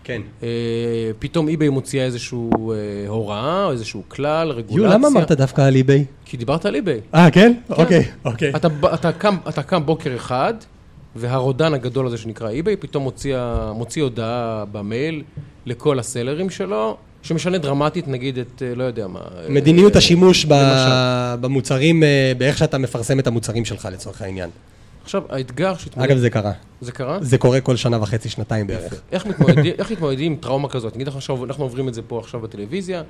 כן. 0.03 0.21
אה, 0.43 0.47
פתאום 1.19 1.47
eBay 1.47 1.69
מוציאה 1.69 2.05
איזושהי 2.05 2.39
הוראה, 3.07 3.65
או 3.65 3.71
איזשהו 3.71 4.03
כלל, 4.07 4.47
יו, 4.47 4.55
רגולציה. 4.55 4.97
למה 4.97 5.07
אמרת 5.07 5.31
דווקא 5.31 5.61
על 5.61 5.75
אי-ביי? 5.75 6.05
כי 6.25 6.37
דיברת 6.37 6.65
על 6.65 6.75
eBay. 6.75 7.15
אה, 7.15 7.31
כן? 7.31 7.53
אוקיי, 7.69 8.05
אוקיי. 8.25 8.55
אתה, 8.55 8.67
אתה, 8.93 9.11
קם, 9.11 9.35
אתה 9.49 9.63
קם 9.63 9.85
בוקר 9.85 10.15
אחד, 10.15 10.53
והרודן 11.15 11.73
הגדול 11.73 12.07
הזה 12.07 12.17
שנקרא 12.17 12.51
eBay, 12.51 12.75
פתאום 12.79 13.03
מוציא, 13.03 13.37
מוציא 13.75 14.03
הודעה 14.03 14.65
במייל 14.71 15.23
לכל 15.65 15.99
הסלרים 15.99 16.49
שלו, 16.49 16.97
שמשנה 17.21 17.57
דרמטית, 17.57 18.07
נגיד, 18.07 18.37
את, 18.37 18.63
אה, 18.65 18.75
לא 18.75 18.83
יודע 18.83 19.07
מה... 19.07 19.19
אה, 19.19 19.49
מדיניות 19.49 19.95
השימוש 19.95 20.45
ב- 20.45 20.53
למשל. 20.53 21.41
במוצרים, 21.41 22.03
אה, 22.03 22.31
באיך 22.37 22.57
שאתה 22.57 22.77
מפרסם 22.77 23.19
את 23.19 23.27
המוצרים 23.27 23.65
שלך 23.65 23.87
לצורך 23.91 24.21
העניין. 24.21 24.49
עכשיו, 25.03 25.23
האתגר 25.29 25.77
שהתמודד... 25.77 26.11
אגב, 26.11 26.17
זה 26.17 26.29
קרה. 26.29 26.51
זה 26.81 26.91
קרה? 26.91 27.17
זה 27.21 27.37
קורה 27.37 27.61
כל 27.61 27.75
שנה 27.75 28.01
וחצי, 28.01 28.29
שנתיים 28.29 28.67
בערך. 28.67 28.93
איך 29.11 29.25
מתמודדים, 29.25 29.73
איך 29.79 29.91
מתמודדים 29.91 30.31
עם 30.31 30.37
טראומה 30.37 30.69
כזאת? 30.69 30.95
נגיד 30.95 31.07
עכשיו, 31.07 31.45
אנחנו 31.45 31.63
עוברים 31.63 31.87
את 31.87 31.93
זה 31.93 32.01
פה 32.01 32.19
עכשיו 32.19 32.39
בטלוויזיה, 32.39 33.03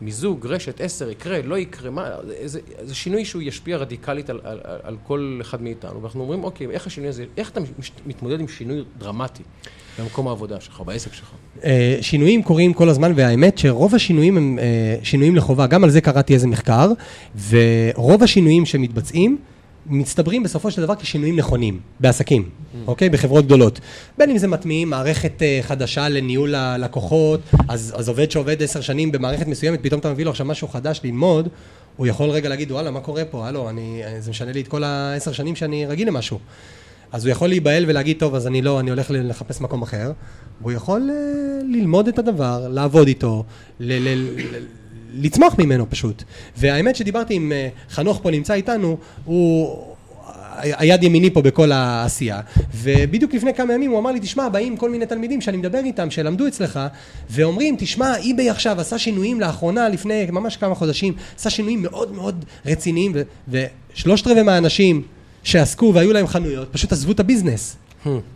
מיזוג, 0.00 0.46
רשת, 0.46 0.80
עשר, 0.80 1.10
יקרה, 1.10 1.42
לא 1.42 1.58
יקרה, 1.58 1.90
מה, 1.90 2.08
זה, 2.44 2.60
זה 2.82 2.94
שינוי 2.94 3.24
שהוא 3.24 3.42
ישפיע 3.42 3.76
רדיקלית 3.76 4.30
על, 4.30 4.40
על, 4.44 4.60
על, 4.64 4.78
על 4.82 4.96
כל 5.06 5.38
אחד 5.40 5.62
מאיתנו, 5.62 6.02
ואנחנו 6.02 6.20
אומרים, 6.22 6.44
אוקיי, 6.44 6.66
איך 6.70 6.86
השינוי 6.86 7.08
הזה, 7.08 7.24
איך 7.36 7.50
אתה 7.50 7.60
מתמודד 8.06 8.40
עם 8.40 8.48
שינוי 8.48 8.84
דרמטי 8.98 9.42
במקום 9.98 10.28
העבודה 10.28 10.60
שלך, 10.60 10.80
בעסק 10.80 11.12
שלך? 11.12 11.30
אה, 11.64 11.98
שינויים 12.00 12.42
קורים 12.42 12.72
כל 12.72 12.88
הזמן, 12.88 13.12
והאמת 13.16 13.58
שרוב 13.58 13.94
השינויים 13.94 14.36
הם 14.36 14.58
אה, 14.58 14.96
שינויים 15.02 15.36
לחובה. 15.36 15.66
גם 15.66 15.84
על 15.84 15.90
זה 15.90 16.00
קראתי 16.00 16.34
איזה 16.34 16.46
מחקר, 16.46 16.92
ורוב 17.48 18.22
השינויים 18.22 18.66
שמתבצעים, 18.66 19.38
מצטברים 19.90 20.42
בסופו 20.42 20.70
של 20.70 20.82
דבר 20.82 20.94
כשינויים 20.94 21.36
נכונים, 21.36 21.80
בעסקים, 22.00 22.48
אוקיי? 22.86 23.08
בחברות 23.08 23.44
גדולות. 23.44 23.80
בין 24.18 24.30
אם 24.30 24.38
זה 24.38 24.48
מטמיעים 24.48 24.90
מערכת 24.90 25.42
אה, 25.42 25.60
חדשה 25.62 26.08
לניהול 26.08 26.54
הלקוחות, 26.54 27.40
אז, 27.68 27.94
אז 27.96 28.08
עובד 28.08 28.30
שעובד 28.30 28.62
עשר 28.62 28.80
שנים 28.80 29.12
במערכת 29.12 29.46
מסוימת, 29.46 29.82
פתאום 29.82 30.00
אתה 30.00 30.12
מביא 30.12 30.24
לו 30.24 30.30
עכשיו 30.30 30.46
משהו 30.46 30.68
חדש 30.68 31.00
ללמוד, 31.04 31.48
הוא 31.96 32.06
יכול 32.06 32.30
רגע 32.30 32.48
להגיד, 32.48 32.72
וואלה, 32.72 32.90
מה 32.90 33.00
קורה 33.00 33.24
פה? 33.24 33.46
הלו, 33.46 33.68
אני, 33.68 34.02
זה 34.18 34.30
משנה 34.30 34.52
לי 34.52 34.60
את 34.60 34.68
כל 34.68 34.84
העשר 34.84 35.32
שנים 35.32 35.56
שאני 35.56 35.86
רגיל 35.86 36.08
למשהו. 36.08 36.38
אז 37.12 37.24
הוא 37.24 37.32
יכול 37.32 37.48
להיבהל 37.48 37.84
ולהגיד, 37.88 38.16
טוב, 38.18 38.34
אז 38.34 38.46
אני 38.46 38.62
לא, 38.62 38.80
אני 38.80 38.90
הולך 38.90 39.06
לחפש 39.10 39.60
מקום 39.60 39.82
אחר. 39.82 40.12
והוא 40.60 40.72
יכול 40.72 41.10
uh, 41.10 41.64
ללמוד 41.64 42.08
את 42.08 42.18
הדבר, 42.18 42.68
לעבוד 42.68 43.06
איתו, 43.06 43.44
ל- 43.80 44.08
ל- 44.08 44.79
לצמוח 45.14 45.54
ממנו 45.58 45.90
פשוט. 45.90 46.22
והאמת 46.56 46.96
שדיברתי 46.96 47.34
עם 47.34 47.52
uh, 47.52 47.92
חנוך 47.94 48.20
פה, 48.22 48.30
נמצא 48.30 48.54
איתנו, 48.54 48.96
הוא 49.24 49.76
היד 50.62 51.02
ימיני 51.02 51.30
פה 51.30 51.42
בכל 51.42 51.72
העשייה, 51.72 52.40
ובדיוק 52.74 53.34
לפני 53.34 53.54
כמה 53.54 53.74
ימים 53.74 53.90
הוא 53.90 53.98
אמר 53.98 54.12
לי, 54.12 54.20
תשמע, 54.20 54.48
באים 54.48 54.76
כל 54.76 54.90
מיני 54.90 55.06
תלמידים 55.06 55.40
שאני 55.40 55.56
מדבר 55.56 55.78
איתם, 55.78 56.10
שלמדו 56.10 56.48
אצלך, 56.48 56.80
ואומרים, 57.30 57.76
תשמע, 57.78 58.16
אי-ביי 58.16 58.50
עכשיו 58.50 58.80
עשה 58.80 58.98
שינויים 58.98 59.40
לאחרונה, 59.40 59.88
לפני 59.88 60.26
ממש 60.32 60.56
כמה 60.56 60.74
חודשים, 60.74 61.14
עשה 61.36 61.50
שינויים 61.50 61.82
מאוד 61.82 62.12
מאוד 62.12 62.44
רציניים, 62.66 63.12
ו- 63.14 63.22
ושלושת 63.94 64.26
רבעי 64.26 64.42
מהאנשים 64.42 65.02
שעסקו 65.42 65.92
והיו 65.94 66.12
להם 66.12 66.26
חנויות, 66.26 66.68
פשוט 66.72 66.92
עזבו 66.92 67.12
את 67.12 67.20
הביזנס. 67.20 67.76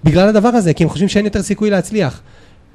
בגלל 0.04 0.28
הדבר 0.28 0.48
הזה, 0.48 0.74
כי 0.74 0.82
הם 0.82 0.88
חושבים 0.88 1.08
שאין 1.08 1.24
יותר 1.24 1.42
סיכוי 1.42 1.70
להצליח. 1.70 2.20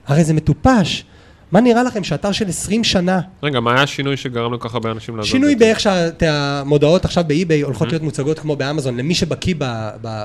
הרי 0.07 0.23
זה 0.23 0.33
מטופש. 0.33 1.03
מה 1.51 1.61
נראה 1.61 1.83
לכם 1.83 2.03
שאתר 2.03 2.31
של 2.31 2.49
20 2.49 2.83
שנה, 2.83 3.19
רגע, 3.43 3.59
מה 3.59 3.73
היה 3.73 3.83
השינוי 3.83 4.17
שגרם 4.17 4.53
לכל 4.53 4.69
כך 4.69 4.73
הרבה 4.73 4.91
אנשים 4.91 5.17
לעזוב? 5.17 5.31
שינוי? 5.31 5.55
באיך 5.55 5.79
שהמודעות 5.79 7.05
עכשיו 7.05 7.23
באי-ביי 7.27 7.61
הולכות 7.61 7.87
להיות 7.87 8.03
מוצגות 8.03 8.39
כמו 8.39 8.55
באמזון, 8.55 8.97
למי 8.97 9.15
שבקיא 9.15 9.55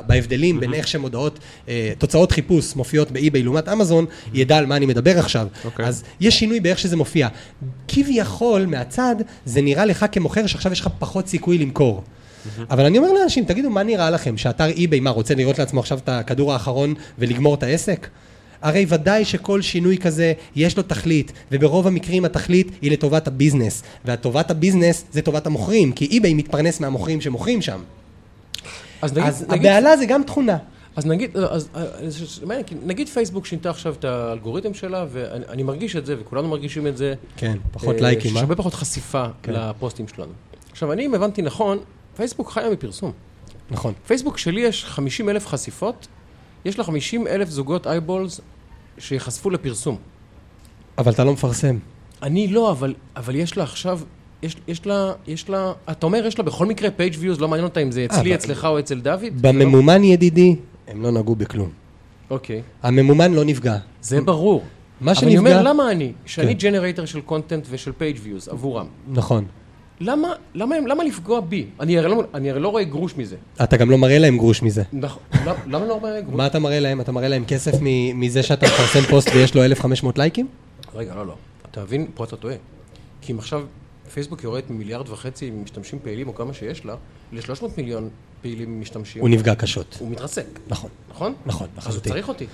בהבדלים 0.06 0.60
בין 0.60 0.74
איך 0.74 0.88
שמודעות, 0.88 1.38
אה, 1.68 1.92
תוצאות 1.98 2.32
חיפוש 2.32 2.76
מופיעות 2.76 3.10
באי-ביי 3.10 3.42
לעומת 3.42 3.68
אמזון, 3.68 4.04
ידע 4.34 4.58
על 4.58 4.66
מה 4.66 4.76
אני 4.76 4.86
מדבר 4.86 5.18
עכשיו. 5.18 5.46
אוקיי. 5.64 5.86
אז 5.86 6.04
יש 6.20 6.38
שינוי 6.38 6.60
באיך 6.60 6.78
שזה 6.78 6.96
מופיע. 6.96 7.28
כביכול, 7.88 8.66
מהצד, 8.66 9.16
זה 9.44 9.62
נראה 9.62 9.84
לך 9.84 10.06
כמוכר 10.12 10.46
שעכשיו 10.46 10.72
יש 10.72 10.80
לך 10.80 10.88
פחות 10.98 11.28
סיכוי 11.28 11.58
למכור. 11.58 12.02
אבל 12.70 12.84
אני 12.84 12.98
אומר 12.98 13.12
לאנשים, 13.12 13.44
תגידו, 13.44 13.70
מה 13.70 13.82
נראה 13.82 14.10
לכם? 14.10 14.36
שאתר 14.36 14.66
אי-ביי, 14.66 15.00
מה, 15.00 15.10
רוצה 15.10 15.34
לראות 15.34 15.58
לעצמו 15.58 15.80
עכשיו 15.80 15.98
את 15.98 16.08
הכדור 16.08 16.52
האחרון 16.52 16.94
ולגמור 17.18 17.54
את 17.54 17.62
העסק? 17.62 18.08
הרי 18.64 18.86
ודאי 18.88 19.24
שכל 19.24 19.62
שינוי 19.62 19.98
כזה, 19.98 20.32
יש 20.56 20.76
לו 20.76 20.82
תכלית, 20.82 21.32
וברוב 21.52 21.86
המקרים 21.86 22.24
התכלית 22.24 22.70
היא 22.82 22.90
לטובת 22.90 23.28
ה 23.28 23.34
business. 23.34 23.82
והטובת 24.04 24.50
ה 24.50 24.56
business 24.56 25.04
זה 25.12 25.22
טובת 25.22 25.46
המוכרים, 25.46 25.92
כי 25.92 26.04
אי-ביי 26.04 26.34
מתפרנס 26.34 26.80
מהמוכרים 26.80 27.20
שמוכרים 27.20 27.62
שם. 27.62 27.80
אז 29.02 29.12
נגיד, 29.12 29.28
אז 29.28 29.44
נגיד, 29.48 29.66
הבהלה 29.66 29.96
זה 29.96 30.06
גם 30.06 30.22
תכונה. 30.22 30.56
אז 30.96 31.06
נגיד, 31.06 31.36
אז, 31.36 31.68
אז, 31.74 32.22
אז, 32.22 32.40
מעניין, 32.46 32.66
כי 32.66 32.74
נגיד 32.86 33.08
פייסבוק 33.08 33.46
שינתה 33.46 33.70
עכשיו 33.70 33.94
את 33.98 34.04
האלגוריתם 34.04 34.74
שלה, 34.74 35.06
ואני 35.12 35.44
אני 35.48 35.62
מרגיש 35.62 35.96
את 35.96 36.06
זה, 36.06 36.16
וכולנו 36.20 36.48
מרגישים 36.48 36.86
את 36.86 36.96
זה. 36.96 37.14
כן, 37.36 37.58
פחות 37.72 37.96
אה, 37.96 38.00
לייקים, 38.00 38.36
אה? 38.36 38.40
הרבה 38.40 38.56
פחות 38.56 38.74
חשיפה 38.74 39.26
כן. 39.42 39.52
לפוסטים 39.52 40.08
שלנו. 40.08 40.32
עכשיו, 40.70 40.92
אני, 40.92 41.06
אם 41.06 41.14
הבנתי 41.14 41.42
נכון, 41.42 41.78
פייסבוק 42.16 42.50
חיה 42.50 42.70
מפרסום. 42.70 43.12
נכון. 43.70 43.92
פייסבוק 44.06 44.38
שלי 44.38 44.60
יש 44.60 44.84
50 44.84 45.28
אלף 45.28 45.46
חשיפות, 45.46 46.06
יש 46.64 46.78
לה 46.78 46.84
50 46.84 47.26
אלף 47.26 47.48
זוגות 47.48 47.86
eyeballs 47.86 48.40
שיחשפו 48.98 49.50
לפרסום. 49.50 49.96
אבל 50.98 51.12
אתה 51.12 51.24
לא 51.24 51.32
מפרסם. 51.32 51.78
אני 52.22 52.48
לא, 52.48 52.70
אבל, 52.70 52.94
אבל 53.16 53.34
יש 53.34 53.56
לה 53.56 53.62
עכשיו, 53.64 54.00
יש, 54.42 54.56
יש 54.68 54.86
לה, 54.86 55.12
יש 55.26 55.48
לה, 55.48 55.72
אתה 55.90 56.06
אומר 56.06 56.26
יש 56.26 56.38
לה 56.38 56.44
בכל 56.44 56.66
מקרה 56.66 56.90
page 56.90 57.14
views, 57.18 57.40
לא 57.40 57.48
מעניין 57.48 57.64
אותה 57.64 57.80
אם 57.80 57.90
זה 57.90 58.04
אצלי, 58.04 58.20
אבל- 58.20 58.34
אצלך 58.34 58.64
או 58.64 58.78
אצל 58.78 59.00
דוד? 59.00 59.22
בממומן 59.40 60.04
ידידי, 60.04 60.56
הם 60.88 61.02
לא 61.02 61.10
נגעו 61.10 61.34
בכלום. 61.36 61.70
אוקיי, 62.30 62.62
הממומן 62.82 63.32
לא 63.32 63.44
נפגע. 63.44 63.76
זה 64.02 64.20
ברור. 64.20 64.64
מה 65.00 65.12
אבל 65.12 65.20
אני 65.22 65.32
שנפגע... 65.32 65.38
אומר, 65.38 65.62
למה 65.62 65.90
אני, 65.90 66.12
שאני 66.26 66.52
כן. 66.52 66.58
ג'נרייטר 66.58 67.04
של 67.04 67.20
content 67.20 67.66
ושל 67.70 67.92
page 67.92 68.16
views 68.22 68.48
עבורם, 68.48 68.86
נכון. 69.08 69.44
למה, 70.00 70.28
למה, 70.54 70.76
למה 70.86 71.04
לפגוע 71.04 71.40
בי? 71.40 71.66
אני 71.80 71.98
הרי, 71.98 72.08
לא, 72.08 72.24
אני 72.34 72.50
הרי 72.50 72.60
לא 72.60 72.68
רואה 72.68 72.84
גרוש 72.84 73.14
מזה. 73.16 73.36
אתה 73.62 73.76
גם 73.76 73.90
לא 73.90 73.98
מראה 73.98 74.18
להם 74.18 74.36
גרוש 74.38 74.62
מזה. 74.62 74.82
נכון, 74.92 75.22
למה, 75.44 75.54
למה 75.66 75.86
לא 75.86 75.94
רואה 75.94 76.20
גרוש? 76.20 76.34
מה 76.36 76.46
אתה 76.46 76.58
מראה 76.58 76.80
להם? 76.80 77.00
אתה 77.00 77.12
מראה 77.12 77.28
להם 77.28 77.44
כסף 77.44 77.72
מ- 77.82 78.20
מזה 78.20 78.42
שאתה 78.42 78.66
מפרסם 78.66 79.00
פוסט 79.10 79.28
ויש 79.34 79.54
לו 79.54 79.64
1,500 79.64 80.18
לייקים? 80.18 80.46
רגע, 80.94 81.14
לא, 81.14 81.26
לא. 81.26 81.34
אתה 81.70 81.82
מבין, 81.82 82.06
פה 82.14 82.24
אתה 82.24 82.36
טועה. 82.36 82.54
כי 83.20 83.32
אם 83.32 83.38
עכשיו 83.38 83.62
פייסבוק 84.14 84.44
יורדת 84.44 84.70
ממיליארד 84.70 85.08
וחצי 85.08 85.50
משתמשים 85.50 85.98
פעילים, 86.02 86.28
או 86.28 86.34
כמה 86.34 86.54
שיש 86.54 86.84
לה, 86.84 86.94
ל-300 87.32 87.64
מיליון 87.76 88.08
פעילים 88.42 88.80
משתמשים, 88.80 89.22
הוא 89.22 89.28
נפגע 89.28 89.54
קשות. 89.54 89.96
הוא 90.00 90.10
מתרסק, 90.10 90.46
נכון. 90.68 90.90
נכון? 91.10 91.34
נכון, 91.46 91.66
אז 91.76 91.84
הוא 91.84 91.88
לחלוטין. 91.90 92.12
צריך 92.12 92.28
אותי. 92.28 92.46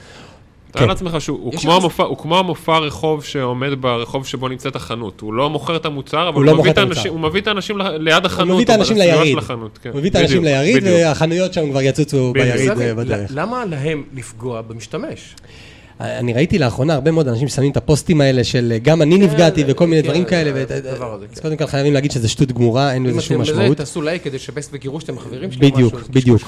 תאר 0.73 0.81
כן. 0.81 0.89
לעצמך 0.89 1.21
שהוא 1.21 1.53
כמו 1.53 1.77
המופע- 1.77 2.03
הוא 2.05 2.19
כמו 2.19 2.39
המופע 2.39 2.79
רחוב 2.79 3.25
שעומד 3.25 3.69
ברחוב 3.81 4.27
שבו 4.27 4.49
נמצאת 4.49 4.77
החנות. 4.77 5.21
הוא 5.21 5.35
לא 5.35 5.51
מוכר 5.51 5.77
את 5.77 5.85
המוצר, 5.87 6.29
אבל 6.29 6.37
הוא 6.37 6.45
לא 6.45 6.51
הוא 6.51 6.59
מביא 6.61 6.71
את 6.71 6.75
את 6.75 6.79
האנשים-. 6.79 7.13
הוא 7.13 7.21
מביא 7.21 7.41
את 7.41 7.47
האנשים 7.47 7.79
ל- 7.79 7.97
ליד 7.97 8.27
החנות. 8.27 8.49
הוא 8.49 8.55
מביא 8.55 8.65
את 8.65 8.71
האנשים 8.71 8.97
ליריד. 8.97 9.39
כן. 9.83 9.91
הוא 9.91 9.99
מביא 9.99 10.11
את 10.11 10.15
האנשים 10.17 10.45
ליריד. 10.45 10.83
והחנויות 10.85 11.53
שם 11.53 11.71
כבר 11.71 11.83
יצוצו. 11.83 12.33
ביריד 12.33 12.81
אה, 12.81 12.95
בדרך. 12.95 13.31
למה 13.35 13.65
להם 13.65 14.03
לפגוע 14.15 14.61
במשתמש? 14.63 15.37
אני 16.01 16.33
ראיתי 16.33 16.59
לאחרונה 16.59 16.95
הרבה 16.95 17.11
מאוד 17.11 17.29
אנשים 17.29 17.49
ששמים 17.49 17.71
את 17.71 17.77
הפוסטים 17.77 18.21
האלה 18.21 18.45
של 18.45 18.73
גם 18.83 19.03
אני 19.03 19.19
נפגעתי 19.19 19.65
וכל 19.67 19.87
מיני 19.87 20.03
כן, 20.03 20.09
דברים 20.09 20.25
כאלה. 20.25 20.51
אז 20.61 20.69
כן. 21.35 21.43
קודם 21.43 21.57
כל 21.57 21.67
חייבים 21.67 21.93
להגיד 21.95 22.11
שזה 22.11 22.29
שטות 22.29 22.53
גמורה, 22.53 22.93
אין 22.93 23.05
אם 23.07 23.11
לזה 23.11 23.21
שום 23.21 23.37
אתם 23.37 23.43
בזה, 23.45 23.53
משמעות. 23.61 23.77
תעשו 23.77 24.03
לייק 24.03 24.25
כדי 24.25 24.39
שבסט 24.39 24.71
וגירוש 24.75 25.05
אתם 25.05 25.19
חברים 25.19 25.53
שלי, 25.53 25.67
או 25.67 25.73
בדיוק, 25.73 25.95
בדיוק. 26.11 26.43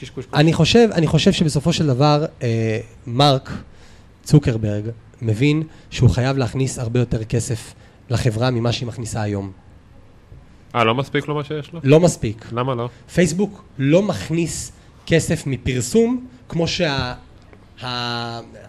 קשקוש. 0.00 0.24
אני 0.34 0.52
חושב, 0.52 0.88
אני 0.92 1.06
חושב 1.06 1.32
שבסופו 1.32 1.72
של 1.72 1.86
דבר, 1.86 2.24
אה, 2.42 2.80
מרק 3.06 3.50
צוקרברג 4.22 4.84
מבין 5.22 5.62
שהוא 5.90 6.10
חייב 6.10 6.36
להכניס 6.36 6.78
הרבה 6.78 7.00
יותר 7.00 7.24
כסף 7.24 7.74
לחברה 8.10 8.50
ממה 8.50 8.72
שהיא 8.72 8.88
מכניסה 8.88 9.22
היום. 9.22 9.52
אה, 10.74 10.84
לא 10.84 10.94
מספיק 10.94 11.28
לו 11.28 11.34
מה 11.34 11.44
שיש 11.44 11.72
לו? 11.72 11.80
לא 11.84 12.00
מספיק. 12.00 12.46
למה 12.52 12.74
לא? 12.74 12.88
פייסבוק 13.14 13.64
לא 13.78 14.02
מכניס 14.02 14.72
כסף 15.06 15.46
מפרסום 15.46 16.26
כמו 16.48 16.68
שה... 16.68 17.14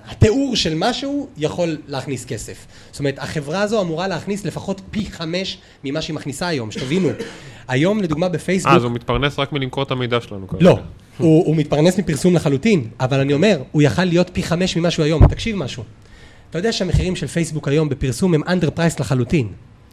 התיאור 0.08 0.56
של 0.56 0.74
משהו 0.76 1.30
יכול 1.38 1.78
להכניס 1.88 2.26
כסף. 2.26 2.66
זאת 2.92 3.00
אומרת, 3.00 3.20
החברה 3.20 3.62
הזו 3.62 3.82
אמורה 3.82 4.08
להכניס 4.08 4.46
לפחות 4.46 4.82
פי 4.92 5.06
חמש 5.12 5.58
ממה 5.84 6.02
שהיא 6.02 6.16
מכניסה 6.16 6.48
היום, 6.48 6.72
שתבינו. 6.72 7.10
היום, 7.68 8.02
לדוגמה, 8.04 8.30
בפייסבוק... 8.30 8.72
אה, 8.72 8.78
אז 8.78 8.84
הוא 8.84 8.92
מתפרנס 8.92 9.40
רק 9.40 9.54
מלמכור 9.54 9.84
את 9.84 9.92
המידע 9.92 10.22
שלנו 10.22 10.48
כרגע. 10.48 10.66
לא, 10.66 10.80
הוא, 11.22 11.46
הוא 11.46 11.56
מתפרנס 11.56 12.00
מפרסום 12.00 12.36
לחלוטין, 12.36 12.88
אבל 13.00 13.20
אני 13.20 13.34
אומר, 13.34 13.62
הוא 13.72 13.82
יכל 13.82 14.04
להיות 14.04 14.30
פי 14.34 14.44
חמש 14.44 14.78
ממה 14.78 14.92
שהוא 14.92 15.06
היום. 15.06 15.28
תקשיב 15.28 15.56
משהו. 15.56 15.84
אתה 16.50 16.60
יודע 16.60 16.72
שהמחירים 16.72 17.16
של 17.16 17.28
פייסבוק 17.28 17.68
היום 17.68 17.90
בפרסום 17.90 18.34
הם 18.34 18.42
under 18.48 18.70
price 18.70 19.00
לחלוטין, 19.00 19.48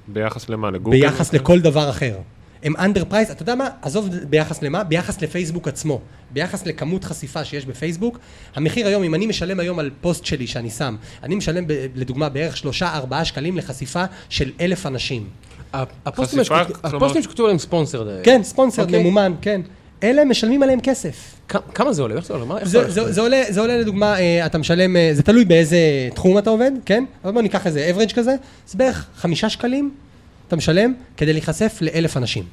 ביחס 0.09 0.49
למה? 0.49 0.71
לגוגל? 0.71 1.01
ביחס 1.01 1.33
לכל 1.33 1.61
דבר 1.61 1.91
אחר. 1.91 2.15
הם 2.63 2.75
under 2.79 3.05
price, 3.05 3.31
אתה 3.31 3.43
יודע 3.43 3.55
מה? 3.55 3.69
עזוב 3.83 4.09
ביחס 4.31 4.63
למה? 4.63 4.85
ביחס 4.85 5.23
לפייסבוק 5.23 5.69
עצמו. 5.69 6.01
ביחס 6.31 6.67
לכמות 6.67 7.05
חשיפה 7.05 7.45
שיש 7.45 7.67
בפייסבוק, 7.67 8.19
המחיר 8.55 8.87
היום, 8.87 9.03
אם 9.03 9.15
אני 9.15 9.27
משלם 9.27 9.61
היום 9.61 9.79
על 9.79 9.91
פוסט 10.01 10.25
שלי 10.25 10.47
שאני 10.47 10.71
שם, 10.71 10.97
אני 11.23 11.35
משלם 11.35 11.67
ב- 11.67 11.87
לדוגמה 11.95 12.29
בערך 12.29 12.57
שלושה 12.57 12.95
ארבעה 12.95 13.25
שקלים 13.25 13.57
לחשיפה 13.57 14.05
של 14.29 14.51
אלף 14.61 14.87
אנשים. 14.87 15.27
הפוסטים 16.07 16.45
שכתוב- 17.23 17.47
עליהם 17.47 17.59
ספונסר. 17.59 18.09
כן, 18.23 18.41
ספונסר 18.45 18.83
אוקיי. 18.83 18.99
ממומן, 19.03 19.33
כן. 19.43 19.61
אלה 20.03 20.25
משלמים 20.25 20.63
עליהם 20.63 20.81
כסף. 20.81 21.35
כ- 21.49 21.57
כמה 21.75 21.93
זה 21.93 22.03
עולה? 22.03 22.15
איך 22.17 22.25
זה 22.27 22.35
עולה? 22.35 22.45
מה- 22.45 22.59
איך 22.59 22.69
זה, 22.69 22.79
הולך? 22.79 22.91
זה, 22.91 23.13
זה, 23.13 23.21
עולה, 23.21 23.43
זה 23.49 23.61
עולה 23.61 23.77
לדוגמה, 23.79 24.19
אה, 24.21 24.47
אתה 24.47 24.59
משלם, 24.59 24.97
אה, 24.97 25.11
זה 25.13 25.23
תלוי 25.23 25.45
באיזה 25.45 25.79
תחום 26.15 26.39
אתה 26.39 26.51
עובד, 26.51 26.71
כן? 26.87 27.05
אבל 27.25 27.33
בוא 27.33 27.43
ניקח 27.43 27.67
איזה 27.67 27.91
average 27.97 28.15
כזה, 28.15 28.35
זה 28.67 28.79
בערך 28.79 29.07
חמישה 29.17 29.49
שקלים 29.49 29.91
אתה 30.49 30.57
משלם 30.57 30.93
כדי 31.17 31.33
להיחשף 31.33 31.79
לאלף 31.81 32.17
אנשים. 32.17 32.45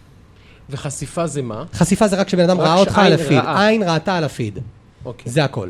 וחשיפה 0.70 1.28
זה 1.28 1.41
מה? 1.41 1.64
חשיפה 1.74 2.08
זה 2.08 2.16
רק 2.16 2.28
כשבן 2.28 2.43
אדם 2.43 2.60
רק 2.62 2.68
ראה 2.68 2.76
אותך 2.80 2.98
על 2.98 3.14
הפיד, 3.14 3.38
ראה. 3.38 3.68
עין 3.68 3.84
ראתה 3.84 4.18
על 4.18 4.24
הפיד, 4.24 4.60
אוקיי. 5.06 5.32
זה 5.32 5.43
הכל. 5.43 5.70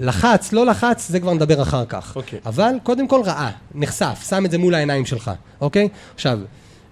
לחץ, 0.00 0.52
לא 0.52 0.66
לחץ, 0.66 1.08
זה 1.08 1.20
כבר 1.20 1.34
נדבר 1.34 1.62
אחר 1.62 1.84
כך. 1.84 2.16
אוקיי. 2.16 2.38
אבל 2.46 2.70
קודם 2.82 3.08
כל 3.08 3.20
ראה, 3.24 3.50
נחשף, 3.74 4.26
שם 4.28 4.44
את 4.46 4.50
זה 4.50 4.58
מול 4.58 4.74
העיניים 4.74 5.06
שלך, 5.06 5.30
אוקיי? 5.60 5.88
עכשיו, 6.14 6.38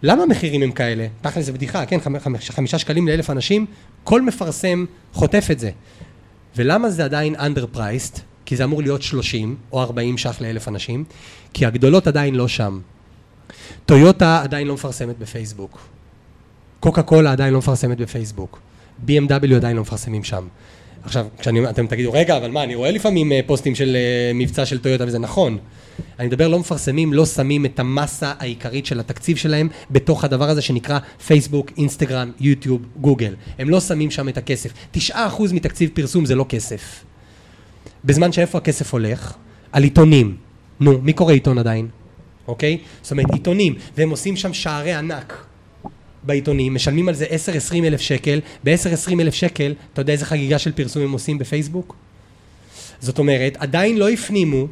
למה 0.02 0.22
המחירים 0.22 0.62
הם 0.62 0.72
כאלה? 0.72 1.06
תכל'ס 1.20 1.44
זה 1.44 1.52
בדיחה, 1.52 1.86
כן? 1.86 1.98
חמ- 2.04 2.18
חמ- 2.26 2.52
חמישה 2.52 2.78
שקלים 2.78 3.08
לאלף 3.08 3.30
אנשים, 3.30 3.66
כל 4.04 4.22
מפרסם 4.22 4.84
חוטף 5.12 5.48
את 5.50 5.58
זה. 5.58 5.70
ולמה 6.56 6.90
זה 6.90 7.04
עדיין 7.04 7.34
underpriced? 7.36 8.18
כי 8.46 8.56
זה 8.56 8.64
אמור 8.64 8.82
להיות 8.82 9.02
30 9.02 9.56
או 9.72 9.80
40 9.82 10.18
ש"ח 10.18 10.40
לאלף 10.40 10.68
אנשים, 10.68 11.04
כי 11.54 11.66
הגדולות 11.66 12.06
עדיין 12.06 12.34
לא 12.34 12.48
שם. 12.48 12.80
טויוטה 13.86 14.40
עדיין 14.42 14.66
לא 14.66 14.74
מפרסמת 14.74 15.18
בפייסבוק. 15.18 15.78
קוקה 16.80 17.02
קולה 17.02 17.32
עדיין 17.32 17.52
לא 17.52 17.58
מפרסמת 17.58 17.98
בפייסבוק. 17.98 18.58
BMW 19.06 19.54
עדיין 19.56 19.76
לא 19.76 19.82
מפרסמים 19.82 20.24
שם. 20.24 20.46
עכשיו, 21.02 21.26
כשאני, 21.38 21.58
אומר- 21.58 21.70
אתם 21.70 21.86
תגידו, 21.86 22.12
רגע, 22.12 22.36
אבל 22.36 22.50
מה, 22.50 22.62
אני 22.62 22.74
רואה 22.74 22.90
לפעמים 22.90 23.32
אה, 23.32 23.40
פוסטים 23.46 23.74
של 23.74 23.96
אה, 23.96 24.32
מבצע 24.34 24.66
של 24.66 24.78
טויוטה 24.78 25.04
וזה 25.06 25.18
נכון. 25.18 25.58
אני 26.18 26.28
מדבר, 26.28 26.48
לא 26.48 26.58
מפרסמים, 26.58 27.12
לא 27.12 27.26
שמים 27.26 27.64
את 27.64 27.78
המסה 27.78 28.32
העיקרית 28.38 28.86
של 28.86 29.00
התקציב 29.00 29.36
שלהם 29.36 29.68
בתוך 29.90 30.24
הדבר 30.24 30.48
הזה 30.48 30.62
שנקרא 30.62 30.98
פייסבוק, 31.26 31.70
אינסטגרם, 31.78 32.32
יוטיוב, 32.40 32.82
גוגל. 33.00 33.34
הם 33.58 33.70
לא 33.70 33.80
שמים 33.80 34.10
שם 34.10 34.28
את 34.28 34.38
הכסף. 34.38 34.72
9% 34.96 35.10
מתקציב 35.52 35.90
פרסום 35.94 36.24
זה 36.24 36.34
לא 36.34 36.46
כסף. 36.48 37.04
בזמן 38.04 38.32
שאיפה 38.32 38.58
הכסף 38.58 38.92
הולך? 38.92 39.34
על 39.72 39.82
עיתונים. 39.82 40.36
נו, 40.80 40.98
מי 41.02 41.12
קורא 41.12 41.32
עיתון 41.32 41.58
עדיין? 41.58 41.88
אוקיי? 42.48 42.78
זאת 43.02 43.10
אומרת, 43.10 43.30
עיתונים, 43.32 43.74
והם 43.96 44.10
עושים 44.10 44.36
שם 44.36 44.52
שערי 44.52 44.92
ענק 44.92 45.46
בעיתונים, 46.22 46.74
משלמים 46.74 47.08
על 47.08 47.14
זה 47.14 47.26
10-20 47.70 47.74
אלף 47.84 48.00
שקל, 48.00 48.40
ב-10-20 48.64 49.20
אלף 49.20 49.34
שקל, 49.34 49.74
אתה 49.92 50.00
יודע 50.00 50.12
איזה 50.12 50.24
חגיגה 50.24 50.58
של 50.58 50.72
פרסום 50.72 51.02
הם 51.02 51.12
עושים 51.12 51.38
בפייסבוק? 51.38 51.96
זאת 53.00 53.18
אומרת, 53.18 53.56
עדיין 53.56 53.98
לא 53.98 54.08
הפנימו, 54.08 54.66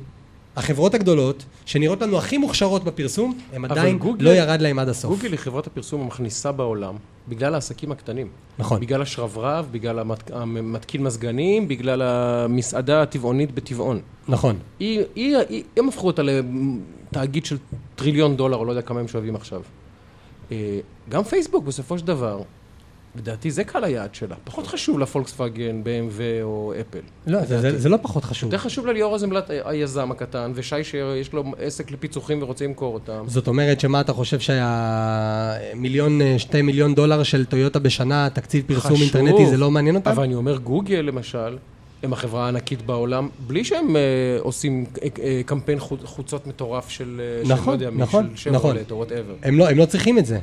החברות 0.57 0.95
הגדולות, 0.95 1.45
שנראות 1.67 2.03
לנו 2.03 2.19
הכי 2.19 2.39
מוכשרות 2.39 2.85
בפרסום, 2.85 3.39
הם 3.53 3.65
אבל 3.65 3.79
עדיין 3.79 3.99
גוגל- 3.99 4.25
לא 4.25 4.31
ירד 4.31 4.61
להם 4.61 4.79
עד 4.79 4.89
הסוף. 4.89 5.11
גוגל 5.17 5.33
היא 5.33 5.39
חברת 5.39 5.67
הפרסום 5.67 6.01
המכניסה 6.01 6.53
בעולם, 6.53 6.95
בגלל 7.29 7.55
העסקים 7.55 7.93
הקטנים. 7.93 8.29
נכון. 8.59 8.81
בגלל 8.81 9.03
השרברב, 9.03 9.67
בגלל 9.71 9.99
המת- 9.99 10.31
המתקין 10.35 11.03
מזגנים, 11.03 11.69
בגלל 11.69 12.03
המסעדה 12.03 13.03
הטבעונית 13.03 13.53
בטבעון. 13.55 14.01
נכון. 14.29 14.57
היא, 14.79 15.01
היא, 15.15 15.37
היא, 15.49 15.63
הם 15.77 15.89
הפכו 15.89 16.07
אותה 16.07 16.23
לתאגיד 16.23 17.45
של 17.45 17.57
טריליון 17.97 18.37
דולר, 18.37 18.57
או 18.57 18.65
לא 18.65 18.73
יודע 18.73 18.83
כמה 18.83 19.01
הם 19.01 19.09
שווים 19.09 19.37
עכשיו. 19.37 19.63
אה, 20.53 20.79
גם 21.09 21.23
פייסבוק, 21.25 21.65
בסופו 21.65 21.99
של 21.99 22.07
דבר, 22.07 22.41
לדעתי 23.17 23.51
זה 23.51 23.65
קהל 23.65 23.85
היעד 23.85 24.15
שלה. 24.15 24.37
פחות 24.45 24.67
חשוב 24.67 24.99
לה 24.99 25.07
פולקסווגן, 25.07 25.83
BMW 25.85 26.21
או 26.43 26.73
אפל. 26.81 26.99
לא, 27.27 27.45
זה, 27.45 27.61
זה, 27.61 27.79
זה 27.79 27.89
לא 27.89 27.97
פחות 28.03 28.25
חשוב. 28.25 28.53
יותר 28.53 28.65
חשוב 28.65 28.87
לה 28.87 28.93
ליאור 28.93 29.11
רוזנבלט 29.11 29.51
היזם 29.65 30.11
הקטן, 30.11 30.53
ושי 30.55 30.85
שיש 30.85 31.33
לו 31.33 31.45
עסק 31.59 31.91
לפיצוחים 31.91 32.43
ורוצה 32.43 32.65
למכור 32.65 32.95
אותם. 32.95 33.25
זאת 33.27 33.49
אומרת 33.49 33.81
שמה 33.81 34.01
אתה 34.01 34.13
חושב 34.13 34.39
שהמיליון, 34.41 36.23
אה, 36.23 36.39
שתי 36.39 36.63
מיליון 36.63 36.95
דולר 36.95 37.23
של 37.23 37.45
טויוטה 37.45 37.79
בשנה, 37.79 38.29
תקציב 38.33 38.65
פרסום 38.67 38.97
חשוב. 38.97 39.03
אינטרנטי, 39.03 39.47
זה 39.47 39.57
לא 39.57 39.71
מעניין 39.71 39.95
אותם? 39.95 40.11
אבל 40.11 40.23
אני 40.23 40.35
אומר, 40.35 40.57
גוגל 40.57 41.01
למשל, 41.01 41.57
הם 42.05 42.13
החברה 42.13 42.45
הענקית 42.45 42.83
בעולם, 42.83 43.29
בלי 43.47 43.65
שהם 43.65 43.97
אה, 43.97 44.03
עושים 44.41 44.85
אה, 45.03 45.09
אה, 45.23 45.41
קמפיין 45.47 45.81
חוצ, 45.81 46.01
חוצות 46.05 46.47
מטורף 46.47 46.89
של, 46.89 47.21
של 47.45 47.53
נכון, 47.53 47.67
לא 47.67 47.73
יודע 47.73 47.91
מי, 47.91 48.03
נכון, 48.03 48.31
של 48.35 48.51
נכון. 48.51 48.77
או 48.91 48.97
וואטאבר. 48.97 49.35
הם 49.43 49.59
לא, 49.59 49.69
הם 49.69 49.79
לא 49.79 49.85
צריכים 49.87 50.19
את 50.19 50.27
זה, 50.27 50.39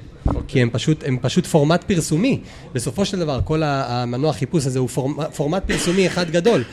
כי 0.48 0.62
הם 0.62 0.70
פשוט, 0.70 1.04
הם 1.08 1.18
פשוט 1.22 1.46
פורמט 1.46 1.84
פרסומי. 1.84 2.40
בסופו 2.74 3.06
של 3.06 3.20
דבר, 3.20 3.40
כל 3.44 3.62
המנוע 3.66 4.34
חיפוש 4.34 4.66
הזה 4.66 4.80
הוא 4.80 4.90
פורמט, 4.90 5.34
פורמט 5.36 5.64
פרסומי 5.66 6.08
אחד 6.08 6.30
גדול. 6.32 6.64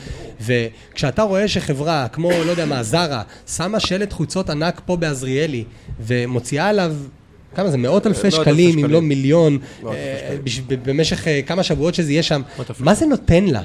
וכשאתה 0.41 1.23
רואה 1.23 1.49
שחברה, 1.49 2.09
כמו, 2.09 2.31
לא 2.31 2.51
יודע 2.51 2.67
מה, 2.67 2.83
זרה, 2.83 3.23
שמה 3.47 3.81
שלט 3.81 4.13
חוצות 4.13 4.51
ענק 4.51 4.81
פה 4.87 4.97
בעזריאלי, 4.97 5.65
ומוציאה 6.01 6.69
עליו... 6.69 6.95
כמה 7.55 7.71
זה? 7.71 7.77
מאות 7.77 8.07
אלפי 8.07 8.31
שקלים, 8.31 8.79
אם. 8.79 8.91
לא 8.91 9.03
מיליון, 9.03 9.59
במשך 10.69 11.27
כמה 11.47 11.63
שבועות 11.63 11.95
שזה 11.95 12.13
יהיה 12.13 12.23
שם. 12.23 12.43
מה 12.81 12.95
זה 12.95 13.07
נותן 13.07 13.45
לה? 13.45 13.63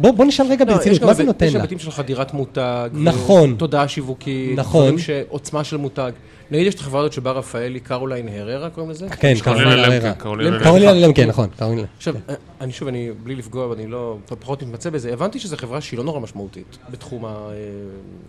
בוא, 0.00 0.10
בוא 0.10 0.24
נשאל 0.24 0.46
רגע 0.46 0.64
לא, 0.64 0.70
יש 0.70 0.76
ברצינות, 0.76 1.02
מה 1.02 1.14
זה 1.14 1.24
נותן 1.24 1.46
יש 1.46 1.54
לה? 1.54 1.60
היבטים 1.60 1.78
של 1.78 1.90
חדירת 1.90 2.34
מותג. 2.34 2.90
נכון. 2.92 3.54
תודעה 3.58 3.88
שיווקית. 3.88 4.58
נכון. 4.58 4.96
דברים 4.96 5.24
עוצמה 5.28 5.64
של 5.64 5.76
מותג. 5.76 6.12
נגיד 6.50 6.66
יש 6.66 6.74
את 6.74 6.80
החברה 6.80 7.00
הזאת 7.00 7.12
שבה 7.12 7.30
רפאלי, 7.32 7.80
קרוליין 7.80 8.28
הררה 8.28 8.70
קוראים 8.70 8.90
לזה? 8.90 9.08
כן. 9.08 9.34
קרולינה 9.42 9.76
למקה. 9.76 10.14
קרולינה 10.14 10.92
למקה, 10.92 11.26
נכון, 11.26 11.48
קרולינה. 11.58 11.86
עכשיו, 11.96 12.14
אני 12.60 12.72
שוב, 12.72 12.88
אני, 12.88 13.10
בלי 13.22 13.34
לפגוע, 13.34 13.66
ואני 13.66 13.86
לא, 13.86 14.16
פחות 14.38 14.62
מתמצא 14.62 14.90
בזה, 14.90 15.12
הבנתי 15.12 15.38
שזו 15.38 15.56
חברה 15.56 15.80
שהיא 15.80 15.98
לא 15.98 16.04
נורא 16.04 16.20
משמעותית 16.20 16.78
בתחום 16.90 17.24
ה... 17.24 17.48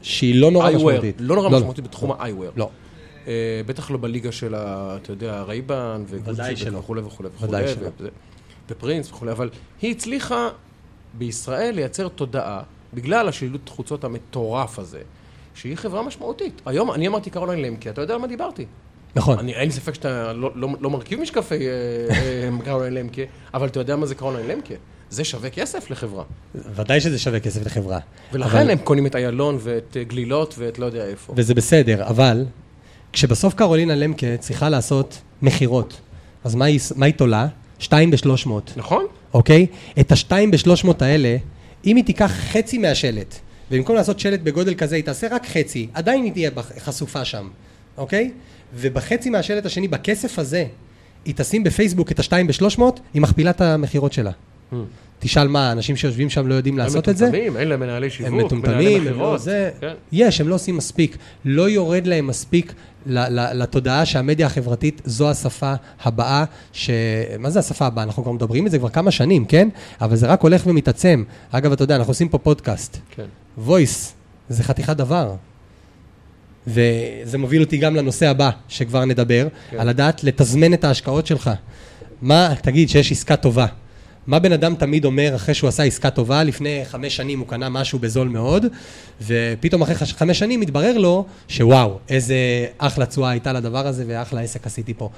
שהיא 0.02 0.42
לא 0.42 0.52
נורא. 0.52 0.72
משמעותית. 0.72 1.16
לא 1.20 1.36
נורא 1.36 1.50
לא, 1.50 1.58
משמעותית 1.58 1.84
בתחום 1.84 2.12
ה-eyewear. 2.12 2.52
לא. 2.56 2.70
אה, 3.28 3.62
בטח 3.66 3.92
לא 3.92 3.98
בליגה 4.02 4.32
של 4.32 4.56
ה... 4.56 4.98
אתה 5.02 5.12
יודע, 5.12 5.42
רייבן 5.42 6.04
וגוצ'י. 6.08 6.42
וכולי 6.72 7.02
וכולי 7.02 7.30
וכולי. 7.36 7.50
ודאי 7.50 7.68
שלא. 7.68 8.10
ופרינס 8.70 9.10
וכולי, 9.10 9.32
אבל 9.32 9.50
היא 9.82 9.92
הצליחה 9.92 10.50
בישראל 11.14 11.76
לייצר 11.76 12.08
תודעה, 12.08 12.62
בגלל 12.94 13.28
השילוט 13.28 13.70
חוצות 13.70 14.04
המטורף 14.04 14.80
הזה, 14.80 15.00
שהיא 15.56 15.76
חברה 15.76 16.02
משמעותית. 16.04 16.62
היום, 16.66 16.92
אני 16.92 17.08
אמרתי 17.08 17.30
קרוליין 17.30 17.62
למקה, 17.62 17.90
אתה 17.90 18.02
יודע 18.02 18.14
על 18.14 18.20
מה 18.20 18.28
דיברתי. 18.28 18.66
נכון. 19.16 19.40
אני, 19.40 19.54
אין 19.54 19.66
לי 19.66 19.72
ספק 19.72 19.94
שאתה 19.94 20.34
לא, 20.34 20.52
לא, 20.56 20.70
לא 20.80 20.90
מרכיב 20.90 21.20
משקפי 21.20 21.68
אה, 21.68 21.72
אה, 22.16 22.50
קרוליין 22.66 22.94
למקה, 22.94 23.22
אבל 23.54 23.68
אתה 23.68 23.80
יודע 23.80 23.96
מה 23.96 24.06
זה 24.06 24.16
קרוליין 24.16 24.48
למקה. 24.48 24.74
זה 25.10 25.24
שווה 25.24 25.50
כסף 25.50 25.90
לחברה. 25.92 26.24
ודאי 26.56 27.02
שזה 27.02 27.20
שווה 27.20 27.40
כסף 27.40 27.66
לחברה. 27.66 28.00
ולכן 28.34 28.58
אבל- 28.58 28.70
הם 28.70 28.78
קונים 28.78 29.06
את 29.06 29.16
איילון 29.16 29.58
ואת 29.60 29.98
אה, 30.00 30.04
גלילות 30.04 30.56
ואת 30.58 30.80
לא 30.80 30.86
יודע 30.86 31.06
איפה. 31.06 31.34
וזה 31.38 31.54
בסדר, 31.54 32.08
אבל 32.08 32.46
כשבסוף 33.14 33.54
קרולינה 33.54 33.96
למקה 33.96 34.38
צריכה 34.40 34.70
לעשות 34.70 35.22
מכירות, 35.42 36.02
אז 36.44 36.56
מה 36.56 36.66
היא, 36.66 36.80
מה 36.96 37.06
היא 37.06 37.14
תולה? 37.14 37.48
2 37.80 38.12
ב-300, 38.12 38.50
נכון? 38.76 39.06
אוקיי? 39.34 39.66
את 40.00 40.12
ה-2 40.12 40.32
ב-300 40.52 40.92
האלה, 41.00 41.38
אם 41.86 41.96
היא 41.96 42.06
תיקח 42.06 42.32
חצי 42.32 42.78
מהשלט, 42.78 43.36
ובמקום 43.72 43.96
לעשות 43.96 44.20
שלט 44.20 44.40
בגודל 44.40 44.74
כזה, 44.74 44.96
היא 44.96 45.04
תעשה 45.04 45.28
רק 45.32 45.46
חצי, 45.46 45.88
עדיין 45.94 46.24
היא 46.24 46.32
תהיה 46.32 46.52
חשופה 46.80 47.26
שם, 47.26 47.48
אוקיי? 47.98 48.32
ובחצי 48.76 49.30
מהשלט 49.30 49.66
השני, 49.66 49.88
בכסף 49.88 50.40
הזה, 50.40 50.66
היא 51.26 51.34
תשים 51.38 51.64
בפייסבוק 51.64 52.12
את 52.12 52.20
ה-2 52.20 52.32
ב-300, 52.48 52.82
היא 53.14 53.22
מכפילה 53.22 53.50
את 53.50 53.62
המכירות 53.62 54.14
שלה. 54.14 54.32
תשאל 55.24 55.48
מה, 55.48 55.72
אנשים 55.72 55.96
שיושבים 55.96 56.30
שם 56.30 56.48
לא 56.48 56.54
יודעים 56.54 56.78
לעשות 56.78 57.10
את 57.10 57.18
זה? 57.18 57.26
הם 57.26 57.32
מטומטמים, 57.32 57.58
אין 57.58 57.68
להם 57.68 57.80
מנהלי 57.80 58.10
שיווק, 58.10 58.34
הם 58.34 58.38
מטומטמים, 58.38 59.08
הם 59.08 59.20
לא. 59.20 59.38
זה, 59.38 59.70
כן. 59.80 59.94
יש, 60.12 60.42
הם 60.42 60.48
לא 60.48 60.56
עושים 60.56 60.78
מספיק. 60.78 61.18
לא 61.46 61.70
יורד 61.70 62.08
להם 62.08 62.28
מספיק 62.28 62.74
לתודעה 63.06 64.06
שהמדיה 64.06 64.46
החברתית 64.46 65.02
זו 65.06 65.30
השפה 65.30 65.74
הבאה, 66.04 66.44
ש... 66.74 66.90
מה 67.40 67.50
זה 67.50 67.60
השפה 67.60 67.86
הבאה? 67.86 68.04
אנחנו 68.04 68.24
כבר 68.24 68.32
מדברים 68.32 68.66
את 68.66 68.72
זה 68.72 68.80
כבר 68.80 68.90
כמה 68.90 69.12
שנים, 69.12 69.46
כן? 69.46 69.70
אבל 70.02 70.16
זה 70.16 70.28
רק 70.28 70.42
הולך 70.42 70.68
ומתעצם. 70.68 71.24
אגב, 71.52 71.72
אתה 71.72 71.84
יודע, 71.84 71.96
אנחנו 71.96 72.12
עושים 72.12 72.30
פה 72.30 72.38
פודקאסט. 72.38 72.98
כן. 73.16 73.26
voice 73.68 74.12
זה 74.50 74.64
חתיכת 74.64 74.98
דבר. 74.98 75.36
וזה 76.68 77.38
מוביל 77.38 77.62
אותי 77.62 77.78
גם 77.78 77.96
לנושא 77.96 78.28
הבא, 78.28 78.50
שכבר 78.68 79.06
נדבר, 79.06 79.48
כן. 79.72 79.80
על 79.80 79.90
לדעת 79.90 80.24
לתזמן 80.24 80.74
את 80.74 80.84
ההשקעות 80.84 81.28
שלך. 81.28 81.50
מה, 82.22 82.54
תגיד 82.62 82.90
שיש 82.90 83.12
עסקה 83.12 83.36
טובה. 83.36 83.66
מה 84.28 84.40
בן 84.40 84.52
אדם 84.52 84.76
תמיד 84.76 85.06
אומר 85.06 85.36
אחרי 85.36 85.54
שהוא 85.54 85.68
עשה 85.68 85.84
עסקה 85.84 86.10
טובה, 86.10 86.44
לפני 86.44 86.82
חמש 86.86 87.16
שנים 87.16 87.40
הוא 87.40 87.48
קנה 87.48 87.70
משהו 87.70 88.00
בזול 88.00 88.28
מאוד, 88.28 88.66
ופתאום 89.22 89.82
אחרי 89.82 89.96
חמש 89.96 90.40
שנים 90.40 90.60
מתברר 90.60 90.98
לו 90.98 91.26
שוואו, 91.48 92.00
איזה 92.10 92.36
אחלה 92.78 93.06
תשואה 93.06 93.30
הייתה 93.30 93.54
לדבר 93.54 93.88
הזה 93.88 94.04
ואחלה 94.08 94.42
עסק 94.42 94.66
עשיתי 94.66 94.94
פה. 94.94 95.10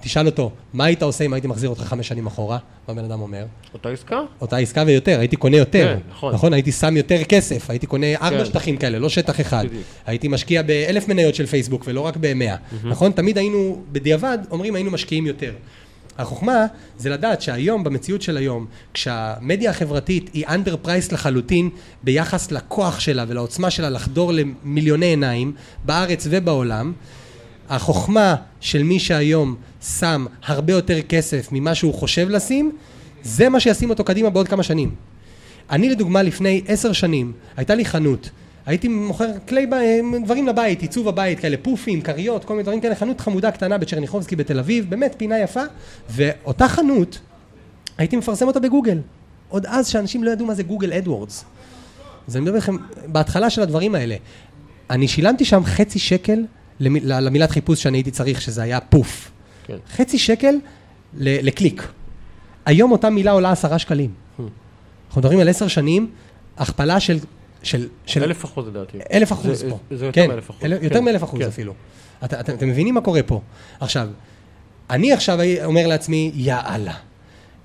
תשאל 0.00 0.26
אותו, 0.26 0.50
מה 0.72 0.84
היית 0.84 1.02
עושה 1.02 1.24
אם 1.24 1.32
הייתי 1.32 1.48
מחזיר 1.48 1.70
אותך 1.70 1.82
חמש 1.82 2.08
שנים 2.08 2.26
אחורה? 2.26 2.58
מה 2.88 2.94
בן 2.94 3.04
אדם 3.04 3.20
אומר? 3.20 3.44
אותה 3.74 3.88
עסקה? 3.88 4.20
אותה 4.40 4.56
עסקה 4.56 4.82
ויותר, 4.86 5.18
הייתי 5.18 5.36
קונה 5.36 5.56
יותר. 5.56 5.94
כן, 5.94 6.10
נכון. 6.10 6.34
נכון, 6.34 6.52
הייתי 6.52 6.72
שם 6.72 6.96
יותר 6.96 7.24
כסף, 7.24 7.70
הייתי 7.70 7.86
קונה 7.86 8.06
ארבע 8.16 8.38
כן. 8.38 8.44
שטחים 8.44 8.76
כאלה, 8.76 8.98
לא 8.98 9.08
שטח 9.08 9.40
אחד. 9.40 9.64
בדיוק. 9.66 9.82
הייתי 10.06 10.28
משקיע 10.28 10.62
באלף 10.62 11.08
מניות 11.08 11.34
של 11.34 11.46
פייסבוק 11.46 11.84
ולא 11.86 12.00
רק 12.00 12.16
במאה. 12.20 12.56
נכון? 12.84 13.12
תמיד 13.12 13.38
היינו, 13.38 13.82
בדיעבד, 13.92 14.38
אומרים 14.50 14.74
היינו 14.74 14.90
משקיעים 14.90 15.26
יותר. 15.26 15.52
החוכמה 16.18 16.66
זה 16.98 17.10
לדעת 17.10 17.42
שהיום, 17.42 17.84
במציאות 17.84 18.22
של 18.22 18.36
היום, 18.36 18.66
כשהמדיה 18.94 19.70
החברתית 19.70 20.30
היא 20.32 20.46
under 20.46 20.86
price 20.86 21.12
לחלוטין 21.12 21.70
ביחס 22.02 22.52
לכוח 22.52 23.00
שלה 23.00 23.24
ולעוצמה 23.28 23.70
שלה 23.70 23.90
לחדור 23.90 24.32
למיליוני 24.32 25.06
עיניים, 25.06 25.52
בארץ 25.84 26.26
ובעולם, 26.30 26.92
החוכמה 27.68 28.34
של 28.60 28.82
מי 28.82 29.00
שהיום 29.00 29.56
שם 29.98 30.26
הרבה 30.46 30.72
יותר 30.72 31.02
כסף 31.02 31.48
ממה 31.52 31.74
שהוא 31.74 31.94
חושב 31.94 32.28
לשים, 32.28 32.72
זה 33.22 33.48
מה 33.48 33.60
שישים 33.60 33.90
אותו 33.90 34.04
קדימה 34.04 34.30
בעוד 34.30 34.48
כמה 34.48 34.62
שנים. 34.62 34.94
אני 35.70 35.90
לדוגמה 35.90 36.22
לפני 36.22 36.62
עשר 36.66 36.92
שנים, 36.92 37.32
הייתה 37.56 37.74
לי 37.74 37.84
חנות, 37.84 38.30
הייתי 38.66 38.88
מוכר 38.88 39.26
כלי, 39.48 39.66
ב- 39.66 39.74
דברים 40.24 40.46
לבית, 40.46 40.82
עיצוב 40.82 41.08
הבית, 41.08 41.40
כאלה 41.40 41.56
פופים, 41.62 42.00
כריות, 42.00 42.44
כל 42.44 42.52
מיני 42.54 42.62
דברים 42.62 42.80
כאלה, 42.80 42.94
חנות 42.94 43.20
חמודה 43.20 43.50
קטנה 43.50 43.78
בצ'רניחובסקי 43.78 44.36
בתל 44.36 44.58
אביב, 44.58 44.90
באמת 44.90 45.14
פינה 45.18 45.38
יפה, 45.38 45.60
ואותה 46.10 46.68
חנות, 46.68 47.18
הייתי 47.98 48.16
מפרסם 48.16 48.46
אותה 48.46 48.60
בגוגל. 48.60 48.98
עוד 49.48 49.66
אז 49.66 49.88
שאנשים 49.88 50.24
לא 50.24 50.30
ידעו 50.30 50.46
מה 50.46 50.54
זה 50.54 50.62
גוגל 50.62 50.92
AdWords. 50.92 51.44
אז 52.28 52.36
אני 52.36 52.42
מדבר 52.44 52.56
איתכם, 52.56 52.76
בהתחלה 53.06 53.50
של 53.50 53.62
הדברים 53.62 53.94
האלה, 53.94 54.16
אני 54.90 55.08
שילמתי 55.08 55.44
שם 55.44 55.64
חצי 55.64 55.98
שקל 55.98 56.44
למ- 56.80 56.96
למילת 57.04 57.50
חיפוש 57.50 57.82
שאני 57.82 57.98
הייתי 57.98 58.10
צריך, 58.10 58.40
שזה 58.40 58.62
היה 58.62 58.80
פוף. 58.80 59.30
כן. 59.66 59.76
חצי 59.96 60.18
שקל 60.18 60.54
ל- 61.14 61.46
לקליק. 61.48 61.88
היום 62.66 62.92
אותה 62.92 63.10
מילה 63.10 63.30
עולה 63.30 63.50
עשרה 63.52 63.78
שקלים. 63.78 64.10
אנחנו 65.08 65.20
מדברים 65.20 65.40
על 65.40 65.48
עשר 65.48 65.68
שנים, 65.68 66.10
הכפלה 66.58 67.00
של... 67.00 67.18
של, 67.62 67.88
של 68.06 68.22
אלף 68.22 68.44
אחוז 68.44 68.66
לדעתי. 68.68 68.98
אלף 69.12 69.32
אחוז 69.32 69.58
זה- 69.60 69.70
פה. 69.70 69.78
זה 69.90 70.06
יותר 70.06 70.22
כן, 70.22 70.28
מאלף 70.28 70.50
אחוז. 70.50 70.64
אל- 70.64 70.72
יותר 70.72 70.88
כן, 70.98 71.04
מאלף 71.04 71.24
אחוז 71.24 71.40
כן. 71.40 71.46
אפילו. 71.46 71.72
את- 72.24 72.34
את- 72.34 72.50
אתם 72.50 72.68
מבינים 72.68 72.94
מה 72.94 73.00
קורה 73.00 73.22
פה? 73.22 73.40
עכשיו, 73.80 74.08
אני 74.90 75.12
עכשיו 75.12 75.38
אומר 75.64 75.86
לעצמי, 75.86 76.32
יאללה. 76.34 76.92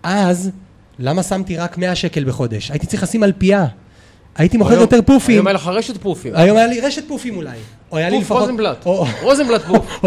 אז, 0.03 0.51
למה 0.99 1.23
שמתי 1.23 1.57
רק 1.57 1.77
100 1.77 1.95
שקל 1.95 2.23
בחודש? 2.23 2.71
הייתי 2.71 2.85
צריך 2.87 3.03
לשים 3.03 3.23
אלפייה. 3.23 3.65
הייתי 4.35 4.57
מוכר 4.57 4.73
יותר 4.73 4.99
פופים. 5.05 5.35
היום 5.35 5.47
היה 5.47 5.53
לך 5.53 5.67
רשת 5.67 5.97
פופים. 6.01 6.35
היום 6.35 6.57
היה 6.57 6.67
לי 6.67 6.81
רשת 6.81 7.07
פופים 7.07 7.35
אולי. 7.37 7.57
או 7.91 7.97
היה 7.97 8.09
לי 8.09 8.19
לפחות... 8.19 8.41
רוזנבלט. 8.41 8.85
רוזנבלט 9.21 9.61
פוף. 9.61 10.03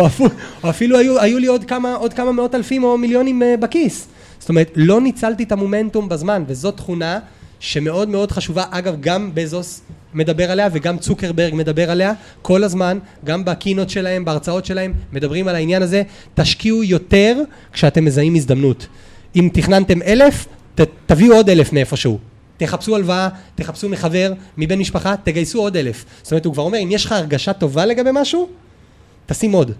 או 0.64 0.70
אפילו, 0.70 0.98
היו, 0.98 1.38
לי 1.38 1.46
עוד 1.46 1.64
כמה, 1.64 1.94
עוד 1.94 2.12
כמה 2.12 2.32
מאות 2.32 2.54
אלפים 2.54 2.84
או 2.84 2.98
מיליונים 2.98 3.42
uh, 3.42 3.60
בכיס. 3.60 4.08
זאת 4.38 4.48
אומרת, 4.48 4.70
לא 4.76 5.00
ניצלתי 5.00 5.42
את 5.42 5.52
המומנטום 5.52 6.08
בזמן, 6.08 6.44
וזאת 6.46 6.76
תכונה 6.76 7.18
שמאוד 7.60 8.08
מאוד 8.08 8.32
חשובה. 8.32 8.64
אגב, 8.70 8.96
גם 9.00 9.30
בזוס 9.34 9.80
מדבר 10.14 10.50
עליה 10.50 10.68
וגם 10.72 10.98
צוקרברג 10.98 11.54
מדבר 11.54 11.90
עליה 11.90 12.12
כל 12.42 12.64
הזמן, 12.64 12.98
גם 13.24 13.44
בקינות 13.44 13.90
שלהם, 13.90 14.24
בהרצאות 14.24 14.64
שלהם, 14.66 14.92
מדברים 15.12 15.48
על 15.48 15.54
העניין 15.54 15.82
הזה. 15.82 16.02
תשקיעו 16.34 16.84
יותר 16.84 17.36
כשאתם 17.72 18.04
מזהים 18.04 18.34
הזדמנות. 18.34 18.86
אם 19.36 19.48
תכננתם 19.52 20.02
אלף, 20.02 20.46
ת, 20.74 20.80
תביאו 21.06 21.34
עוד 21.34 21.48
אלף 21.48 21.72
מאיפשהו. 21.72 22.18
תחפשו 22.56 22.96
הלוואה, 22.96 23.28
תחפשו 23.54 23.88
מחבר, 23.88 24.32
מבן 24.56 24.78
משפחה, 24.78 25.14
תגייסו 25.24 25.60
עוד 25.60 25.76
אלף. 25.76 26.04
זאת 26.22 26.32
אומרת, 26.32 26.44
הוא 26.44 26.52
כבר 26.52 26.62
אומר, 26.62 26.78
אם 26.78 26.88
יש 26.90 27.04
לך 27.04 27.12
הרגשה 27.12 27.52
טובה 27.52 27.86
לגבי 27.86 28.10
משהו, 28.12 28.48
תשים 29.26 29.52
עוד. 29.52 29.72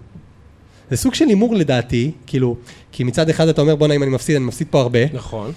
זה 0.91 0.97
סוג 0.97 1.15
של 1.15 1.29
הימור 1.29 1.55
לדעתי, 1.55 2.11
כאילו, 2.27 2.57
כי 2.93 3.05
מצד 3.05 3.29
אחד 3.29 3.49
אתה 3.49 3.61
אומר, 3.61 3.77
בואנה, 3.77 3.95
אם 3.95 4.03
אני 4.03 4.11
מפסיד, 4.11 4.37
אני 4.37 4.45
מפסיד 4.45 4.67
פה 4.71 4.81
הרבה, 4.81 4.99
נכון. 5.13 5.53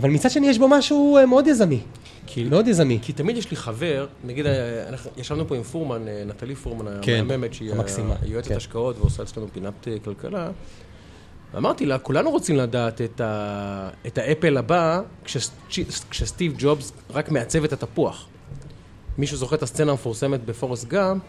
אבל 0.00 0.10
מצד 0.10 0.30
שני 0.30 0.46
יש 0.48 0.58
בו 0.58 0.68
משהו 0.68 1.16
אה, 1.16 1.26
מאוד 1.26 1.46
יזמי. 1.46 1.80
כי- 2.26 2.44
מאוד 2.44 2.68
יזמי. 2.68 2.98
כי 3.02 3.12
תמיד 3.12 3.36
יש 3.36 3.50
לי 3.50 3.56
חבר, 3.56 4.06
נגיד, 4.24 4.46
אה, 4.46 4.88
אנחנו 4.88 5.10
ישבנו 5.16 5.48
פה 5.48 5.56
עם 5.56 5.62
פורמן, 5.62 6.08
אה, 6.08 6.22
נטלי 6.26 6.54
פורמן 6.54 6.86
כן, 7.02 7.18
המהממת, 7.20 7.54
שהיא 7.54 7.72
המקסימה, 7.72 8.14
היועצת 8.22 8.48
כן. 8.48 8.56
השקעות 8.56 8.98
ועושה 8.98 9.22
אצלנו 9.22 9.46
פינת 9.52 9.88
כלכלה. 10.04 10.50
ואמרתי 11.54 11.86
לה, 11.86 11.98
כולנו 11.98 12.30
רוצים 12.30 12.56
לדעת 12.56 13.00
את, 13.00 13.20
ה... 13.20 13.88
את 14.06 14.18
האפל 14.18 14.56
הבא, 14.56 15.00
כש... 15.24 15.36
כשסטיב 16.10 16.54
ג'ובס 16.58 16.92
רק 17.10 17.30
מעצב 17.30 17.64
את 17.64 17.72
התפוח. 17.72 18.26
מישהו 19.18 19.36
זוכר 19.36 19.56
את 19.56 19.62
הסצנה 19.62 19.90
המפורסמת 19.90 20.44
בפורסט 20.44 20.88
גאמפ, 20.88 21.22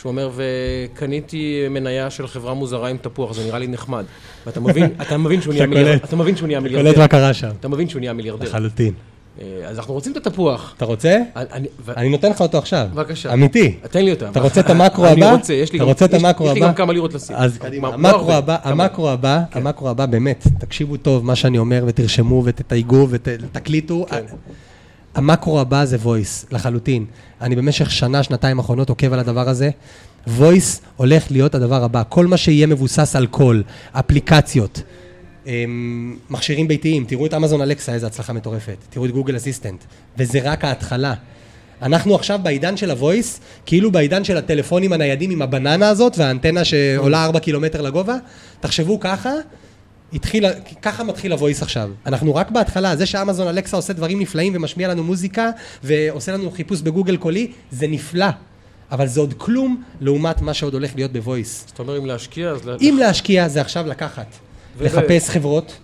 שהוא 0.00 0.10
אומר, 0.10 0.30
וקניתי 0.36 1.66
מניה 1.70 2.10
של 2.10 2.26
חברה 2.26 2.54
מוזרה 2.54 2.88
עם 2.88 2.96
תפוח, 2.96 3.32
זה 3.34 3.44
נראה 3.44 3.58
לי 3.58 3.66
נחמד. 3.66 4.04
ואתה 4.46 4.60
מבין, 4.60 4.90
אתה 5.02 5.18
מבין 5.18 5.40
שהוא 5.42 5.54
נהיה 5.54 5.66
מיליארדר. 5.66 5.90
קולט. 5.98 6.04
אתה 6.08 6.16
מבין 6.16 6.36
שהוא 6.36 6.46
נהיה 6.46 6.60
קולט 6.60 6.72
מיליארדר. 6.72 7.00
מה 7.00 7.08
קרה 7.08 7.34
שם. 7.34 7.50
אתה 7.60 7.68
מבין 7.68 7.88
שהוא 7.88 8.00
נהיה 8.00 8.12
מיליארדר. 8.12 8.44
לחלוטין. 8.48 8.92
אה, 9.40 9.46
אז 9.68 9.78
אנחנו 9.78 9.94
רוצים 9.94 10.12
את 10.12 10.26
התפוח. 10.26 10.74
אתה 10.76 10.84
רוצה? 10.84 11.18
אני- 11.36 11.68
ו- 11.84 11.92
אני 11.96 12.08
נותן 12.08 12.30
לך 12.30 12.40
אותו 12.40 12.58
עכשיו. 12.58 12.86
בבקשה. 12.94 13.32
אמיתי. 13.32 13.74
תן 13.90 14.04
לי 14.04 14.10
אותם. 14.10 14.26
אתה 14.30 14.40
רוצה 14.40 14.60
את 14.60 14.70
המקרו 14.70 15.06
אני 15.06 15.24
הבא? 15.24 15.32
רוצה, 15.32 15.52
יש 15.52 15.72
לי 15.72 15.78
אתה 15.78 15.84
רוצה 15.84 16.04
את 16.04 16.12
יש- 16.14 16.24
המקרו 16.24 16.46
יש 16.46 16.52
לי 16.54 16.58
הבא? 16.60 16.68
גם 16.68 16.74
כמה 16.74 16.92
לירות 16.92 17.14
לשים. 17.14 17.36
אז 17.38 17.58
המקרו 17.62 18.32
הבא. 18.32 18.56
המקרו 18.62 19.10
הבא, 19.10 19.40
כן. 19.50 19.60
המקרו 19.60 19.88
הבא, 19.88 20.06
באמת, 20.06 20.44
תקשיבו 20.58 20.96
טוב 20.96 21.24
מה 21.24 21.36
שאני 21.36 21.58
אומר 21.58 21.84
ותרשמו 21.86 22.42
ותתייגו 22.44 23.06
ותקליטו. 23.10 24.06
המקרו 25.16 25.60
הבא 25.60 25.84
זה 25.84 25.96
voice, 26.04 26.46
לחלוטין. 26.50 27.04
אני 27.40 27.56
במשך 27.56 27.90
שנה, 27.90 28.22
שנתיים 28.22 28.58
האחרונות 28.58 28.88
עוקב 28.88 29.12
על 29.12 29.18
הדבר 29.18 29.48
הזה. 29.48 29.70
voice 30.26 30.80
הולך 30.96 31.30
להיות 31.30 31.54
הדבר 31.54 31.84
הבא. 31.84 32.02
כל 32.08 32.26
מה 32.26 32.36
שיהיה 32.36 32.66
מבוסס 32.66 33.16
על 33.16 33.26
קול, 33.26 33.62
אפליקציות, 33.92 34.82
אמ, 35.46 36.16
מכשירים 36.30 36.68
ביתיים, 36.68 37.04
תראו 37.04 37.26
את 37.26 37.34
אמזון 37.34 37.62
אלקסה, 37.62 37.94
איזה 37.94 38.06
הצלחה 38.06 38.32
מטורפת. 38.32 38.76
תראו 38.90 39.06
את 39.06 39.10
גוגל 39.10 39.36
אסיסטנט. 39.36 39.84
וזה 40.18 40.38
רק 40.42 40.64
ההתחלה. 40.64 41.14
אנחנו 41.82 42.14
עכשיו 42.14 42.40
בעידן 42.42 42.76
של 42.76 42.90
הוויס, 42.90 43.40
כאילו 43.66 43.92
בעידן 43.92 44.24
של 44.24 44.36
הטלפונים 44.36 44.92
הניידים 44.92 45.30
עם 45.30 45.42
הבננה 45.42 45.88
הזאת 45.88 46.18
והאנטנה 46.18 46.64
שעולה 46.64 47.24
4 47.24 47.38
קילומטר 47.38 47.82
לגובה. 47.82 48.16
תחשבו 48.60 49.00
ככה, 49.00 49.30
התחיל, 50.12 50.44
ככה 50.82 51.04
מתחיל 51.04 51.32
הוויס 51.32 51.62
עכשיו. 51.62 51.90
אנחנו 52.06 52.34
רק 52.34 52.50
בהתחלה, 52.50 52.96
זה 52.96 53.06
שאמזון 53.06 53.48
אלקסה 53.48 53.76
עושה 53.76 53.92
דברים 53.92 54.20
נפלאים 54.20 54.52
ומשמיע 54.56 54.88
לנו 54.88 55.04
מוזיקה 55.04 55.50
ועושה 55.82 56.32
לנו 56.32 56.50
חיפוש 56.50 56.80
בגוגל 56.80 57.16
קולי, 57.16 57.52
זה 57.70 57.86
נפלא. 57.86 58.26
אבל 58.90 59.06
זה 59.06 59.20
עוד 59.20 59.34
כלום 59.38 59.82
לעומת 60.00 60.42
מה 60.42 60.54
שעוד 60.54 60.74
הולך 60.74 60.92
להיות 60.96 61.12
בוויס. 61.12 61.64
זאת 61.66 61.78
אומרת, 61.78 62.00
אם 62.00 62.06
להשקיע, 62.06 62.50
אז... 62.50 62.60
אם 62.80 62.96
להשקיע 63.00 63.48
זה 63.48 63.60
עכשיו 63.60 63.86
לקחת. 63.86 64.26
ו- 64.78 64.84
לחפש 64.84 65.28
חברות, 65.28 65.78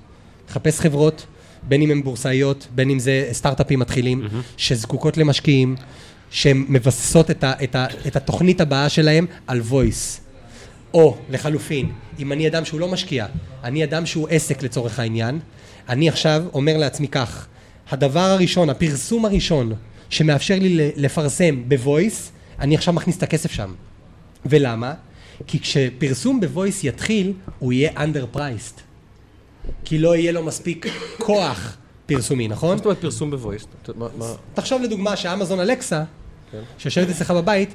לחפש 0.51 0.81
חברות, 0.81 1.27
בין 1.63 1.83
אם 1.83 1.91
הן 1.91 2.03
בורסאיות, 2.03 2.67
בין 2.75 2.91
אם 2.91 2.99
זה 2.99 3.29
סטארט-אפים 3.33 3.79
מתחילים, 3.79 4.29
שזקוקות 4.57 5.17
למשקיעים, 5.17 5.77
שהן 6.31 6.65
מבססות 6.69 7.31
את, 7.31 7.45
ה, 7.45 7.53
את, 7.65 7.75
ה, 7.75 7.87
את 8.07 8.17
התוכנית 8.17 8.61
הבאה 8.61 8.89
שלהם 8.89 9.27
על 9.47 9.61
voice. 9.71 10.22
או 10.95 11.17
לחלופין, 11.31 11.93
אם 12.19 12.33
אני 12.33 12.49
אדם 12.49 12.65
שהוא 12.65 12.81
לא 12.81 12.89
משקיע, 12.89 13.27
אני 13.65 13.85
אדם 13.85 14.07
שהוא 14.07 14.29
עסק 14.31 14.63
לצורך 14.63 14.99
העניין, 14.99 15.39
אני 15.89 16.09
עכשיו 16.09 16.45
אומר 16.55 16.77
לעצמי 16.77 17.09
כך, 17.09 17.47
הדבר 17.91 18.21
הראשון, 18.21 18.71
הפרסום 18.71 19.25
הראשון 19.25 19.73
שמאפשר 20.11 20.59
לי 20.59 20.91
לפרסם 20.97 21.69
בוויס, 21.69 22.33
אני 22.59 22.75
עכשיו 22.75 22.95
מכניס 22.95 23.19
את 23.19 23.23
הכסף 23.23 23.51
שם. 23.53 23.75
ולמה? 24.47 24.95
כי 25.47 25.61
כשפרסום 25.61 26.41
בוויס 26.41 26.85
יתחיל, 26.85 27.33
הוא 27.59 27.73
יהיה 27.73 27.91
underpriced. 27.93 28.81
כי 29.85 29.99
לא 29.99 30.17
יהיה 30.17 30.33
לו 30.33 30.43
מספיק 30.43 30.87
כוח 31.27 31.77
פרסומי, 32.07 32.49
נכון? 32.49 32.71
מה 32.71 32.77
זאת 32.77 32.87
אומרת 32.87 33.01
פרסום 33.01 33.31
בוויס? 33.31 33.67
תחשוב 34.55 34.83
לדוגמה 34.83 35.17
שאמזון 35.17 35.61
אלקסה, 35.61 36.05
כן. 36.53 36.61
שיושבת 36.79 37.09
אצלך 37.11 37.31
בבית, 37.31 37.75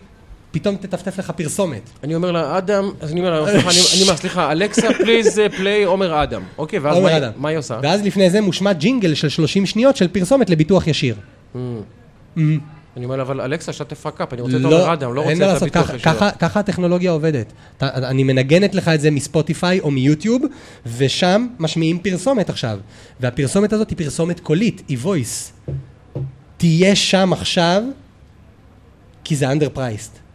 פתאום 0.52 0.76
תטפטף 0.76 1.20
לך 1.20 1.32
פרסומת. 1.32 1.82
אני 2.04 2.16
אומר 2.16 2.32
לה, 2.32 2.58
אדם, 2.58 2.92
אז 3.02 3.12
אני 3.12 3.20
אומר 3.20 3.42
לה, 3.42 3.52
סליחה, 3.52 3.70
אני- 3.70 4.02
אומר, 4.04 4.16
סליחה, 4.18 4.52
אלכסה, 4.52 4.88
please 5.04 5.40
play 5.58 5.84
עומר 5.84 6.24
אדם. 6.24 6.42
אוקיי, 6.58 6.80
ואז 6.80 6.98
מה 7.38 7.50
היא- 7.50 7.58
עושה? 7.58 7.80
ואז 7.84 8.02
לפני 8.02 8.30
זה 8.30 8.42
מושמע 8.42 8.74
ג'ינגל 8.74 9.14
של 9.14 9.30
30 9.30 9.66
שניות 9.66 9.96
של 9.96 10.08
פרסומת 10.08 10.50
לביטוח 10.50 10.88
ישיר. 10.88 11.16
אני 12.98 13.06
אומר 13.06 13.16
לה, 13.16 13.24
אבל 13.24 13.42
אלכסה, 13.42 13.74
shut 13.74 13.86
the 13.86 13.96
fuck 13.96 14.18
up, 14.18 14.34
אני 14.34 14.42
רוצה 14.42 14.56
את 14.58 14.62
לא, 14.62 14.68
עומר 14.68 14.94
אדם, 14.94 15.14
לא 15.14 15.22
רוצה 15.22 15.58
את 15.58 15.62
הביטוח 15.62 15.90
ישיר. 15.94 16.00
ככה- 16.40 16.60
הטכנולוגיה 16.60 17.12
עובדת. 17.12 17.54
אני 17.82 18.24
מנגנת 18.24 18.76
לך 18.76 18.88
את 18.88 19.02
זה 19.02 19.12
מספוטיפיי 19.12 19.80
או 19.80 19.92
מיוטיוב, 19.92 20.42
ושם 20.98 21.48
משמיעים 21.60 22.00
פרסומת 22.00 22.50
עכשיו. 22.50 22.80
והפרסומת 23.20 23.74
הזאת 23.74 23.90
היא 23.90 23.98
פרסומת 23.98 24.40
קולית, 24.40 24.82
היא 24.88 24.98
voice. 25.04 25.72
תהיה 26.58 26.96
שם 26.96 27.34
עכשיו, 27.34 27.84
כי 29.24 29.36
זה 29.36 29.52
underpriced. 29.52 30.27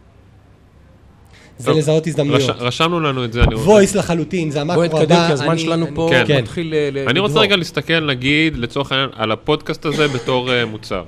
זה 1.57 1.65
טוב, 1.69 1.77
לזהות 1.77 2.07
הזדמנויות. 2.07 2.41
רש- 2.41 2.55
רשמנו 2.59 2.99
לנו 2.99 3.25
את 3.25 3.33
זה, 3.33 3.43
אני 3.43 3.55
רוצה. 3.55 3.69
voice 3.69 3.97
לחלוטין, 3.97 4.51
זה 4.51 4.61
המקרו 4.61 4.75
בואי 4.75 4.87
הבא. 4.87 4.99
נתקדם, 5.01 5.23
כי 5.27 5.33
הזמן 5.33 5.49
אני- 5.49 5.59
שלנו 5.59 5.85
אני- 5.85 5.95
פה 5.95 6.09
כן. 6.27 6.37
מתחיל 6.41 6.67
ל- 6.75 6.89
ל- 6.97 7.09
אני 7.09 7.19
רוצה 7.19 7.31
לגבור. 7.33 7.43
רגע 7.43 7.55
להסתכל, 7.55 7.99
נגיד, 8.05 8.57
לצורך 8.57 8.91
העניין, 8.91 9.09
על 9.15 9.31
הפודקאסט 9.31 9.85
הזה 9.85 10.07
בתור 10.07 10.53
אה, 10.53 10.65
מוצר. 10.65 11.03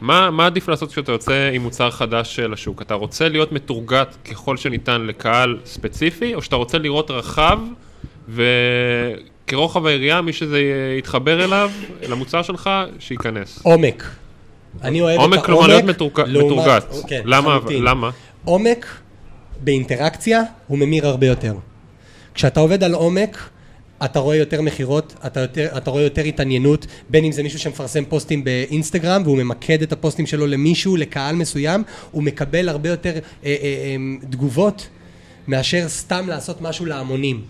מה, 0.00 0.30
מה 0.30 0.46
עדיף 0.46 0.68
לעשות 0.68 0.92
כשאתה 0.92 1.12
יוצא 1.12 1.50
עם 1.52 1.62
מוצר 1.62 1.90
חדש 1.90 2.40
אה, 2.40 2.48
לשוק? 2.48 2.82
אתה 2.82 2.94
רוצה 2.94 3.28
להיות 3.28 3.52
מתורגת 3.52 4.16
ככל 4.30 4.56
שניתן 4.56 5.00
לקהל 5.06 5.56
ספציפי, 5.64 6.34
או 6.34 6.42
שאתה 6.42 6.56
רוצה 6.56 6.78
לראות 6.78 7.10
רחב, 7.10 7.58
וכרוחב 9.46 9.86
היריעה, 9.86 10.20
מי 10.22 10.32
שזה 10.32 10.60
יתחבר 10.98 11.44
אליו, 11.44 11.70
למוצר 12.08 12.42
שלך, 12.42 12.70
שייכנס. 12.98 13.60
עומק. 13.62 14.04
אני 14.82 15.00
אוהב 15.00 15.14
את 15.14 15.20
העומק. 15.20 15.34
עומק, 15.36 15.46
כלומר 15.46 15.66
להיות 15.66 15.84
מתורג- 15.84 16.20
לעומת- 16.26 16.52
מתורגת. 16.52 16.84
כן, 17.08 17.20
למה? 17.24 17.58
למה? 17.70 18.10
עומק 18.44 18.86
באינטראקציה 19.60 20.42
הוא 20.66 20.78
ממיר 20.78 21.06
הרבה 21.06 21.26
יותר. 21.26 21.54
כשאתה 22.34 22.60
עובד 22.60 22.84
על 22.84 22.94
עומק, 22.94 23.48
אתה 24.04 24.18
רואה 24.18 24.36
יותר 24.36 24.62
מכירות, 24.62 25.14
אתה, 25.26 25.44
אתה 25.76 25.90
רואה 25.90 26.02
יותר 26.02 26.22
התעניינות, 26.22 26.86
בין 27.10 27.24
אם 27.24 27.32
זה 27.32 27.42
מישהו 27.42 27.58
שמפרסם 27.58 28.04
פוסטים 28.04 28.44
באינסטגרם 28.44 29.22
והוא 29.24 29.38
ממקד 29.38 29.82
את 29.82 29.92
הפוסטים 29.92 30.26
שלו 30.26 30.46
למישהו, 30.46 30.96
לקהל 30.96 31.36
מסוים, 31.36 31.82
הוא 32.10 32.22
מקבל 32.22 32.68
הרבה 32.68 32.88
יותר 32.88 33.12
אה, 33.12 33.18
אה, 33.44 33.54
אה, 33.62 33.96
תגובות 34.30 34.88
מאשר 35.48 35.88
סתם 35.88 36.28
לעשות 36.28 36.60
משהו 36.60 36.86
להמונים. 36.86 37.42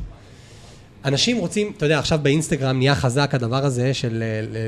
אנשים 1.05 1.37
רוצים, 1.37 1.73
אתה 1.77 1.87
יודע, 1.87 1.99
עכשיו 1.99 2.19
באינסטגרם 2.23 2.79
נהיה 2.79 2.95
חזק 2.95 3.31
הדבר 3.35 3.65
הזה 3.65 3.95
של 3.95 4.23
אה, 4.23 4.59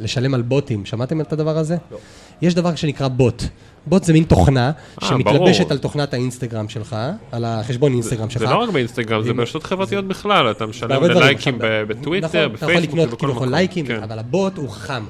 לשלם 0.00 0.34
על 0.34 0.42
בוטים. 0.42 0.84
שמעתם 0.84 1.20
את 1.20 1.32
הדבר 1.32 1.58
הזה? 1.58 1.76
לא. 1.90 1.98
יש 2.42 2.54
דבר 2.54 2.74
שנקרא 2.74 3.08
בוט. 3.08 3.42
בוט 3.86 4.04
זה 4.04 4.12
מין 4.12 4.24
תוכנה 4.24 4.70
אה, 5.02 5.08
שמתלבשת. 5.08 5.70
על 5.70 5.78
תוכנת 5.78 6.14
האינסטגרם 6.14 6.68
שלך, 6.68 6.96
על 7.32 7.44
החשבון 7.44 7.92
אינסטגרם 7.92 8.30
שלך. 8.30 8.42
זה 8.42 8.48
לא 8.48 8.56
רק 8.56 8.68
באינסטגרם, 8.70 9.22
זה 9.22 9.32
ברשתות 9.32 9.64
חברתיות 9.64 10.08
בכלל, 10.08 10.50
אתה 10.50 10.66
משלם. 10.66 11.04
ללייקים 11.04 11.54
עכשיו, 11.54 11.68
ב- 11.68 11.92
בטוויטר, 11.92 12.26
נכון, 12.26 12.40
אתה 12.40 12.56
יכול 12.56 12.66
בפייסבוק, 12.68 12.88
לקנות 12.90 13.08
כביכול 13.08 13.30
מקום. 13.30 13.48
לייקים, 13.48 13.86
כן. 13.86 14.02
אבל 14.02 14.18
הבוט 14.18 14.56
הוא 14.56 14.68
חכם. 14.70 15.02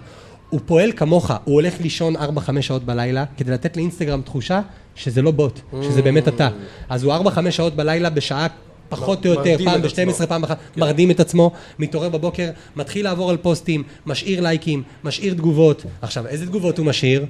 הוא 0.50 0.60
פועל 0.66 0.92
כמוך, 0.96 1.30
הוא 1.44 1.54
הולך 1.54 1.74
לישון 1.80 2.16
4-5 2.16 2.20
שעות 2.60 2.84
בלילה, 2.84 3.24
כדי 3.36 3.52
לתת 3.52 3.76
לאינסטגרם 3.76 4.22
תחושה 4.22 4.60
שזה 4.94 5.22
לא 5.22 5.30
בוט, 5.30 5.60
שזה 5.82 6.02
באמת 6.02 6.28
אתה. 6.28 6.48
אז 6.88 7.04
הוא 7.04 7.14
4-5 7.14 7.50
שעות 7.50 7.76
בלילה 7.76 8.10
בשעה 8.10 8.46
פחות 8.88 9.26
או 9.26 9.30
יותר, 9.30 9.56
פעם 9.64 9.80
את 9.80 9.84
עצמו. 9.84 10.12
ב-12, 10.12 10.26
פעם 10.26 10.44
אחת, 10.44 10.58
מרדים 10.76 11.10
את 11.10 11.20
עצמו, 11.20 11.50
מתעורר 11.78 12.08
בבוקר, 12.08 12.50
מתחיל 12.76 13.04
לעבור 13.04 13.30
על 13.30 13.36
פוסטים, 13.36 13.82
משאיר 14.06 14.40
לייקים, 14.40 14.82
משאיר 15.04 15.34
תגובות. 15.34 15.84
עכשיו, 16.02 16.26
איזה 16.26 16.46
תגובות 16.46 16.78
הוא 16.78 16.86
משאיר? 16.86 17.26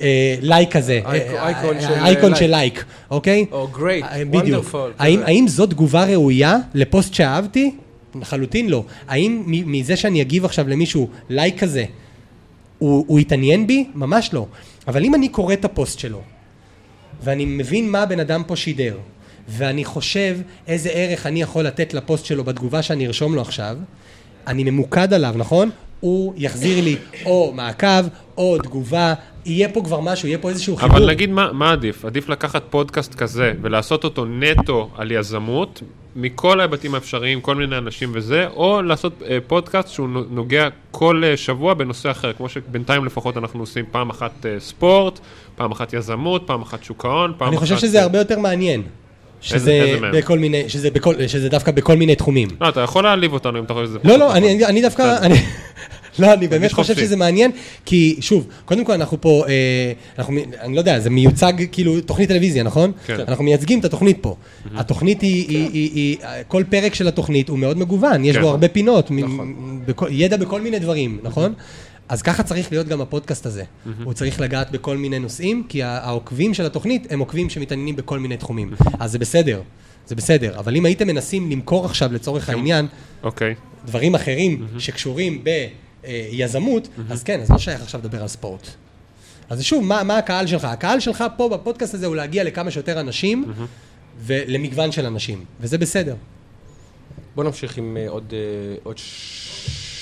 אה, 0.00 0.36
לייק 0.40 0.72
כזה, 0.76 1.00
אייקון- 1.04 1.36
אה, 1.36 1.76
אה, 1.76 1.80
של, 1.80 1.92
אייקון 1.92 2.30
לייק. 2.30 2.36
של 2.40 2.50
לייק, 2.50 2.84
אוקיי? 3.10 3.46
או 3.52 3.68
בדיוק. 4.30 4.66
wonderful, 4.66 4.76
האם, 4.98 5.48
זאת 5.48 5.70
תגובה 5.70 6.04
ראויה 6.04 6.56
לפוסט 6.74 7.14
שאהבתי? 7.14 7.74
לחלוטין 8.20 8.68
לא. 8.68 8.84
האם 9.08 9.42
מזה 9.46 9.96
שאני 9.96 10.22
אגיב 10.22 10.44
עכשיו 10.44 10.68
למישהו 10.68 11.08
לייק 11.28 11.58
כזה, 11.60 11.84
הוא, 12.78 13.04
הוא 13.08 13.20
יתעניין 13.20 13.66
בי? 13.66 13.86
ממש 13.94 14.30
לא. 14.32 14.46
אבל 14.88 15.04
אם 15.04 15.14
אני 15.14 15.28
קורא 15.28 15.52
את 15.52 15.64
הפוסט 15.64 15.98
שלו, 15.98 16.20
ואני 17.24 17.44
מבין 17.44 17.90
מה 17.90 18.02
הבן 18.02 18.20
אדם 18.20 18.42
פה 18.46 18.56
שידר, 18.56 18.96
ואני 19.48 19.84
חושב 19.84 20.36
איזה 20.66 20.88
ערך 20.88 21.26
אני 21.26 21.42
יכול 21.42 21.64
לתת 21.64 21.94
לפוסט 21.94 22.24
שלו 22.24 22.44
בתגובה 22.44 22.82
שאני 22.82 23.06
ארשום 23.06 23.34
לו 23.34 23.40
עכשיו, 23.40 23.76
אני 24.46 24.64
ממוקד 24.64 25.14
עליו, 25.14 25.34
נכון? 25.36 25.70
הוא 26.00 26.32
יחזיר 26.36 26.84
לי 26.84 26.96
או 27.26 27.52
מעקב, 27.54 28.06
או 28.36 28.58
תגובה, 28.58 29.14
יהיה 29.44 29.68
פה 29.68 29.82
כבר 29.84 30.00
משהו, 30.00 30.28
יהיה 30.28 30.38
פה 30.38 30.48
איזשהו 30.48 30.76
חיבור. 30.76 30.96
אבל 30.96 31.10
נגיד 31.10 31.30
מה, 31.30 31.52
מה 31.52 31.72
עדיף? 31.72 32.04
עדיף 32.04 32.28
לקחת 32.28 32.62
פודקאסט 32.70 33.14
כזה 33.14 33.52
ולעשות 33.62 34.04
אותו 34.04 34.24
נטו 34.24 34.90
על 34.96 35.10
יזמות, 35.12 35.82
מכל 36.16 36.60
ההיבטים 36.60 36.94
האפשריים, 36.94 37.40
כל 37.40 37.54
מיני 37.54 37.78
אנשים 37.78 38.10
וזה, 38.14 38.46
או 38.46 38.82
לעשות 38.82 39.22
אה, 39.28 39.38
פודקאסט 39.46 39.88
שהוא 39.88 40.08
נו- 40.08 40.24
נוגע 40.30 40.68
כל 40.90 41.22
אה, 41.24 41.36
שבוע 41.36 41.74
בנושא 41.74 42.10
אחר, 42.10 42.32
כמו 42.32 42.48
שבינתיים 42.48 43.04
לפחות 43.04 43.36
אנחנו 43.36 43.60
עושים 43.60 43.84
פעם 43.90 44.10
אחת 44.10 44.46
אה, 44.46 44.60
ספורט, 44.60 45.20
פעם 45.56 45.72
אחת 45.72 45.92
יזמות, 45.92 46.42
פעם 46.46 46.62
אחת 46.62 46.84
שוק 46.84 47.04
ההון, 47.04 47.32
פעם 47.38 47.48
אני 47.48 47.56
אחת... 47.56 47.62
חושב 47.62 47.78
שזה 47.78 48.02
הרבה 48.02 48.18
יותר 48.18 48.38
מעניין. 48.38 48.82
שזה? 49.42 49.98
בכל 50.12 50.38
מיני, 50.38 50.68
שזה, 50.68 50.90
בכל, 50.90 51.14
שזה 51.26 51.48
דווקא 51.48 51.72
בכל 51.72 51.96
מיני 51.96 52.14
תחומים. 52.14 52.48
לא, 52.60 52.68
אתה 52.68 52.80
יכול 52.80 53.04
להעליב 53.04 53.32
אותנו 53.32 53.58
אם 53.58 53.64
אתה 53.64 53.74
חושב 53.74 53.86
שזה... 53.86 53.98
לא, 54.04 54.16
לא, 54.16 54.24
נכון. 54.26 54.36
אני, 54.36 54.52
אני- 54.54 54.64
אני 54.66 54.82
דווקא, 54.82 55.16
אני, 55.22 55.34
לא, 56.18 56.32
אני 56.32 56.48
באמת 56.48 56.72
חושב. 56.72 56.94
שזה 56.96 57.16
מעניין, 57.16 57.50
כי 57.84 58.16
שוב, 58.20 58.46
קודם 58.64 58.84
כל 58.84 58.92
אנחנו 58.92 59.20
פה, 59.20 59.44
אה, 59.48 59.52
אנחנו, 60.18 60.34
אני 60.60 60.74
לא 60.74 60.80
יודע, 60.80 60.98
זה 61.00 61.10
מיוצג 61.10 61.52
כאילו 61.72 62.00
תוכנית 62.00 62.28
טלוויזיה, 62.28 62.62
נכון? 62.62 62.92
כן. 63.06 63.16
אנחנו 63.28 63.44
מייצגים 63.44 63.80
את 63.80 63.84
התוכנית 63.84 64.16
פה. 64.20 64.34
התוכנית 64.76 65.20
היא, 65.20 65.48
היא, 65.48 65.68
היא, 65.72 65.90
היא, 65.94 66.16
כל 66.48 66.62
פרק 66.70 66.94
של 66.94 67.08
התוכנית 67.08 67.48
הוא 67.48 67.58
מאוד 67.58 67.78
מגוון, 67.78 68.24
יש 68.24 68.36
כן. 68.36 68.42
בו 68.42 68.48
הרבה 68.48 68.68
פינות, 68.68 69.10
מ- 69.10 69.18
נכון. 69.88 70.08
ידע 70.10 70.36
בכל 70.36 70.60
מיני 70.60 70.78
דברים, 70.78 71.18
נכון? 71.22 71.52
אז 72.08 72.22
ככה 72.22 72.42
צריך 72.42 72.72
להיות 72.72 72.88
גם 72.88 73.00
הפודקאסט 73.00 73.46
הזה. 73.46 73.64
הוא 74.04 74.12
צריך 74.12 74.40
לגעת 74.40 74.70
בכל 74.70 74.96
מיני 74.96 75.18
נושאים, 75.18 75.64
כי 75.68 75.82
העוקבים 75.82 76.54
של 76.54 76.66
התוכנית 76.66 77.12
הם 77.12 77.18
עוקבים 77.18 77.50
שמתעניינים 77.50 77.96
בכל 77.96 78.18
מיני 78.18 78.36
תחומים. 78.36 78.74
אז 79.00 79.12
זה 79.12 79.18
בסדר, 79.18 79.62
זה 80.06 80.14
בסדר. 80.14 80.58
אבל 80.58 80.76
אם 80.76 80.84
הייתם 80.84 81.06
מנסים 81.06 81.50
למכור 81.50 81.84
עכשיו 81.84 82.12
לצורך 82.12 82.48
העניין, 82.48 82.86
אוקיי. 83.22 83.54
דברים 83.86 84.14
אחרים 84.14 84.66
שקשורים 84.78 85.44
ביזמות, 86.02 86.88
אז 87.10 87.22
כן, 87.22 87.40
אז 87.40 87.50
לא 87.50 87.58
שייך 87.58 87.82
עכשיו 87.82 88.00
לדבר 88.00 88.22
על 88.22 88.28
ספורט. 88.28 88.68
אז 89.50 89.62
שוב, 89.62 89.84
מה, 89.84 90.02
מה 90.02 90.18
הקהל 90.18 90.46
שלך? 90.46 90.64
הקהל 90.64 91.00
שלך 91.00 91.24
פה 91.36 91.48
בפודקאסט 91.48 91.94
הזה 91.94 92.06
הוא 92.06 92.16
להגיע 92.16 92.44
לכמה 92.44 92.70
שיותר 92.70 93.00
אנשים 93.00 93.52
ולמגוון 94.20 94.92
של 94.92 95.06
אנשים, 95.06 95.44
וזה 95.60 95.78
בסדר. 95.78 96.14
בוא 97.34 97.44
נמשיך 97.44 97.78
עם 97.78 97.96
אה, 97.96 98.08
עוד, 98.08 98.32
אה, 98.32 98.76
עוד 98.82 98.98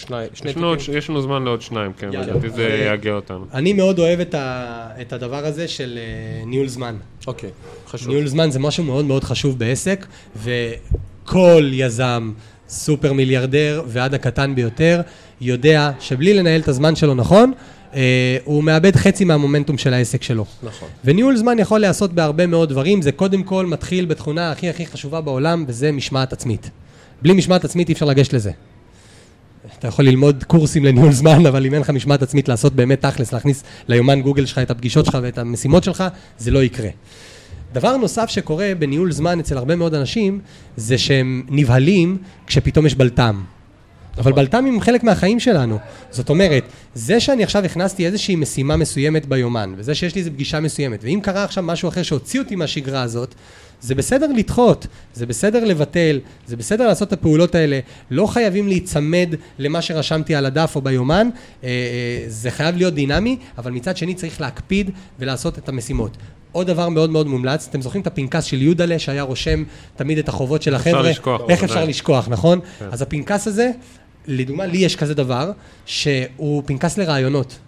שני, 0.00 0.16
שני 0.34 0.50
יש 0.50 0.56
לנו 0.56 0.66
עוד-. 0.66 0.78
יש 0.92 1.10
לנו 1.10 1.22
זמן 1.22 1.44
לעוד 1.44 1.62
שניים, 1.62 1.92
כן. 1.92 2.08
לדעתי 2.08 2.50
זה 2.50 2.66
אה, 2.66 2.84
יאגע 2.84 3.12
אותנו. 3.12 3.44
אני 3.54 3.72
מאוד 3.72 3.98
אוהב 3.98 4.20
את, 4.20 4.34
ה, 4.34 4.88
את 5.00 5.12
הדבר 5.12 5.46
הזה 5.46 5.68
של 5.68 5.98
אה, 5.98 6.46
ניהול 6.46 6.68
זמן. 6.68 6.96
אוקיי, 7.26 7.50
חשוב. 7.88 8.08
ניהול 8.08 8.26
זמן 8.26 8.50
זה 8.50 8.58
משהו 8.58 8.84
מאוד 8.84 9.04
מאוד 9.04 9.24
חשוב 9.24 9.58
בעסק, 9.58 10.06
וכל 10.36 11.70
יזם 11.72 12.32
סופר 12.68 13.12
מיליארדר 13.12 13.82
ועד 13.86 14.14
הקטן 14.14 14.54
ביותר, 14.54 15.00
יודע 15.40 15.90
שבלי 16.00 16.34
לנהל 16.34 16.60
את 16.60 16.68
הזמן 16.68 16.96
שלו 16.96 17.14
נכון, 17.14 17.52
אה, 17.94 18.36
הוא 18.44 18.64
מאבד 18.64 18.96
חצי 18.96 19.24
מהמומנטום 19.24 19.78
של 19.78 19.94
העסק 19.94 20.22
שלו. 20.22 20.44
נכון. 20.62 20.88
וניהול 21.04 21.36
זמן 21.36 21.58
יכול 21.58 21.78
להיעשות 21.78 22.12
בהרבה 22.12 22.46
מאוד 22.46 22.68
דברים, 22.68 23.02
זה 23.02 23.12
קודם 23.12 23.42
כל 23.42 23.66
מתחיל 23.66 24.04
בתכונה 24.04 24.52
הכי 24.52 24.68
הכי 24.68 24.86
חשובה 24.86 25.20
בעולם, 25.20 25.64
וזה 25.68 25.92
משמעת 25.92 26.32
עצמית. 26.32 26.70
בלי 27.22 27.32
משמעת 27.32 27.64
עצמית 27.64 27.88
אי 27.88 27.94
אפשר 27.94 28.06
לגשת 28.06 28.32
לזה. 28.32 28.50
אתה 29.78 29.88
יכול 29.88 30.04
ללמוד 30.04 30.44
קורסים 30.44 30.84
לניהול 30.84 31.12
זמן, 31.12 31.46
אבל 31.46 31.66
אם 31.66 31.74
אין 31.74 31.80
לך 31.80 31.90
משמעת 31.90 32.22
עצמית 32.22 32.48
לעשות 32.48 32.72
באמת 32.74 33.00
תכלס, 33.00 33.32
להכניס 33.32 33.62
ליומן 33.88 34.22
גוגל 34.22 34.46
שלך 34.46 34.58
את 34.58 34.70
הפגישות 34.70 35.04
שלך 35.04 35.18
ואת 35.22 35.38
המשימות 35.38 35.84
שלך, 35.84 36.04
זה 36.38 36.50
לא 36.50 36.62
יקרה. 36.62 36.88
דבר 37.72 37.96
נוסף 37.96 38.30
שקורה 38.30 38.72
בניהול 38.78 39.12
זמן 39.12 39.40
אצל 39.40 39.58
הרבה 39.58 39.76
מאוד 39.76 39.94
אנשים, 39.94 40.40
זה 40.76 40.98
שהם 40.98 41.42
נבהלים 41.48 42.18
כשפתאום 42.46 42.86
יש 42.86 42.94
בלת"ם. 42.94 43.42
אבל 44.18 44.32
בלת"מים 44.32 44.74
הם 44.74 44.80
חלק 44.80 45.04
מהחיים 45.04 45.40
שלנו. 45.40 45.78
זאת 46.10 46.30
אומרת, 46.30 46.64
זה 46.94 47.20
שאני 47.20 47.42
עכשיו 47.42 47.64
הכנסתי 47.64 48.06
איזושהי 48.06 48.36
משימה 48.36 48.76
מסוימת 48.76 49.26
ביומן, 49.26 49.74
וזה 49.76 49.94
שיש 49.94 50.14
לי 50.14 50.20
איזו 50.20 50.30
פגישה 50.30 50.60
מסוימת, 50.60 50.98
ואם 51.02 51.20
קרה 51.22 51.44
עכשיו 51.44 51.64
משהו 51.64 51.88
אחר 51.88 52.02
שהוציא 52.02 52.40
אותי 52.40 52.56
מהשגרה 52.56 53.02
הזאת, 53.02 53.34
זה 53.80 53.94
בסדר 53.94 54.26
לדחות, 54.36 54.86
זה 55.14 55.26
בסדר 55.26 55.64
לבטל, 55.64 56.20
זה 56.46 56.56
בסדר 56.56 56.86
לעשות 56.86 57.08
את 57.08 57.12
הפעולות 57.12 57.54
האלה, 57.54 57.78
לא 58.10 58.26
חייבים 58.26 58.68
להיצמד 58.68 59.34
למה 59.58 59.82
שרשמתי 59.82 60.34
על 60.34 60.46
הדף 60.46 60.72
או 60.76 60.80
ביומן, 60.80 61.28
אה, 61.64 61.68
אה, 61.68 62.24
זה 62.26 62.50
חייב 62.50 62.76
להיות 62.76 62.94
דינמי, 62.94 63.36
אבל 63.58 63.70
מצד 63.70 63.96
שני 63.96 64.14
צריך 64.14 64.40
להקפיד 64.40 64.90
ולעשות 65.18 65.58
את 65.58 65.68
המשימות. 65.68 66.16
עוד 66.52 66.66
דבר 66.66 66.88
מאוד 66.88 67.10
מאוד 67.10 67.26
מומלץ, 67.26 67.66
אתם 67.70 67.82
זוכרים 67.82 68.02
את 68.02 68.06
הפנקס 68.06 68.44
של 68.44 68.62
יודלה 68.62 68.98
שהיה 68.98 69.22
רושם 69.22 69.64
תמיד 69.96 70.18
את 70.18 70.28
החובות 70.28 70.62
של 70.62 70.76
אפשר 70.76 70.90
החבר'ה? 70.90 71.10
לשכוח, 71.10 71.40
איך. 71.48 71.64
אפשר 71.64 71.84
לשכוח, 71.84 72.28
נכון? 72.28 72.60
כן. 72.78 72.88
אז 72.92 73.02
הפנקס 73.02 73.46
הזה, 73.46 73.70
לדוגמה, 74.26 74.66
לי 74.66 74.78
יש 74.78 74.96
כזה 74.96 75.14
דבר, 75.14 75.50
שהוא 75.86 76.62
פנקס 76.66 76.98
לרעיונות. 76.98 77.58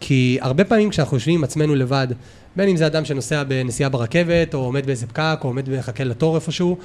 כי 0.00 0.38
הרבה 0.40 0.64
פעמים 0.64 0.90
כשאנחנו 0.90 1.16
יושבים 1.16 1.34
עם 1.34 1.44
עצמנו 1.44 1.74
לבד, 1.74 2.08
בין 2.56 2.68
אם 2.68 2.76
זה 2.76 2.86
אדם 2.86 3.04
שנוסע 3.04 3.42
בנסיעה 3.44 3.90
ברכבת, 3.90 4.54
או 4.54 4.58
עומד 4.58 4.86
באיזה 4.86 5.06
פקק, 5.06 5.38
או 5.42 5.48
עומד 5.48 5.64
ומחכה 5.66 6.04
לתור 6.04 6.36
איפשהו, 6.36 6.78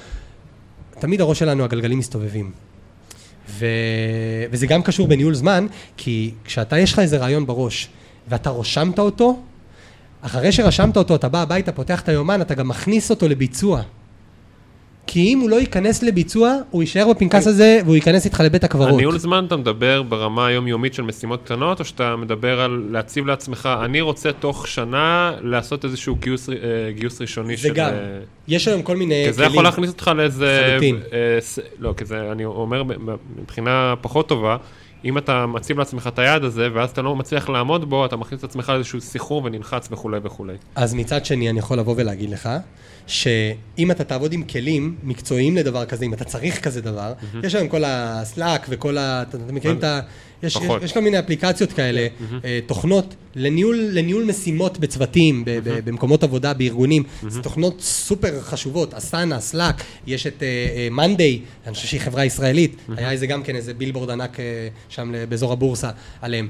תמיד 0.99 1.21
הראש 1.21 1.39
שלנו, 1.39 1.63
הגלגלים 1.63 1.99
מסתובבים. 1.99 2.51
ו... 3.49 3.65
וזה 4.51 4.67
גם 4.67 4.81
קשור 4.81 5.07
בניהול 5.07 5.33
זמן, 5.33 5.67
כי 5.97 6.31
כשאתה, 6.43 6.79
יש 6.79 6.93
לך 6.93 6.99
איזה 6.99 7.17
רעיון 7.17 7.45
בראש, 7.45 7.89
ואתה 8.27 8.49
רושמת 8.49 8.99
אותו, 8.99 9.39
אחרי 10.21 10.51
שרשמת 10.51 10.97
אותו, 10.97 11.15
אתה 11.15 11.29
בא 11.29 11.41
הביתה, 11.41 11.71
פותח 11.71 12.01
את 12.01 12.09
היומן, 12.09 12.41
אתה 12.41 12.53
גם 12.53 12.67
מכניס 12.67 13.09
אותו 13.09 13.27
לביצוע. 13.27 13.81
כי 15.07 15.33
אם 15.33 15.39
הוא 15.39 15.49
לא 15.49 15.55
ייכנס 15.55 16.03
לביצוע, 16.03 16.55
הוא 16.71 16.83
יישאר 16.83 17.09
בפנקס 17.09 17.47
הזה, 17.47 17.79
והוא 17.85 17.95
ייכנס 17.95 18.25
איתך 18.25 18.39
לבית 18.39 18.63
הקברות. 18.63 18.89
הניהול 18.93 19.17
זמן 19.17 19.45
אתה 19.47 19.57
מדבר 19.57 20.03
ברמה 20.03 20.47
היומיומית 20.47 20.93
של 20.93 21.03
משימות 21.03 21.43
קטנות, 21.43 21.79
או 21.79 21.85
שאתה 21.85 22.15
מדבר 22.15 22.61
על 22.61 22.87
להציב 22.89 23.25
לעצמך, 23.25 23.69
אני 23.85 24.01
רוצה 24.01 24.31
תוך 24.31 24.67
שנה 24.67 25.31
לעשות 25.41 25.85
איזשהו 25.85 26.15
גיוס, 26.15 26.49
אה, 26.49 26.55
גיוס 26.91 27.21
ראשוני 27.21 27.55
זה 27.55 27.67
של... 27.67 27.73
גם. 27.73 27.89
אה, 27.89 28.19
יש 28.47 28.67
היום 28.67 28.81
כל 28.81 28.97
מיני 28.97 29.23
כי 29.25 29.33
זה 29.33 29.43
יכול 29.43 29.63
להכניס 29.63 29.89
אותך 29.89 30.11
לאיזה... 30.15 30.61
לחלוטין. 30.67 30.99
אה, 31.13 31.39
לא, 31.79 31.93
כי 31.97 32.05
זה, 32.05 32.31
אני 32.31 32.45
אומר 32.45 32.83
מבחינה 33.35 33.93
פחות 34.01 34.29
טובה, 34.29 34.57
אם 35.05 35.17
אתה 35.17 35.45
מציב 35.45 35.79
לעצמך 35.79 36.09
את 36.13 36.19
היעד 36.19 36.43
הזה, 36.43 36.67
ואז 36.73 36.89
אתה 36.89 37.01
לא 37.01 37.15
מצליח 37.15 37.49
לעמוד 37.49 37.89
בו, 37.89 38.05
אתה 38.05 38.15
מכניס 38.15 38.39
את 38.39 38.43
עצמך 38.43 38.69
לאיזשהו 38.69 39.01
סחרור 39.01 39.41
ונלחץ 39.45 39.87
וכולי 39.91 40.19
וכולי. 40.23 40.53
אז 40.75 40.93
מצד 40.93 41.25
שני, 41.25 41.49
אני 41.49 41.59
יכול 41.59 41.79
לבוא 41.79 41.93
ולהגיד 41.97 42.29
לך, 42.29 42.49
שאם 43.07 43.91
אתה 43.91 44.03
תעבוד 44.03 44.33
עם 44.33 44.43
כלים 44.43 44.95
מקצועיים 45.03 45.57
לדבר 45.57 45.85
כזה, 45.85 46.05
אם 46.05 46.13
אתה 46.13 46.23
צריך 46.23 46.59
כזה 46.59 46.81
דבר, 46.81 47.13
יש 47.43 47.55
היום 47.55 47.67
כל 47.67 47.83
הסלאק 47.85 48.65
וכל 48.69 48.97
ה... 48.97 49.23
אתם 49.29 49.55
מכירים 49.55 49.77
את 49.77 49.83
ה... 49.83 49.99
יש, 50.43 50.55
יש. 50.55 50.61
יש 50.81 50.93
כל 50.93 50.99
מיני 50.99 51.19
אפליקציות 51.19 51.73
כאלה, 51.73 52.07
אה, 52.45 52.59
תוכנות 52.65 53.15
לניהול, 53.35 53.87
לניהול 53.91 54.23
משימות 54.23 54.77
בצוותים, 54.77 55.43
ב- 55.45 55.79
במקומות 55.85 56.23
עבודה, 56.23 56.53
בארגונים. 56.53 57.03
זה 57.27 57.41
תוכנות 57.41 57.81
סופר 57.81 58.41
חשובות, 58.41 58.93
אסנה, 58.93 59.39
סלאק, 59.39 59.83
יש 60.07 60.27
את 60.27 60.43
מאנדיי, 60.91 61.41
אני 61.67 61.73
חושב 61.73 61.87
שהיא 61.87 62.01
חברה 62.01 62.25
ישראלית, 62.25 62.75
היה 62.97 63.11
איזה 63.11 63.27
גם 63.27 63.43
כן 63.43 63.55
איזה 63.55 63.73
בילבורד 63.73 64.09
ענק 64.09 64.39
אה, 64.39 64.67
שם 64.89 65.13
באזור 65.29 65.53
הבורסה 65.53 65.89
עליהם. 66.21 66.47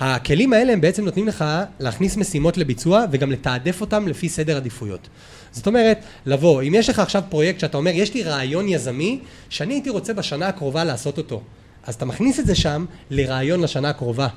הכלים 0.00 0.52
האלה 0.52 0.72
הם 0.72 0.80
בעצם 0.80 1.04
נותנים 1.04 1.28
לך 1.28 1.44
להכניס 1.80 2.16
משימות 2.16 2.58
לביצוע 2.58 3.04
וגם 3.12 3.30
לתעדף 3.30 3.80
אותם 3.80 4.08
לפי 4.08 4.28
סדר 4.28 4.56
עדיפויות. 4.56 5.08
זאת 5.52 5.66
אומרת, 5.66 5.98
לבוא, 6.26 6.62
אם 6.62 6.74
יש 6.74 6.90
לך 6.90 6.98
עכשיו 6.98 7.22
פרויקט 7.28 7.60
שאתה 7.60 7.76
אומר, 7.76 7.90
יש 7.94 8.14
לי 8.14 8.22
רעיון 8.22 8.68
יזמי 8.68 9.20
שאני 9.48 9.74
הייתי 9.74 9.90
רוצה 9.90 10.14
בשנה 10.14 10.48
הקרובה 10.48 10.84
לעשות 10.84 11.18
אותו, 11.18 11.42
אז 11.84 11.94
אתה 11.94 12.04
מכניס 12.04 12.40
את 12.40 12.46
זה 12.46 12.54
שם 12.54 12.84
לרעיון 13.10 13.60
לשנה 13.60 13.88
הקרובה. 13.90 14.28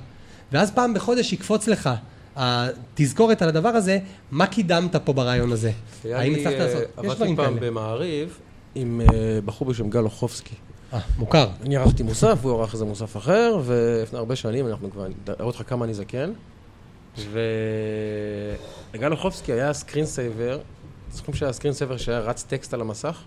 ואז 0.51 0.71
פעם 0.71 0.93
בחודש 0.93 1.33
יקפוץ 1.33 1.67
לך 1.67 1.89
התזכורת 2.35 3.41
על 3.41 3.49
הדבר 3.49 3.69
הזה, 3.69 3.99
מה 4.31 4.47
קידמת 4.47 4.95
פה 4.95 5.13
ברעיון 5.13 5.51
הזה? 5.51 5.71
האם 6.05 6.33
הצלחת 6.35 6.53
אה, 6.53 6.59
לעשות? 6.59 6.81
יש 6.81 6.87
עבדתי 6.97 7.15
דברים 7.15 7.35
פעם 7.35 7.59
כאלה. 7.59 7.71
במעריב 7.71 8.39
עם 8.75 9.01
אה, 9.01 9.39
בחור 9.45 9.67
בשם 9.67 9.89
גל 9.89 10.03
אוחובסקי. 10.03 10.55
אה, 10.93 10.99
מוכר. 11.17 11.47
אני 11.61 11.77
ערכתי 11.77 12.03
מוסף, 12.03 12.39
הוא 12.41 12.59
ערך 12.59 12.73
איזה 12.73 12.85
מוסף 12.85 13.17
אחר, 13.17 13.57
ולפני 13.65 14.19
הרבה 14.19 14.35
שנים, 14.35 14.67
אנחנו 14.67 14.91
כבר, 14.91 15.07
אראה 15.29 15.45
אותך 15.45 15.61
כמה 15.67 15.85
אני 15.85 15.93
זקן. 15.93 16.31
וגל 18.93 19.11
אוחובסקי 19.11 19.53
היה 19.53 19.73
screen 19.73 20.05
saver, 20.05 20.59
זוכרים 21.15 21.35
שהיה 21.35 21.53
screen 21.53 21.73
saver 21.73 21.97
שהיה 21.97 22.19
רץ 22.19 22.43
טקסט 22.43 22.73
על 22.73 22.81
המסך? 22.81 23.17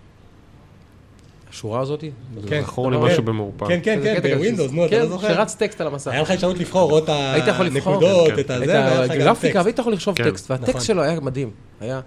השורה 1.51 1.81
הזאת? 1.81 2.05
כן. 2.49 2.63
זכור 2.63 2.91
לי 2.91 2.97
כן. 2.97 3.03
משהו 3.03 3.23
במעורפל. 3.23 3.69
כן, 3.69 3.81
כן, 3.83 3.99
כזה 3.99 4.07
כן, 4.07 4.15
קטע 4.15 4.29
כזה. 4.29 4.37
בווינדוס, 4.37 4.73
נו, 4.73 4.87
אתה 4.87 4.91
כן, 4.91 5.03
לא 5.03 5.09
זוכר? 5.09 5.29
שרץ 5.29 5.55
טקסט 5.55 5.81
על 5.81 5.87
המסך. 5.87 6.11
היה 6.11 6.23
לך 6.23 6.31
אפשרות 6.31 6.59
לבחור 6.59 6.93
או 6.93 6.99
את 6.99 7.09
הנקודות, 7.09 8.29
כן, 8.29 8.41
את 8.41 8.51
הזה, 8.51 8.65
את 8.65 8.69
והיה 8.69 9.01
לך 9.01 9.11
גם 9.11 9.21
הגרפיקה, 9.21 9.53
טקסט. 9.53 9.65
והיית 9.65 9.79
יכול 9.79 9.93
לרשום 9.93 10.15
כן. 10.15 10.31
טקסט, 10.31 10.51
נכון. 10.51 10.67
והטקסט 10.67 10.87
שלו 10.87 11.03
היה 11.03 11.21
מדהים. 11.21 11.51
היה, 11.81 12.01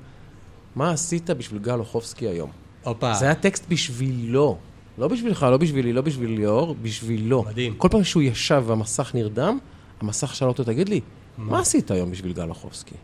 מה 0.76 0.92
עשית 0.92 1.30
בשביל 1.30 1.60
גל 1.60 1.80
אוחובסקי 1.80 2.28
היום? 2.28 2.52
הופה. 2.84 3.14
זה 3.14 3.26
היה 3.26 3.36
טקסט 3.36 3.66
בשבילו. 3.70 4.58
לא 4.98 5.08
בשבילך, 5.08 5.44
לא 5.44 5.58
בשבילי, 5.58 5.94
לא 5.94 6.02
בשביל 6.02 6.32
ליאור, 6.32 6.76
בשבילו. 6.82 7.44
מדהים. 7.48 7.74
כל 7.74 7.88
פעם 7.92 8.04
שהוא 8.04 8.24
ישב 8.24 8.64
והמסך 8.68 9.12
נרדם, 9.14 9.58
המסך 10.02 10.36
שאל 10.36 10.48
אותו, 10.48 10.64
תגיד 10.64 10.90
לי, 10.90 11.02
מה 11.38 11.60
עשית 11.60 11.92
היום 11.92 12.12
בשביל 12.12 12.34
גל 12.34 12.50
אוחובסקי? 12.50 12.96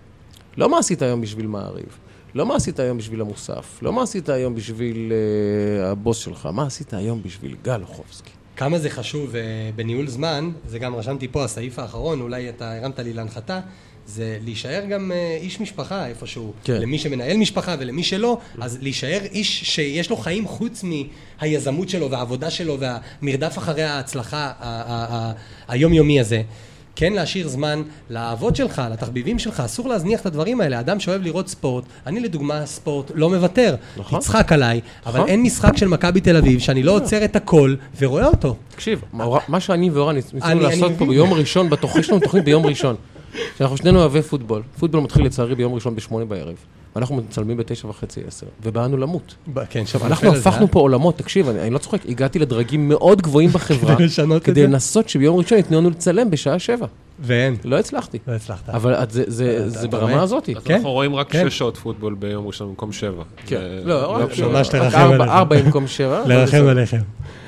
לא 0.58 0.70
מה 0.70 0.80
עשית 0.80 1.02
היום 1.02 1.22
בשביל 1.22 1.48
מעריב. 1.48 1.98
לא 2.38 2.46
מה 2.46 2.56
עשית 2.56 2.80
היום 2.80 2.98
בשביל 2.98 3.22
המוסף. 3.22 3.80
לא 3.82 3.94
מה 3.94 4.04
עשית 4.04 4.30
היום 4.30 4.56
בשביל 4.56 5.12
uh, 5.12 5.86
הבוס 5.86 6.18
שלך. 6.18 6.50
מה 6.54 6.66
עשית 6.66 6.94
היום 6.94 7.24
בשביל 7.24 7.56
גל 7.64 7.82
אוחובסקי? 7.82 8.32
כמה 8.56 8.80
זה 8.80 8.90
חשוב 8.90 9.36
אה, 9.36 9.42
בניהול 9.76 10.08
זמן, 10.08 10.52
זה 10.68 10.80
גם 10.80 10.96
רשמתי 10.96 11.28
פה, 11.28 11.44
הסעיף 11.44 11.80
האחרון, 11.80 12.22
אולי 12.22 12.50
אתה 12.50 12.78
הרמת 12.78 13.00
לי 13.00 13.14
להנחתה, 13.14 13.60
זה 14.06 14.38
להישאר 14.44 14.86
גם 14.90 15.12
אה, 15.12 15.38
איש 15.42 15.62
משפחה 15.62 16.08
איפשהו. 16.08 16.54
כן. 16.64 16.82
למי 16.82 17.00
שמנהל 17.00 17.38
משפחה 17.38 17.76
ולמי 17.80 18.04
שלא, 18.04 18.38
אז 18.62 18.78
להישאר 18.82 19.20
איש 19.32 19.64
שיש 19.64 20.10
לו 20.10 20.18
חיים 20.18 20.48
חוץ 20.48 20.84
מהיזמות 20.84 21.90
שלו 21.90 22.12
והעבודה 22.12 22.50
שלו 22.50 22.78
והמרדף 22.80 23.58
אחרי 23.58 23.84
ההצלחה 23.84 24.52
היומיומי 25.68 26.20
הזה. 26.20 26.42
כן 27.00 27.14
להשאיר 27.14 27.48
זמן 27.48 27.82
לאהבות 28.10 28.56
שלך, 28.56 28.82
לתחביבים 28.92 29.40
שלך, 29.40 29.60
אסור 29.60 29.90
להזניח 29.90 30.22
את 30.22 30.26
הדברים 30.26 30.62
האלה. 30.62 30.80
אדם 30.80 31.00
שאוהב 31.00 31.22
לראות 31.22 31.48
ספורט, 31.48 31.84
אני 32.08 32.20
לדוגמה 32.20 32.66
ספורט 32.66 33.12
לא 33.16 33.30
מוותר. 33.30 33.76
נכון. 33.98 34.20
תצחק 34.20 34.52
עליי, 34.52 34.82
אבל 35.06 35.20
נכון. 35.20 35.30
אין 35.30 35.44
משחק 35.44 35.78
של 35.78 35.88
מכבי 35.88 36.22
תל 36.22 36.38
אביב 36.38 36.60
שאני 36.60 36.84
לא 36.84 36.92
עוצר 36.92 37.26
את 37.26 37.36
הכל 37.36 37.76
ורואה 38.00 38.26
אותו. 38.26 38.56
תקשיב, 38.70 39.02
מה 39.48 39.60
שאני 39.60 39.90
ואורן 39.90 40.16
ניסינו 40.16 40.60
לעשות 40.60 40.92
פה. 40.98 41.06
ביום 41.06 41.34
ראשון, 41.34 41.70
יש 42.00 42.10
לנו 42.10 42.20
תוכנית 42.20 42.44
ביום 42.44 42.66
ראשון. 42.66 42.96
שאנחנו 43.58 43.78
שנינו 43.78 44.00
אוהבי 44.00 44.22
פוטבול. 44.22 44.62
פוטבול 44.80 45.02
מתחיל 45.02 45.26
לצערי 45.26 45.56
ביום 45.56 45.74
ראשון 45.74 45.96
בשמונה 45.96 46.26
בערב. 46.26 46.56
ואנחנו 46.98 47.16
מצלמים 47.16 47.58
בתשע 47.58 47.88
וחצי 47.88 48.22
עשר. 48.28 48.46
ובאנו 48.64 48.98
למות. 48.98 49.36
כן, 49.70 49.80
עכשיו, 49.82 50.06
אנחנו 50.06 50.36
הפכנו 50.36 50.66
אה? 50.66 50.72
פה 50.72 50.80
עולמות, 50.80 51.18
תקשיב, 51.18 51.50
אני, 51.50 51.70
לא 51.70 51.78
צוחק, 51.78 52.00
הגעתי 52.10 52.40
לדרגים 52.40 52.90
מאוד 52.90 53.22
גבוהים 53.22 53.50
בחברה, 53.50 53.96
כדי 53.96 54.06
לשנות 54.06 54.42
את 54.42 54.46
כדי 54.46 54.62
זה? 54.62 54.68
לנסות 54.68 55.10
שביום 55.10 55.38
ראשון 55.38 55.58
ייתנו 55.58 55.78
לנו 55.78 55.90
לצלם 55.90 56.30
בשעה 56.32 56.60
שבע. 56.60 56.86
ואין, 57.20 57.56
לא 57.64 57.80
הצלחתי. 57.80 58.18
לא 58.28 58.34
הצלחת. 58.34 58.70
אבל 58.70 58.96
זה, 59.10 59.24
זה, 59.28 59.58
אתה- 59.58 59.70
זה 59.70 59.80
אתה 59.80 59.88
ברמה? 59.88 60.22
הזאת. 60.22 60.50
אז 60.58 60.64
כן, 60.64 60.74
אנחנו 60.74 60.92
רואים 60.92 61.16
רק 61.16 61.32
כן. 61.32 61.50
שש 61.50 61.58
שעות 61.58 61.78
פוטבול 61.78 62.14
ביום 62.14 62.48
ראשון 62.48 62.68
במקום 62.68 62.92
שבע. 62.92 63.24
כן. 63.46 63.62
לא, 63.84 64.12
רק- 64.12 64.30
פשוט. 64.32 64.46
ממש 64.52 64.68
תרחם 64.68 64.98
ארבע- 64.98 65.14
עליכם. 65.16 65.30
ארבע 65.30 65.62
במקום 65.62 65.88
שבע. 65.88 66.24
לרחם. 66.28 66.68
עליכם. 66.68 67.00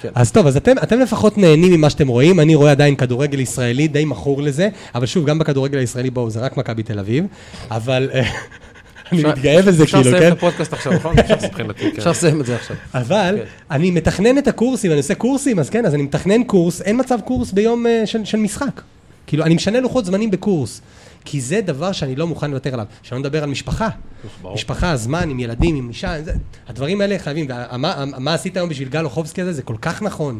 כן. 0.01 0.09
אז 0.15 0.31
טוב, 0.31 0.47
אז 0.47 0.57
אתם, 0.57 0.71
אתם 0.83 0.99
לפחות 0.99 1.37
נהנים 1.37 1.73
ממה 1.73 1.89
שאתם 1.89 2.07
רואים, 2.07 2.39
אני 2.39 2.55
רואה 2.55 2.71
עדיין 2.71 2.95
כדורגל 2.95 3.39
ישראלי, 3.39 3.87
די 3.87 4.05
מכור 4.05 4.41
לזה, 4.41 4.69
אבל 4.95 5.05
שוב, 5.05 5.25
גם 5.25 5.39
בכדורגל 5.39 5.77
הישראלי, 5.77 6.09
בואו, 6.09 6.29
זה 6.29 6.39
רק 6.39 6.57
מכבי 6.57 6.83
תל 6.83 6.99
אביב, 6.99 7.25
אבל 7.71 8.09
אה, 8.13 8.29
אני 9.11 9.19
אפשר- 9.21 9.29
מתגאה 9.31 9.61
בזה, 9.61 9.83
אפשר 9.83 9.97
כאילו, 10.03 10.15
לסיים 10.15 10.29
כן? 10.29 10.33
את 10.33 10.37
הפודקאסט 10.37 10.73
עכשיו, 10.73 10.93
נכון? 10.93 11.19
אפשר-. 11.19 11.35
אפשר 11.97 12.09
לסיים 12.11 12.41
את 12.41 12.45
זה 12.45 12.55
עכשיו. 12.55 12.75
אבל 12.93 13.35
כן. 13.39 13.45
אני 13.71 13.91
מתכנן 13.91 14.37
את 14.37 14.47
הקורסים, 14.47 14.91
אני 14.91 14.97
עושה 14.97 15.15
קורסים, 15.15 15.59
אז 15.59 15.69
כן, 15.69 15.85
אז 15.85 15.93
אני 15.93 16.03
מתכנן 16.03 16.43
קורס, 16.43 16.81
אין 16.81 16.99
מצב 16.99 17.19
קורס 17.25 17.51
ביום 17.51 17.87
אה, 17.87 18.03
של, 18.05 18.37
משחק. 18.37 18.81
כאילו, 19.27 19.43
אני 19.43 19.55
משנה 19.55 19.79
לוחות 19.79 20.05
זמנים 20.05 20.31
בקורס, 20.31 20.81
כי 21.25 21.41
זה 21.41 21.61
דבר 21.61 21.91
שאני 21.91 22.15
לא 22.15 22.27
מוכן 22.27 22.51
לוותר 22.51 22.73
עליו. 22.73 22.85
שלא 23.03 23.19
נדבר 23.19 23.43
על 23.43 23.49
משפחה. 23.49 23.89
משפחה, 24.53 24.95
זמן, 24.95 25.29
עם 25.29 25.39
ילדים, 25.39 25.75
עם 25.75 25.89
אישה, 25.89 26.15
הדברים 26.67 27.01
האלה 27.01 27.19
חייבים. 27.19 27.47
ומה 27.73 28.03
מה 28.17 28.33
עשית 28.33 28.57
היום 28.57 28.69
בשביל 28.69 28.89
גל 28.89 29.03
אוחובסקי 29.05 29.41
הזה? 29.41 29.53
זה 29.53 29.61
כל 29.61 29.75
כך 29.81 30.01
נכון. 30.01 30.39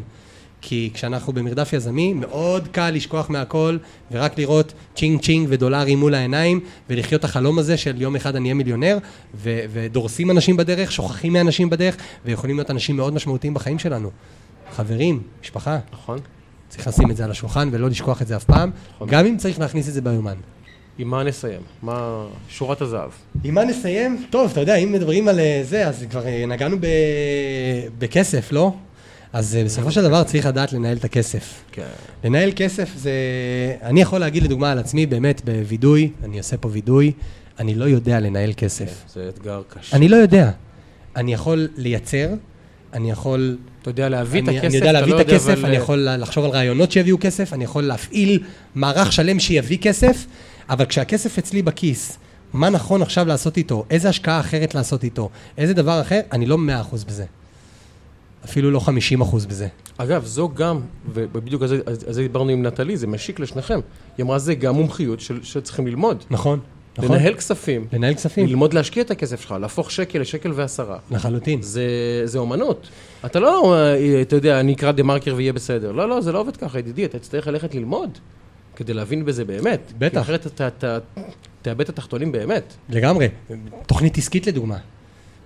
כי 0.60 0.90
כשאנחנו 0.94 1.32
במרדף 1.32 1.72
יזמי, 1.72 2.12
מאוד 2.12 2.68
קל 2.68 2.90
לשכוח 2.90 3.30
מהכל, 3.30 3.76
ורק 4.10 4.38
לראות 4.38 4.72
ching 4.96 5.20
ching 5.20 5.46
ודולרים 5.50 5.98
מול 5.98 6.14
העיניים, 6.14 6.60
ולחיות 6.90 7.24
החלום 7.24 7.58
הזה 7.58 7.76
של 7.76 8.02
יום 8.02 8.16
אחד 8.16 8.36
אני 8.36 8.44
אהיה 8.44 8.54
מיליונר, 8.54 8.98
ו- 9.34 9.60
ודורסים 9.72 10.30
אנשים 10.30 10.56
בדרך, 10.56 10.92
שוכחים 10.92 11.32
מאנשים 11.32 11.70
בדרך, 11.70 11.96
ויכולים 12.24 12.56
להיות 12.56 12.70
אנשים 12.70 12.96
מאוד 12.96 13.14
משמעותיים 13.14 13.54
בחיים 13.54 13.78
שלנו. 13.78 14.10
חברים, 14.72 15.22
משפחה, 15.42 15.78
נכון. 15.92 16.18
צריך 16.68 16.88
לשים 16.88 17.10
את 17.10 17.16
זה 17.16 17.24
על 17.24 17.30
השולחן 17.30 17.68
ולא 17.72 17.88
לשכוח 17.88 18.22
את 18.22 18.26
זה 18.26 18.36
אף 18.36 18.44
פעם, 18.44 18.70
נכון. 18.94 19.08
גם 19.08 19.26
אם 19.26 19.36
צריך 19.36 19.58
להכניס 19.60 19.88
את 19.88 19.92
זה 19.92 20.00
ביומן. 20.00 20.36
עם 20.98 21.08
מה 21.08 21.24
נסיים? 21.24 21.60
מה 21.82 22.26
שורת 22.48 22.80
הזהב? 22.80 23.10
עם 23.44 23.54
מה 23.54 23.64
נסיים? 23.64 24.26
טוב, 24.30 24.50
אתה 24.50 24.60
יודע, 24.60 24.74
אם 24.76 24.92
מדברים 24.92 25.28
על 25.28 25.40
אה, 25.40 25.60
זה, 25.64 25.88
אז 25.88 26.04
כבר 26.10 26.26
אה, 26.26 26.44
נגענו 26.46 26.76
ב... 26.80 26.86
בכסף, 27.98 28.52
לא? 28.52 28.72
אז 29.32 29.56
אה, 29.56 29.64
בסופו 29.64 29.90
של 29.92 30.02
דבר 30.02 30.22
צריך 30.22 30.46
לדעת 30.46 30.72
לנהל 30.72 30.96
את 30.96 31.04
הכסף. 31.04 31.62
כן. 31.72 31.86
לנהל 32.24 32.50
כסף 32.56 32.90
זה... 32.96 33.10
אני 33.82 34.00
יכול 34.00 34.18
להגיד 34.18 34.42
לדוגמה 34.42 34.72
על 34.72 34.78
עצמי, 34.78 35.06
באמת, 35.06 35.44
בווידוי, 35.44 36.10
אני 36.24 36.38
עושה 36.38 36.56
פה 36.56 36.68
וידוי, 36.72 37.12
אני 37.58 37.74
לא 37.74 37.84
יודע 37.84 38.20
לנהל 38.20 38.52
כסף. 38.56 39.04
זה 39.14 39.28
אתגר 39.28 39.62
קשה. 39.68 39.96
אני 39.96 40.08
לא 40.08 40.16
יודע. 40.16 40.50
אני 41.16 41.32
יכול 41.32 41.68
לייצר, 41.76 42.28
אני 42.92 43.10
יכול... 43.10 43.58
אתה 43.82 43.90
יודע 43.90 44.08
להביא 44.08 44.42
את 44.42 44.48
אני, 44.48 44.58
הכסף, 44.58 44.68
אני 44.68 44.76
יודע 44.76 44.92
להביא 44.92 45.14
לא 45.14 45.20
את 45.20 45.28
הכסף, 45.28 45.48
אבל- 45.50 45.64
אני 45.66 45.76
יכול 45.76 46.08
לחשוב 46.18 46.44
על 46.44 46.50
רעיונות 46.50 46.92
שיביאו 46.92 47.16
כסף, 47.20 47.52
אני 47.52 47.64
יכול 47.64 47.82
להפעיל 47.84 48.42
מערך 48.74 49.12
שלם 49.12 49.38
שיביא 49.40 49.78
כסף, 49.78 50.26
אבל 50.70 50.84
כשהכסף 50.84 51.38
אצלי 51.38 51.62
בכיס, 51.62 52.18
מה 52.52 52.70
נכון 52.70 53.02
עכשיו 53.02 53.26
לעשות 53.26 53.56
איתו? 53.56 53.84
איזה 53.90 54.08
השקעה 54.08 54.40
אחרת 54.40 54.74
לעשות 54.74 55.04
איתו? 55.04 55.28
איזה 55.58 55.74
דבר 55.74 56.00
אחר? 56.00 56.20
אני 56.32 56.46
לא 56.46 56.58
100% 56.92 56.94
בזה. 57.06 57.24
אפילו 58.44 58.70
לא 58.70 58.80
50% 59.18 59.36
בזה. 59.48 59.68
אגב, 59.96 60.24
זו 60.24 60.50
גם, 60.54 60.80
ובדיוק 61.12 61.62
על 61.62 61.68
זה, 61.68 61.80
על 61.86 62.12
זה 62.12 62.22
דיברנו 62.22 62.50
עם 62.50 62.66
נטלי, 62.66 62.96
זה 62.96 63.06
משיק 63.06 63.40
לשניכם. 63.40 63.80
היא 64.18 64.24
אמרה, 64.24 64.38
זה 64.38 64.54
גם 64.54 64.74
מומחיות 64.74 65.20
של, 65.20 65.42
שצריכים 65.42 65.86
ללמוד. 65.86 66.24
נכון, 66.30 66.60
נכון. 66.98 67.16
לנהל 67.16 67.34
כספים, 67.34 67.86
לנהל 67.92 68.14
כספים, 68.14 68.46
ללמוד 68.46 68.74
להשקיע 68.74 69.02
את 69.02 69.10
הכסף 69.10 69.40
שלך, 69.40 69.54
להפוך 69.60 69.90
שקל 69.90 70.18
לשקל 70.18 70.52
ועשרה. 70.54 70.98
לחלוטין. 71.10 71.62
זה, 71.62 71.84
זה 72.24 72.38
אומנות. 72.38 72.88
אתה 73.26 73.40
לא, 73.40 73.74
אה, 73.74 74.22
אתה 74.22 74.36
יודע, 74.36 74.60
אני 74.60 74.72
אקרא 74.72 74.92
דה 74.92 75.02
מרקר 75.02 75.34
ויהיה 75.36 75.52
בסדר. 75.52 75.92
לא, 75.92 76.08
לא, 76.08 76.20
זה 76.20 76.32
לא 76.32 76.40
עובד 76.40 76.56
ככה, 76.56 76.78
ידידי, 76.78 77.04
אתה 77.04 77.18
תצטרך 77.18 77.46
ללכת 77.46 77.74
ללמוד 77.74 78.18
כדי 78.76 78.94
להבין 78.94 79.24
בזה 79.24 79.44
באמת. 79.44 79.92
בטח. 79.98 80.14
כי 80.14 80.20
אחרת 80.20 80.46
אתה 80.46 80.98
תאבד 81.62 81.80
את 81.80 81.88
התחתונים 81.88 82.32
באמת. 82.32 82.74
לגמרי. 82.88 83.28
תוכנית 83.86 84.18
עסקית 84.18 84.46
לדוגמה. 84.46 84.76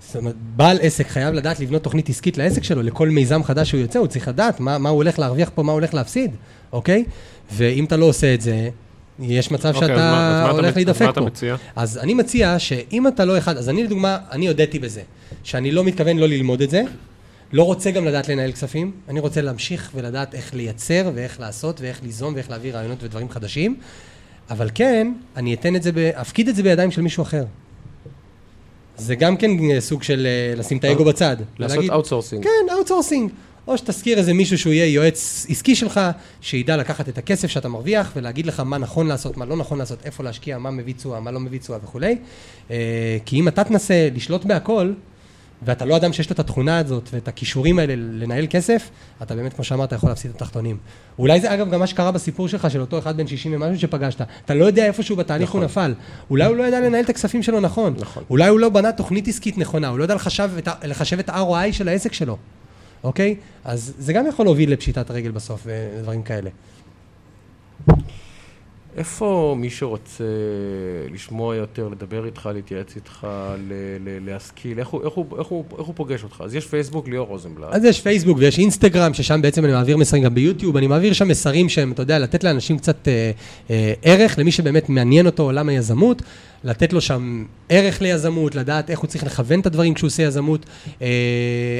זאת 0.07 0.17
אומרת, 0.17 0.35
בעל 0.57 0.79
עסק 0.83 1.07
חייב 1.09 1.35
לדעת 1.35 1.61
לבנות 1.61 1.83
תוכנית 1.83 2.09
עסקית 2.09 2.39
לעסק 2.39 2.65
שלו, 2.65 2.83
לכל 2.83 3.09
מיזם 3.09 3.43
חדש 3.45 3.69
שהוא 3.69 3.81
יוצא, 3.81 3.99
הוא 3.99 4.07
צריך 4.07 4.29
לדעת 4.29 4.61
מה, 4.61 4.79
מה 4.79 4.89
הוא 4.89 4.97
הולך 4.97 5.19
להרוויח 5.19 5.51
פה, 5.55 5.63
מה 5.63 5.73
הוא 5.73 5.81
הולך 5.81 5.95
להפסיד, 5.95 6.31
אוקיי? 6.73 7.05
ואם 7.53 7.85
אתה 7.85 7.97
לא 7.97 8.05
עושה 8.05 8.35
את 8.35 8.41
זה, 8.41 8.69
יש 9.21 9.51
מצב 9.51 9.75
אוקיי, 9.75 9.89
שאתה 9.89 9.97
מה- 10.11 10.51
הולך 10.51 10.69
מצ- 10.71 10.77
להידפק 10.77 11.01
אז 11.01 11.07
מה 11.07 11.11
אתה 11.11 11.21
פה. 11.21 11.27
מציע? 11.27 11.57
אז 11.77 11.99
אני 11.99 12.15
מציע 12.15 12.59
שאם 12.59 13.09
אתה 13.09 13.25
לא 13.25 13.39
אחד, 13.39 13.57
אז 13.57 13.69
אני 13.69 13.85
לדוגמה, 13.85 14.19
אני 14.33 14.49
הודיתי 14.49 14.79
בזה, 14.79 15.03
שאני 15.45 15.71
לא 15.71 15.85
מתכוון 15.85 16.17
לא 16.19 16.29
ללמוד 16.29 16.61
את 16.63 16.71
זה, 16.71 16.83
לא 17.53 17.63
רוצה 17.63 17.91
גם 17.91 18.05
לדעת 18.05 18.29
לנהל 18.29 18.53
כספים, 18.53 18.93
אני 19.09 19.21
רוצה 19.21 19.41
להמשיך 19.41 19.91
ולדעת 19.95 20.35
איך 20.35 20.55
לייצר 20.55 21.11
ואיך 21.15 21.41
לעשות 21.41 21.81
ואיך 21.81 22.01
ליזום 22.03 22.35
ואיך 22.35 22.51
להביא 22.51 22.73
רעיונות 22.75 23.03
ודברים 23.03 23.29
חדשים, 23.31 23.77
אבל 24.51 24.71
כן, 24.75 25.13
אני 25.37 25.55
אתן 25.55 25.77
את 25.77 25.83
זה, 25.83 25.93
ב... 25.93 25.99
אפקיד 25.99 26.49
את 26.49 26.57
זה 26.57 26.63
בידיים 26.63 26.91
של 26.91 27.03
מישהו 27.03 27.23
אחר. 27.23 27.45
זה 28.97 29.15
גם 29.15 29.37
כן 29.37 29.81
סוג 29.81 30.03
של 30.03 30.27
אה, 30.27 30.55
לשים 30.57 30.79
את 30.79 30.85
האגו 30.85 31.05
בצד. 31.05 31.37
לעשות 31.59 31.85
outsourcing. 31.91 32.45
כן, 32.45 32.75
outsourcing. 32.75 33.31
או 33.69 33.79
שתזכיר 33.79 34.19
איזה 34.19 34.35
מישהו 34.35 34.59
שהוא 34.59 34.73
יהיה 34.73 34.87
יועץ 34.87 35.47
עסקי 35.49 35.75
שלך, 35.75 36.01
שידע 36.41 36.77
לקחת 36.77 37.09
את 37.09 37.19
הכסף 37.19 37.49
שאתה 37.49 37.69
מרוויח 37.69 38.13
ולהגיד 38.17 38.47
לך 38.47 38.61
מה 38.61 38.79
נכון 38.79 39.07
לעשות, 39.07 39.37
מה 39.37 39.45
לא 39.45 39.57
נכון 39.57 39.79
לעשות, 39.79 39.99
איפה 40.05 40.25
להשקיע, 40.25 40.59
מה 40.59 40.71
מביא 40.71 40.95
תשואה, 40.95 41.21
מה 41.21 41.31
לא 41.31 41.41
מביא 41.41 41.59
תשואה 41.59 41.79
וכולי. 41.83 42.17
אה, 42.71 42.77
כי 43.25 43.41
אם 43.41 43.49
אתה 43.49 43.65
תנסה 43.65 44.09
לשלוט 44.15 44.45
בהכל, 44.45 44.93
ואתה 45.65 45.85
לא 45.85 45.97
אדם 45.97 46.13
שיש 46.13 46.31
לו 46.31 46.35
את 46.35 46.39
התכונה 46.39 46.79
הזאת 46.79 47.09
ואת 47.13 47.29
הכישורים 47.29 47.79
האלה 47.79 47.95
לנהל 47.97 48.47
כסף, 48.51 48.91
אתה 49.23 49.35
באמת, 49.35 49.53
כמו 49.53 49.65
שאמרת, 49.65 49.93
יכול 49.93 50.09
להפסיד 50.09 50.31
את 50.31 50.37
התחתונים. 50.37 50.77
אולי 51.19 51.41
זה 51.41 51.55
אגב 51.55 51.71
גם 51.71 51.81
מה 51.81 51.87
שקרה 51.87 52.13
בסיפור 52.13 52.49
שלך, 52.49 52.71
של 52.71 52.81
אותו 52.81 52.99
אחד 52.99 53.17
בן 53.17 53.27
60 53.27 53.55
ומשהו 53.55 53.81
שפגשת. 53.81 54.23
אתה 54.45 54.55
לא 54.55 54.65
יודע 54.65 54.87
איפשהו 54.87 55.17
בתהליך 55.17 55.49
נכון. 55.49 55.61
הוא 55.61 55.65
נפל. 55.65 55.95
אולי 56.31 56.45
הוא 56.45 56.57
לא 56.57 56.63
ידע 56.63 56.81
לנהל 56.81 57.05
את 57.05 57.11
הכספים 57.11 57.43
שלו 57.43 57.61
נכון. 57.61 57.95
נכון. 57.99 58.23
אולי 58.31 58.49
הוא 58.49 58.61
לא 58.61 58.69
בנה 58.69 58.93
תוכנית 58.93 59.29
עסקית 59.29 59.59
נכונה, 59.59 59.89
הוא 59.89 59.99
לא 59.99 60.05
יודע 60.05 60.15
לחשב 60.15 60.51
את, 60.59 60.69
לחשב 60.85 61.19
את 61.19 61.29
ה-ROI 61.29 61.73
של 61.73 61.89
העסק 61.89 62.13
שלו, 62.13 62.37
אוקיי? 63.05 63.37
אז 63.65 63.95
זה 63.99 64.13
גם 64.13 64.27
יכול 64.27 64.47
להוביל 64.47 64.73
לפשיטת 64.73 65.11
רגל 65.11 65.31
בסוף 65.31 65.67
ודברים 65.67 66.23
כאלה. 66.23 66.51
איפה 68.97 69.55
מי 69.59 69.71
שרוצה 69.71 70.25
לשמוע 71.11 71.57
יותר, 71.57 71.89
לדבר 71.89 72.27
איתך, 72.27 72.49
להתייעץ 72.55 72.97
איתך, 72.97 73.27
להשכיל, 74.21 74.79
איך 74.79 74.89
הוא, 74.89 75.05
איך, 75.05 75.13
הוא, 75.13 75.27
איך, 75.39 75.47
הוא, 75.47 75.65
איך 75.79 75.87
הוא 75.87 75.95
פוגש 75.95 76.25
אותך? 76.25 76.43
אז 76.45 76.55
יש 76.55 76.67
פייסבוק, 76.67 77.09
ליאור 77.09 77.29
רוזנבלט. 77.29 77.69
אז 77.71 77.85
יש 77.85 78.01
פייסבוק 78.01 78.39
ויש 78.39 78.59
אינסטגרם, 78.59 79.15
ששם 79.15 79.43
בעצם 79.43 79.65
אני 79.65 79.73
מעביר 79.73 79.97
מסרים 79.97 80.23
גם 80.23 80.35
ביוטיוב, 80.35 80.77
אני 80.77 80.87
מעביר 80.87 81.13
שם 81.13 81.29
מסרים 81.29 81.69
שהם, 81.69 81.93
אתה 81.93 82.03
יודע, 82.03 82.19
לתת 82.19 82.45
לאנשים 82.45 82.79
קצת 82.79 83.09
אה, 83.09 83.31
אה, 83.71 83.93
ערך, 84.03 84.39
למי 84.39 84.53
שבאמת 84.53 84.89
מעניין 84.89 85.27
אותו 85.27 85.43
עולם 85.43 85.69
היזמות, 85.69 86.23
לתת 86.65 86.93
לו 86.93 87.01
שם 87.01 87.45
ערך 87.69 88.03
ליזמות, 88.03 88.55
לדעת 88.55 88.91
איך 88.91 88.99
הוא 88.99 89.09
צריך 89.09 89.25
לכוון 89.25 89.61
את 89.61 89.67
הדברים 89.67 89.95
כשהוא 89.95 90.09
עושה 90.09 90.23
יזמות. 90.23 90.67
אה, 91.03 91.07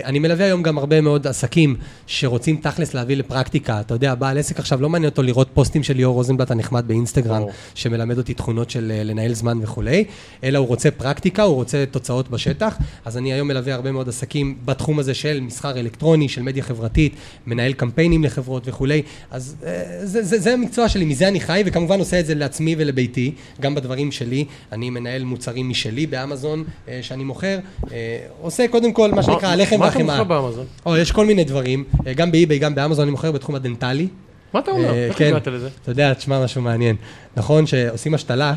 אני 0.05 0.19
מלווה 0.19 0.45
היום 0.45 0.63
גם 0.63 0.79
הרבה 0.79 1.01
מאוד 1.01 1.27
עסקים 1.27 1.77
שרוצים 2.07 2.57
תכלס 2.57 2.95
להביא 2.95 3.17
לפרקטיקה. 3.17 3.81
אתה 3.81 3.95
יודע, 3.95 4.15
בעל 4.15 4.39
עסק 4.39 4.59
עכשיו 4.59 4.83
לא 4.83 4.89
מעניין 4.89 5.11
אותו 5.11 5.23
לראות 5.23 5.49
פוסטים 5.55 5.83
של 5.83 5.97
ליאור 5.97 6.15
רוזנבלט 6.15 6.51
הנחמד 6.51 6.85
באינסטגרם, 6.89 7.39
ברור. 7.39 7.53
שמלמד 7.75 8.19
אותי 8.19 8.35
תכונות 8.35 8.71
של 8.71 8.93
אה, 8.95 9.05
לנהל 9.05 9.35
זמן 9.35 9.59
וכולי, 9.63 10.05
אלא 10.45 10.59
הוא 10.59 10.67
רוצה 10.67 10.91
פרקטיקה, 10.91 11.43
הוא 11.43 11.55
רוצה 11.55 11.85
תוצאות 11.91 12.31
בשטח. 12.31 12.79
אז 13.05 13.17
אני 13.17 13.33
היום 13.33 13.49
מלווה 13.49 13.75
הרבה 13.75 13.93
מאוד 13.93 14.09
עסקים 14.09 14.57
בתחום 14.65 14.99
הזה 14.99 15.15
של 15.15 15.41
מסחר 15.41 15.79
אלקטרוני, 15.79 16.29
של 16.29 16.43
מדיה 16.43 16.63
חברתית, 16.63 17.15
מנהל 17.47 17.73
קמפיינים 17.73 18.25
לחברות 18.25 18.69
וכולי. 18.69 19.03
אז 19.31 19.57
אה, 19.67 19.83
זה, 20.03 20.23
זה, 20.23 20.39
זה 20.39 20.53
המקצוע 20.53 20.89
שלי, 20.89 21.05
מזה 21.05 21.29
אני 21.29 21.41
חי, 21.41 21.63
וכמובן 21.67 21.99
עושה 21.99 22.21
את 22.21 22.27
זה 22.27 22.35
לעצמי 22.35 22.77
ולביתי, 22.79 23.33
גם 23.61 23.75
בדברים 23.75 24.13
שלי. 24.13 24.45
אני 24.75 24.91
מנהל 24.91 25.25
מוצרים 25.25 25.69
משלי 25.69 26.07
באמזון, 26.07 26.65
אה, 26.89 26.99
שאני 27.03 27.25
מוכר. 27.25 27.59
אה, 27.93 28.19
עושה 28.41 28.69
קודם 28.69 28.93
כל 28.93 29.11
מה 29.11 29.23
שנקרא 29.23 29.49
הלחם 29.49 29.79
מה 29.79 29.89
אתה 29.89 29.97
והחמאה. 29.99 30.23
מוכר 30.23 30.25
באמזון? 30.25 30.67
או, 30.87 30.97
יש 30.97 31.13
כל 31.13 31.27
מיני 31.27 31.45
דברים, 31.45 31.85
אה, 32.07 32.15
גם 32.15 32.33
באי-ביי, 32.33 32.59
גם 32.59 32.75
באמזון 32.75 33.03
אני 33.03 33.11
מוכר 33.11 33.33
בתחום 33.33 33.55
הדנטלי. 33.55 34.09
מה 34.53 34.61
אתה 34.61 34.71
אומר? 34.71 34.95
איך 34.95 35.19
כן. 35.19 35.29
הגעת 35.29 35.47
לזה? 35.47 35.69
אתה 35.83 35.91
יודע, 35.91 36.15
תשמע 36.15 36.45
משהו 36.45 36.63
מעניין. 36.63 36.97
נכון 37.37 37.67
שעושים 37.67 38.15
השתלה, 38.15 38.55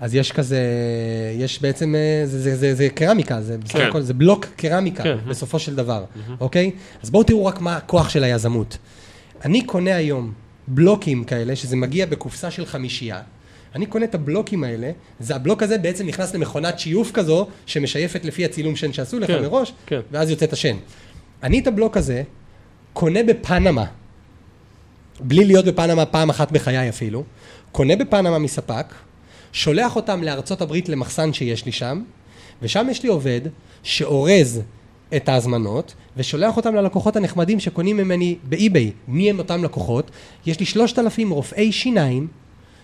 אז 0.00 0.14
יש 0.14 0.32
כזה, 0.32 0.60
יש 1.38 1.62
בעצם, 1.62 1.94
זה, 2.24 2.40
זה, 2.40 2.56
זה, 2.56 2.74
זה 2.74 2.88
קרמיקה, 2.88 3.40
זה 3.40 3.58
בסך 3.58 3.72
כן. 3.72 3.86
הכל, 3.88 4.00
זה 4.00 4.14
בלוק 4.14 4.46
קרמיקה, 4.56 5.02
כן. 5.02 5.16
בסופו 5.28 5.58
של 5.58 5.74
דבר, 5.74 6.04
אוקיי? 6.40 6.70
אז 7.02 7.10
בואו 7.10 7.22
תראו 7.22 7.46
רק 7.46 7.60
מה 7.60 7.76
הכוח 7.76 8.08
של 8.08 8.24
היזמות. 8.24 8.78
אני 9.44 9.64
קונה 9.64 9.96
היום 9.96 10.32
בלוקים 10.68 11.24
כאלה, 11.24 11.56
שזה 11.56 11.76
מגיע 11.76 12.06
בקופסה 12.06 12.50
של 12.50 12.66
חמישייה. 12.66 13.20
אני 13.78 13.86
קונה 13.86 14.04
את 14.04 14.14
הבלוקים 14.14 14.64
האלה, 14.64 14.90
זה 15.20 15.36
הבלוק 15.36 15.62
הזה 15.62 15.78
בעצם 15.78 16.06
נכנס 16.06 16.34
למכונת 16.34 16.78
שיוף 16.78 17.10
כזו, 17.12 17.46
שמשייפת 17.66 18.24
לפי 18.24 18.44
הצילום 18.44 18.76
שן 18.76 18.92
שעשו 18.92 19.18
לך 19.18 19.26
כן, 19.26 19.42
מראש, 19.42 19.72
כן. 19.86 20.00
ואז 20.10 20.30
יוצא 20.30 20.44
את 20.44 20.52
השן. 20.52 20.76
אני 21.42 21.58
את 21.58 21.66
הבלוק 21.66 21.96
הזה 21.96 22.22
קונה 22.92 23.22
בפנמה, 23.22 23.84
בלי 25.20 25.44
להיות 25.44 25.64
בפנמה 25.64 26.06
פעם 26.06 26.30
אחת 26.30 26.52
בחיי 26.52 26.88
אפילו, 26.88 27.24
קונה 27.72 27.96
בפנמה 27.96 28.38
מספק, 28.38 28.94
שולח 29.52 29.96
אותם 29.96 30.22
לארצות 30.22 30.60
הברית 30.60 30.88
למחסן 30.88 31.32
שיש 31.32 31.66
לי 31.66 31.72
שם, 31.72 32.02
ושם 32.62 32.86
יש 32.90 33.02
לי 33.02 33.08
עובד 33.08 33.40
שאורז 33.82 34.62
את 35.16 35.28
ההזמנות, 35.28 35.94
ושולח 36.16 36.56
אותם 36.56 36.74
ללקוחות 36.74 37.16
הנחמדים 37.16 37.60
שקונים 37.60 37.96
ממני 37.96 38.36
באי-ביי. 38.42 38.92
מי 39.08 39.30
הם 39.30 39.38
אותם 39.38 39.64
לקוחות? 39.64 40.10
יש 40.46 40.60
לי 40.60 40.66
שלושת 40.66 40.98
אלפים 40.98 41.30
רופאי 41.30 41.72
שיניים 41.72 42.26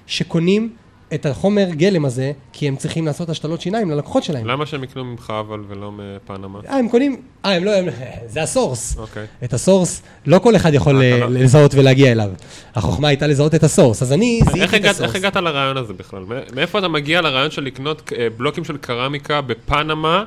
שקונים 0.06 0.72
את 1.14 1.26
החומר 1.26 1.66
גלם 1.70 2.04
הזה, 2.04 2.32
כי 2.52 2.68
הם 2.68 2.76
צריכים 2.76 3.06
לעשות 3.06 3.28
השתלות 3.30 3.60
שיניים 3.60 3.90
ללקוחות 3.90 4.22
שלהם. 4.24 4.46
למה 4.46 4.66
שהם 4.66 4.84
יקנו 4.84 5.04
ממך 5.04 5.32
אבל 5.40 5.60
ולא 5.68 5.92
מפנמה? 5.92 6.58
אה, 6.68 6.76
הם 6.76 6.88
קונים, 6.88 7.16
אה, 7.44 7.56
הם 7.56 7.64
לא, 7.64 7.70
הם, 7.70 7.84
זה 8.32 8.42
הסורס. 8.42 8.96
אוקיי. 8.98 9.26
את 9.44 9.52
הסורס, 9.54 10.02
לא 10.26 10.38
כל 10.38 10.56
אחד 10.56 10.74
יכול 10.74 11.02
אה, 11.02 11.12
אה, 11.12 11.18
לא- 11.18 11.28
לזהות 11.30 11.74
ולהגיע 11.74 12.12
אליו. 12.12 12.30
החוכמה 12.74 13.08
הייתה 13.08 13.26
לזהות 13.26 13.54
את 13.54 13.62
הסורס, 13.64 14.02
אז 14.02 14.12
אני 14.12 14.40
איך 14.42 14.52
זיהיתי 14.52 14.76
את 14.76 14.84
הסורס. 14.84 15.00
איך 15.08 15.14
הגעת 15.16 15.36
לרעיון 15.36 15.76
הזה 15.76 15.92
בכלל? 15.92 16.22
מא- 16.28 16.34
מאיפה 16.54 16.78
אתה 16.78 16.88
מגיע 16.88 17.20
לרעיון 17.20 17.50
של 17.50 17.62
לקנות 17.64 18.12
אה, 18.18 18.26
בלוקים 18.36 18.64
של 18.64 18.76
קרמיקה 18.76 19.40
בפנמה, 19.40 20.24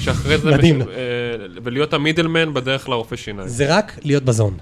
שאחרי 0.00 0.38
זה... 0.38 0.50
מדהים. 0.56 0.82
ולהיות 1.64 1.92
המידלמן 1.94 2.54
בדרך 2.54 2.88
לרופא 2.88 3.16
שיניים? 3.16 3.48
זה 3.48 3.76
רק 3.76 3.98
להיות 4.04 4.22
בזון. 4.24 4.54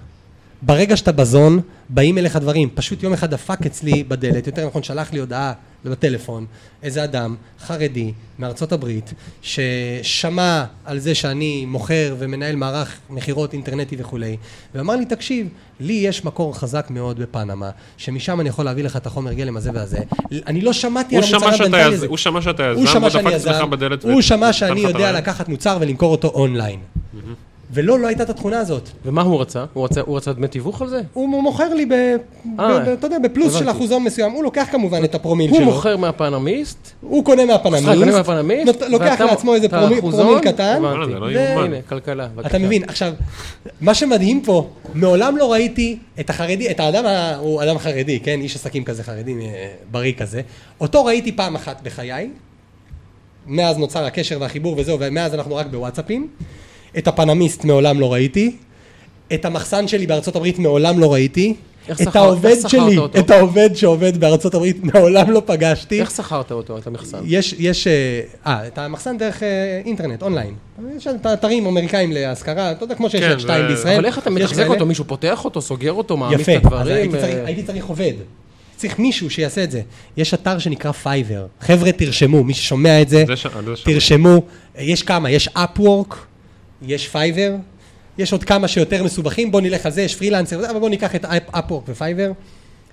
ברגע 0.66 0.96
שאתה 0.96 1.12
בזון, 1.12 1.60
באים 1.88 2.18
אליך 2.18 2.36
דברים. 2.36 2.68
פשוט 2.74 3.02
יום 3.02 3.12
אחד 3.12 3.30
דפק 3.30 3.66
אצלי 3.66 4.04
בדלת, 4.04 4.46
יותר 4.46 4.66
נכון, 4.66 4.82
שלח 4.82 5.12
לי 5.12 5.18
הודעה 5.18 5.52
בטלפון, 5.84 6.46
איזה 6.82 7.04
אדם 7.04 7.34
חרדי 7.66 8.12
מארצות 8.38 8.72
הברית, 8.72 9.12
ששמע 9.42 10.64
על 10.84 10.98
זה 10.98 11.14
שאני 11.14 11.64
מוכר 11.66 12.16
ומנהל 12.18 12.56
מערך 12.56 12.96
מכירות 13.10 13.52
אינטרנטי 13.52 13.96
וכולי, 13.98 14.36
ואמר 14.74 14.96
לי, 14.96 15.04
תקשיב, 15.04 15.48
לי 15.80 15.92
יש 15.92 16.24
מקור 16.24 16.58
חזק 16.58 16.86
מאוד 16.90 17.18
בפנמה, 17.20 17.70
שמשם 17.96 18.40
אני 18.40 18.48
יכול 18.48 18.64
להביא 18.64 18.84
לך 18.84 18.96
את 18.96 19.06
החומר 19.06 19.32
גלם 19.32 19.56
הזה 19.56 19.70
והזה. 19.74 19.98
אני 20.46 20.60
לא 20.60 20.72
שמעתי 20.72 21.16
על 21.16 21.22
המוצר 21.24 21.76
יז- 21.76 21.94
הזה. 21.94 22.06
הוא 22.06 22.16
שמע 22.16 22.42
שאתה 22.42 22.70
הוא 22.70 22.82
יזם, 22.82 22.92
שמע 22.92 23.00
הוא 23.02 23.10
שאני 23.10 23.24
דפק 23.24 23.34
אצלך 23.36 23.56
יזם, 23.56 23.70
בדלת. 23.70 24.04
הוא 24.04 24.22
שמע 24.22 24.52
שאני 24.52 24.80
יודע. 24.80 25.12
לקחת 25.12 25.48
מוצר 25.48 25.78
ולמכור 25.80 26.12
אותו 26.12 26.28
אונליין. 26.28 26.78
ולא, 27.70 27.98
לא 27.98 28.06
הייתה 28.06 28.22
את 28.22 28.30
התכונה 28.30 28.58
הזאת. 28.58 28.88
ומה 29.04 29.22
הוא 29.22 29.40
רצה? 29.40 29.64
הוא 29.72 29.84
רצה- 29.84 30.00
הוא 30.00 30.16
רצה 30.16 30.32
דמי 30.32 30.48
תיווך 30.48 30.82
על 30.82 30.88
זה? 30.88 31.00
הוא 31.12 31.42
מוכר 31.42 31.74
לי, 31.74 31.86
ב, 31.86 31.92
ב, 31.92 32.60
אה, 32.60 32.80
ב, 32.84 32.88
אתה 32.88 33.06
יודע, 33.06 33.18
בפלוס 33.18 33.54
של. 33.58 33.70
אחוזון 33.70 34.04
מסוים. 34.04 34.32
הוא 34.32 34.44
לוקח 34.44 34.66
כמובן 34.72 35.04
את 35.04 35.14
הפרומיל 35.14 35.50
הוא 35.50 35.58
שלו. 35.58 35.66
מוכר 35.66 35.96
מהפנמיסט, 35.96 36.78
הוא 37.00 37.24
קונה 37.24 37.44
מהפנמיסט. 37.44 37.86
קונה 37.86 38.12
מהפנמיסט, 38.12 38.66
נות- 38.66 38.90
לוקח 38.90 39.06
ואתה- 39.10 39.24
לעצמו 39.24 39.54
איזה 39.54 39.68
פרומיל, 39.68 40.00
פרומיל 40.00 40.38
קטן. 40.40 40.84
הבנתי. 40.84 41.12
זה 41.12 41.18
לא 41.18 41.26
ו- 41.26 41.30
יאומן. 41.30 41.64
הנה, 41.64 41.76
כלכלה. 41.88 42.28
אתה. 42.46 42.58
מבין, 42.58 42.82
עכשיו, 42.84 43.12
מה 43.80 43.94
שמדהים 43.94 44.40
פה, 44.42 44.68
מעולם 44.94 45.36
לא 45.36 45.52
ראיתי 45.52 45.98
את 46.20 46.30
החרדי, 46.30 46.70
את 46.70 46.80
האדם, 46.80 47.04
הוא 47.40 47.62
אדם 47.62 47.78
חרדי, 47.78 48.20
כן? 48.20 48.40
איש 48.40 48.56
עסקים 48.56 48.84
כזה 48.84 49.02
חרדי, 49.04 49.32
אה, 49.40 49.46
בריא 49.90 50.12
כזה. 50.12 50.40
אותו 50.80 51.04
ראיתי 51.04 51.32
פעם 51.32 51.54
אחת 51.54 51.80
בחיי, 51.82 52.30
מאז 53.46 53.78
נוצר 53.78 54.04
הקשר 54.04 54.36
והחיבור 54.40 54.74
וזהו, 54.78 54.96
ומאז 55.00 55.34
אנחנו 55.34 55.54
רק 55.56 55.66
בוואטסאפים. 55.66 56.28
את 56.98 57.08
הפנמיסט 57.08 57.64
מעולם 57.64 58.00
לא 58.00 58.12
ראיתי. 58.12 58.56
את 59.34 59.44
המחסן 59.44 59.88
שלי 59.88 60.06
בארצות 60.06 60.36
הברית 60.36 60.58
מעולם 60.58 60.98
לא 60.98 61.12
ראיתי. 61.12 61.54
את 61.90 61.98
שכר- 61.98 62.18
העובד 62.18 62.56
שלי, 62.68 62.98
אותו? 62.98 63.18
את 63.18 63.30
העובד 63.30 63.70
שעובד 63.74 64.20
בארצות 64.20 64.54
הברית 64.54 64.84
מעולם 64.84 65.30
לא 65.30 65.42
פגשתי. 65.46 66.00
איך 66.00 66.10
שכרת 66.10 66.52
אותו, 66.52 66.78
את 66.78 66.86
המחסן? 66.86 67.18
יש, 67.24 67.54
יש, 67.58 67.86
אה, 67.86 68.20
אה, 68.46 68.66
את 68.66 68.78
המחסן 68.78 69.18
דרך 69.18 69.42
אה, 69.42 69.48
אינטרנט, 69.84 70.22
אונליין. 70.22 70.54
יש 70.96 71.06
את 71.06 71.26
האתרים 71.26 71.66
אמריקאים 71.66 72.12
להשכרה, 72.12 72.72
אתה 72.72 72.84
יודע, 72.84 72.94
כמו 72.94 73.10
שיש 73.10 73.20
כן, 73.20 73.32
את 73.32 73.40
שתיים 73.40 73.64
ו- 73.64 73.68
בישראל. 73.68 73.94
אבל 73.94 74.06
איך 74.06 74.18
אתה 74.18 74.30
מתחזק. 74.30 74.66
אותו? 74.68 74.86
מישהו 74.86 75.04
פותח 75.04 75.44
אותו, 75.44 75.62
סוגר 75.62 75.92
אותו, 75.92 76.16
מעמיד 76.16 76.40
יפה, 76.40 76.56
את 76.56 76.64
הדברים? 76.64 76.80
אז 76.82 76.88
הייתי 76.88 77.18
צריך, 77.18 77.34
אה, 77.34 77.44
הייתי 77.46 77.62
צריך 77.62 77.86
עובד. 77.86 78.12
צריך 78.76 78.98
מישהו 78.98 79.30
שיעשה 79.30 79.64
את 79.64 79.70
זה. 79.70 79.80
יש 80.16 80.34
אתר 80.34 80.58
שנקרא 80.58 80.92
פייבר. 80.92 81.46
חבר'ה, 81.60 81.92
תרשמו, 81.92 82.44
מי 82.44 82.54
ששומע 82.54 83.02
את 83.02 83.08
זה, 83.08 83.24
זה 83.26 83.36
ש-. 83.36 83.46
תרשמו. 83.84 84.42
יש 84.78 85.02
כמה, 85.02 85.30
יש 85.30 85.48
Upwork, 85.48 86.14
יש 86.82 87.08
פייבר, 87.08 87.54
יש 88.18 88.32
עוד 88.32 88.44
כמה 88.44 88.68
שיותר 88.68 89.04
מסובכים, 89.04 89.50
בוא 89.50 89.60
נלך 89.60 89.86
על 89.86 89.92
זה, 89.92 90.02
יש 90.02 90.14
פרילנסר, 90.16 90.70
אבל 90.70 90.80
בוא 90.80 90.88
ניקח 90.88 91.14
את 91.14 91.24
Upwork 91.24 91.82
ופייבר. 91.88 92.32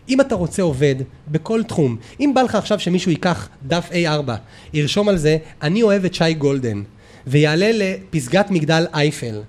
אם 0.09 0.21
אתה 0.21 0.36
רוצה 0.36 0.61
עובד 0.61 0.95
בכל 1.27 1.63
תחום, 1.63 1.97
אם 2.19 2.31
בא 2.36 2.41
לך 2.41 2.55
עכשיו 2.55 2.79
שמישהו 2.79 3.11
ייקח 3.11 3.49
דף 3.67 3.89
A4, 3.91 4.31
ירשום 4.73 5.09
על 5.09 5.17
זה, 5.17 5.38
אני 5.61 5.84
אוהב 5.84 6.05
את 6.05 6.13
שי 6.13 6.34
גולדן, 6.34 6.84
ויעלה 7.27 7.71
לפסגת 7.73 8.51
מגדל 8.51 8.86
אייפל, 8.93 9.41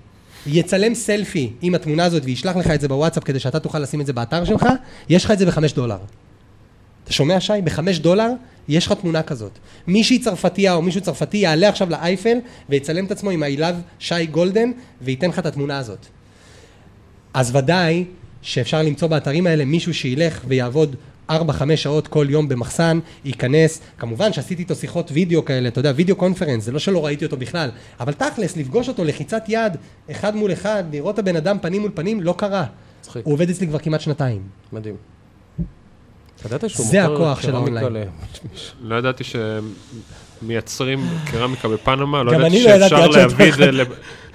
יצלם 0.47 0.95
סלפי 0.95 1.51
עם 1.61 1.75
התמונה 1.75 2.05
הזאת 2.05 2.23
וישלח 2.25 2.55
לך 2.55 2.67
את 2.67 2.81
זה 2.81 2.87
בוואטסאפ 2.87 3.23
כדי 3.23 3.39
שאתה 3.39 3.59
תוכל 3.59 3.79
לשים 3.79 4.01
את 4.01 4.05
זה 4.05 4.13
באתר 4.13 4.45
שלך, 4.45 4.67
יש 5.09 5.25
לך 5.25 5.31
את 5.31 5.39
זה 5.39 5.45
בחמש 5.45 5.73
דולר. 5.73 5.97
אתה 7.05 7.13
שומע, 7.13 7.39
שי? 7.39 7.53
בחמש 7.63 7.99
דולר 7.99 8.31
יש 8.67 8.87
לך 8.87 8.93
תמונה 8.93 9.23
כזאת. 9.23 9.51
מישהי 9.87 10.19
צרפתייה 10.19 10.73
או 10.73 10.81
מישהו 10.81 11.01
צרפתי 11.01 11.37
יעלה 11.37 11.69
עכשיו 11.69 11.89
לאייפל 11.89 12.37
ויצלם 12.69 13.05
את 13.05 13.11
עצמו 13.11 13.29
עם 13.29 13.43
I 13.43 13.59
love 13.59 13.75
שי 13.99 14.25
גולדן 14.25 14.71
וייתן 15.01 15.29
לך 15.29 15.39
את 15.39 15.45
התמונה 15.45 15.77
הזאת. 15.77 16.05
אז 17.33 17.55
ודאי 17.55 18.05
שאפשר 18.41 18.81
למצוא 18.81 19.07
באתרים 19.07 19.47
האלה 19.47 19.65
מישהו 19.65 19.93
שילך 19.93 20.41
ויעבוד 20.47 20.95
4-5 21.31 21.33
שעות 21.75 22.07
כל 22.07 22.27
יום 22.29 22.49
במחסן, 22.49 22.99
ייכנס, 23.25 23.81
כמובן 23.97 24.33
שעשיתי 24.33 24.61
איתו 24.61 24.75
שיחות 24.75 25.11
וידאו 25.11 25.45
כאלה, 25.45 25.67
אתה 25.67 25.79
יודע, 25.79 25.91
video 25.95 26.15
conference, 26.15 26.63
זה 26.63 26.71
לא 26.71 26.79
שלא 26.79 27.05
ראיתי 27.05 27.25
אותו 27.25 27.37
בכלל, 27.37 27.69
אבל 27.99 28.13
תכלס, 28.13 28.57
לפגוש 28.57 28.87
אותו 28.87 29.03
לחיצת 29.03 29.43
יד, 29.47 29.77
אחד 30.11 30.35
מול 30.35 30.53
אחד, 30.53 30.83
לראות 30.91 31.13
את 31.13 31.19
הבן 31.19 31.35
אדם 31.35 31.57
פנים 31.61 31.81
מול 31.81 31.91
פנים, 31.93 32.21
לא 32.21 32.35
קרה. 32.37 32.65
מצחיק. 33.01 33.25
הוא 33.25 33.33
עובד 33.33 33.49
אצלי 33.49 33.67
כבר 33.67 33.79
כמעט 33.79 34.01
שנתיים. 34.01 34.41
מדהים. 34.73 35.14
אתה 36.45 36.55
ידעת 36.55 36.69
שהוא 36.69 36.85
זה 36.85 37.01
מוכר 37.07 37.13
הכוח 37.13 37.41
של 37.41 37.55
האונליין. 37.55 37.93
ל- 37.93 38.03
לא 38.89 38.95
ידעתי 38.95 39.23
שמייצרים 40.41 40.99
קרמיקה 41.31 41.67
בפנמה, 41.67 42.23
לא 42.23 42.31
ידעתי 42.31 42.63
לא 42.63 42.69
ידעתי 42.69 42.89
שאפשר 42.89 43.07
להביא 43.07 43.49
את 43.49 43.53
זה 43.53 43.71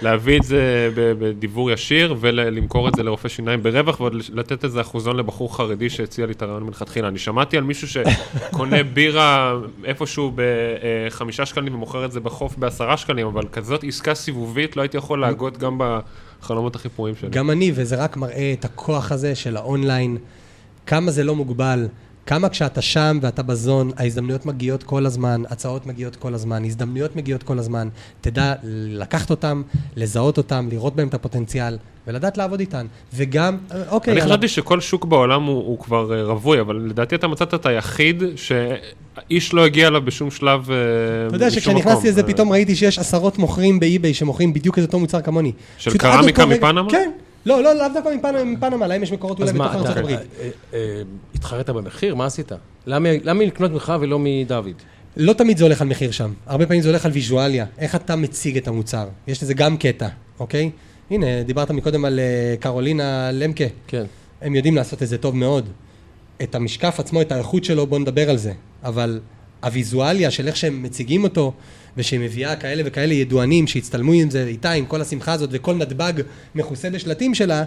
להביא 0.03 0.39
את 0.39 0.43
זה 0.43 0.91
בדיבור 0.97 1.71
ישיר 1.71 2.15
ולמכור 2.21 2.89
את 2.89 2.95
זה 2.97 3.03
לרופא 3.03 3.29
שיניים 3.29 3.63
ברווח 3.63 4.01
ועוד 4.01 4.15
לתת 4.33 4.65
איזה 4.65 4.81
אחוזון 4.81 5.17
לבחור 5.17 5.57
חרדי 5.57 5.91
שהציע 5.91 6.27
לי 6.27 6.33
את 6.33 6.43
הרעיון 6.43 6.63
מלכתחילה. 6.63 7.09
אני 7.09 7.19
שמעתי 7.19 7.57
על 7.57 7.63
מישהו 7.65 7.89
שקונה 7.89 8.83
בירה 8.95 9.55
איפשהו 9.85 10.33
בחמישה 10.35 11.47
שקלים 11.47 11.75
ומוכר 11.75 12.05
את 12.05 12.13
זה 12.13 12.21
בחוף 12.21 12.57
בעשרה 12.59 12.97
שקלים, 12.97 13.27
אבל 13.27 13.43
כזאת 13.53 13.85
עסקה 13.85 14.15
סיבובית 14.15 14.77
לא 14.77 14.83
הייתי 14.83 14.97
יכול 14.97 15.21
להגות 15.21 15.59
גם 15.59 15.79
בחלומות 16.43 16.77
הכי 16.77 16.89
פרועים 16.89 17.15
שלי. 17.21 17.31
גם 17.31 17.51
אני, 17.51 17.73
וזה 17.75 17.97
רק 17.97 18.17
מראה 18.17 18.55
את 18.59 18.65
הכוח 18.65 19.13
הזה 19.13 19.35
של 19.35 19.57
האונליין, 19.57 20.17
כמה 20.91 21.11
זה 21.11 21.25
לא 21.25 21.35
מוגבל, 21.35 21.89
כמה 22.27 22.49
כשאתה 22.49 22.83
שם 22.83 23.19
ואתה 23.23 23.43
בזון, 23.43 23.91
ההזדמנויות 23.97 24.47
מגיעות 24.47 24.83
כל 24.83 25.07
הזמן, 25.07 25.43
הצעות 25.51 25.87
מגיעות 25.87 26.17
כל 26.17 26.35
הזמן, 26.35 26.65
הזדמנויות 26.65 27.17
מגיעות 27.17 27.43
כל 27.43 27.59
הזמן. 27.59 27.89
תדע 28.21 28.55
לקחת 28.65 29.31
אותם, 29.31 29.63
לזהות 29.97 30.39
אותם, 30.39 30.69
לראות 30.71 30.97
בהם 30.97 31.09
את 31.09 31.15
הפוטנציאל, 31.15 31.79
ולדעת 32.07 32.39
לעבוד 32.39 32.61
איתן. 32.61 32.87
וגם, 33.15 33.57
אוקיי, 33.89 34.13
אני 34.13 34.21
חשבתי 34.21 34.49
שכל 34.49 34.81
שוק 34.81 35.05
בעולם 35.05 35.45
הוא, 35.45 35.57
הוא 35.57 35.79
כבר 35.79 36.15
אה, 36.15 36.23
רווי, 36.23 36.61
אבל 36.61 36.77
לדעתי 36.77 37.15
אתה 37.15 37.29
מצאת 37.29 37.55
את 37.55 37.67
היחיד 37.67 38.23
שאיש 38.37 39.55
לא 39.55 39.65
הגיע 39.65 39.89
אליו 39.89 40.03
בשום 40.03 40.31
שלב, 40.31 40.71
אה, 40.71 40.77
אתה 41.27 41.37
יודע 41.37 41.47
בשום 41.47 41.61
שכשנכנסתי 41.61 41.91
מקום. 41.91 42.07
לזה 42.07 42.21
אה, 42.21 42.27
פתאום 42.27 42.53
ראיתי 42.53 42.77
שיש 42.77 42.99
עשרות 42.99 43.39
מוכרים 43.39 43.81
באי-ביי 43.81 44.15
שמוכרים 44.15 44.53
בדיוק 44.53 44.79
את 44.79 44.83
אותו 44.83 44.99
מוצר 44.99 45.21
כמוני. 45.21 45.53
של 45.79 45.99
קרמיקה 45.99 46.47
מפנמה? 46.47 46.91
כן. 46.91 47.11
לא, 47.47 47.63
לא, 47.63 47.75
לאו 47.75 47.87
דווקא 47.95 48.09
מפנמה, 48.45 48.87
להם 48.87 49.03
יש 49.03 49.13
מקורות 49.13 49.41
אולי 49.41 49.53
בתוך 49.53 49.75
ארצות 49.75 49.97
הברית. 49.97 50.19
אה, 50.19 50.49
אה, 50.75 51.03
התחרית 51.35 51.71
במחיר? 51.71 52.15
מה 52.15 52.27
עשית? 52.27 52.53
למה 52.87 53.45
לקנות 53.45 53.71
ממך 53.71 53.93
ולא 54.01 54.19
מדוד? 54.19 54.75
לא 55.17 55.33
תמיד 55.33 55.59
זה 55.59 55.65
הולך 55.65 55.81
על 55.81 55.89
מחיר 55.89 56.11
שם, 56.11 56.33
הרבה 56.47 56.67
פעמים 56.67 56.83
זה 56.83 56.89
הולך 56.89 57.05
על 57.05 57.13
ויזואליה, 57.13 57.67
איך 57.79 57.95
אתה 57.95 58.17
מציג 58.17 58.57
את 58.57 58.69
המוצר. 58.69 59.09
יש 59.27 59.43
לזה 59.43 59.55
גם 59.55 59.77
קטע, 59.77 60.09
אוקיי? 60.41 60.71
הנה, 61.11 61.43
דיברת 61.43 61.71
מקודם 61.71 62.05
על 62.05 62.19
אה, 62.19 62.55
קרולינה 62.61 63.33
למקה, 63.33 63.65
כן. 63.87 64.05
הם 64.43 64.55
יודעים 64.55 64.77
לעשות 64.77 65.03
את 65.03 65.09
זה 65.09 65.19
טוב 65.19 65.37
מאוד. 65.37 65.69
את 66.43 66.55
המשקף 66.55 67.01
עצמו, 67.01 67.21
את 67.21 67.33
האיכות 67.33 67.65
שלו, 67.65 67.87
בואו 67.87 68.01
נדבר 68.01 68.31
על 68.31 68.37
זה. 68.37 68.53
אבל 68.85 69.21
הוויזואליה 69.63 70.31
של 70.31 70.47
איך 70.47 70.57
שהם 70.57 70.83
מציגים 70.83 71.25
אותו, 71.25 71.53
ושהיא 71.97 72.21
מביאה 72.21 72.57
כאלה 72.57 72.83
וכאלה 72.87 73.15
ידוענים 73.15 73.67
שהצטלמו 73.67 74.13
עם 74.13 74.31
זה 74.31 74.45
איתה, 74.47 74.73
עם 74.73 74.87
כל 74.87 75.01
השמחה 75.01 75.33
הזאת, 75.33 75.51
וכל 75.53 75.75
נתב"ג 75.75 76.13
מכוסה 76.55 76.91
בשלטים 76.91 77.35
שלה, 77.35 77.65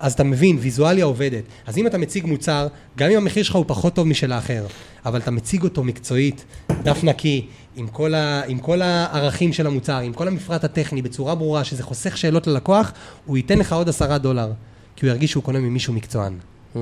אז 0.00 0.12
אתה 0.12 0.24
מבין, 0.24 0.58
ויזואליה 0.60 1.04
עובדת. 1.04 1.42
אז 1.66 1.78
אם 1.78 1.86
אתה 1.86 1.98
מציג 1.98 2.26
מוצר, 2.26 2.66
גם 2.98 3.10
אם 3.10 3.16
המחיר 3.16 3.42
שלך 3.42 3.54
הוא 3.56 3.64
פחות 3.68 3.94
טוב 3.94 4.06
משל 4.06 4.32
האחר, 4.32 4.66
אבל 5.04 5.18
אתה 5.18 5.30
מציג 5.30 5.62
אותו 5.62 5.84
מקצועית, 5.84 6.44
דף 6.82 7.04
נקי, 7.04 7.46
עם 7.76 7.86
כל, 7.86 8.14
ה, 8.14 8.42
עם 8.48 8.58
כל 8.58 8.82
הערכים 8.82 9.52
של 9.52 9.66
המוצר, 9.66 9.98
עם 9.98 10.12
כל 10.12 10.28
המפרט 10.28 10.64
הטכני, 10.64 11.02
בצורה 11.02 11.34
ברורה, 11.34 11.64
שזה 11.64 11.82
חוסך 11.82 12.16
שאלות 12.16 12.46
ללקוח, 12.46 12.92
הוא 13.26 13.36
ייתן 13.36 13.58
לך 13.58 13.72
עוד 13.72 13.88
עשרה 13.88 14.18
דולר, 14.18 14.52
כי 14.96 15.06
הוא 15.06 15.12
ירגיש 15.12 15.30
שהוא 15.30 15.42
קונה 15.42 15.58
ממישהו 15.58 15.94
מקצוען. 15.94 16.38
Hmm. 16.74 16.78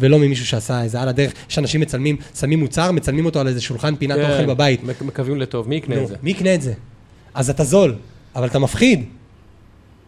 ולא 0.00 0.18
ממישהו 0.18 0.46
שעשה 0.46 0.82
איזה 0.82 1.00
על 1.02 1.08
הדרך, 1.08 1.32
שאנשים 1.48 1.80
מצלמים, 1.80 2.16
שמים 2.40 2.58
מוצר, 2.60 2.92
מצלמים 2.92 3.24
אותו 3.26 3.40
על 3.40 3.48
איזה 3.48 3.60
שולחן 3.60 3.96
פינת 3.96 4.16
כן, 4.18 4.30
אוכל 4.30 4.46
בבית. 4.46 4.84
מק- 4.84 5.02
מקווים 5.02 5.40
לטוב, 5.40 5.68
מי 5.68 5.74
יקנה 5.76 5.96
נו, 5.96 6.02
את 6.02 6.08
זה? 6.08 6.14
מי 6.22 6.30
יקנה 6.30 6.54
את 6.54 6.62
זה? 6.62 6.72
אז 7.34 7.50
אתה 7.50 7.64
זול, 7.64 7.94
אבל 8.36 8.46
אתה 8.46 8.58
מפחיד. 8.58 9.04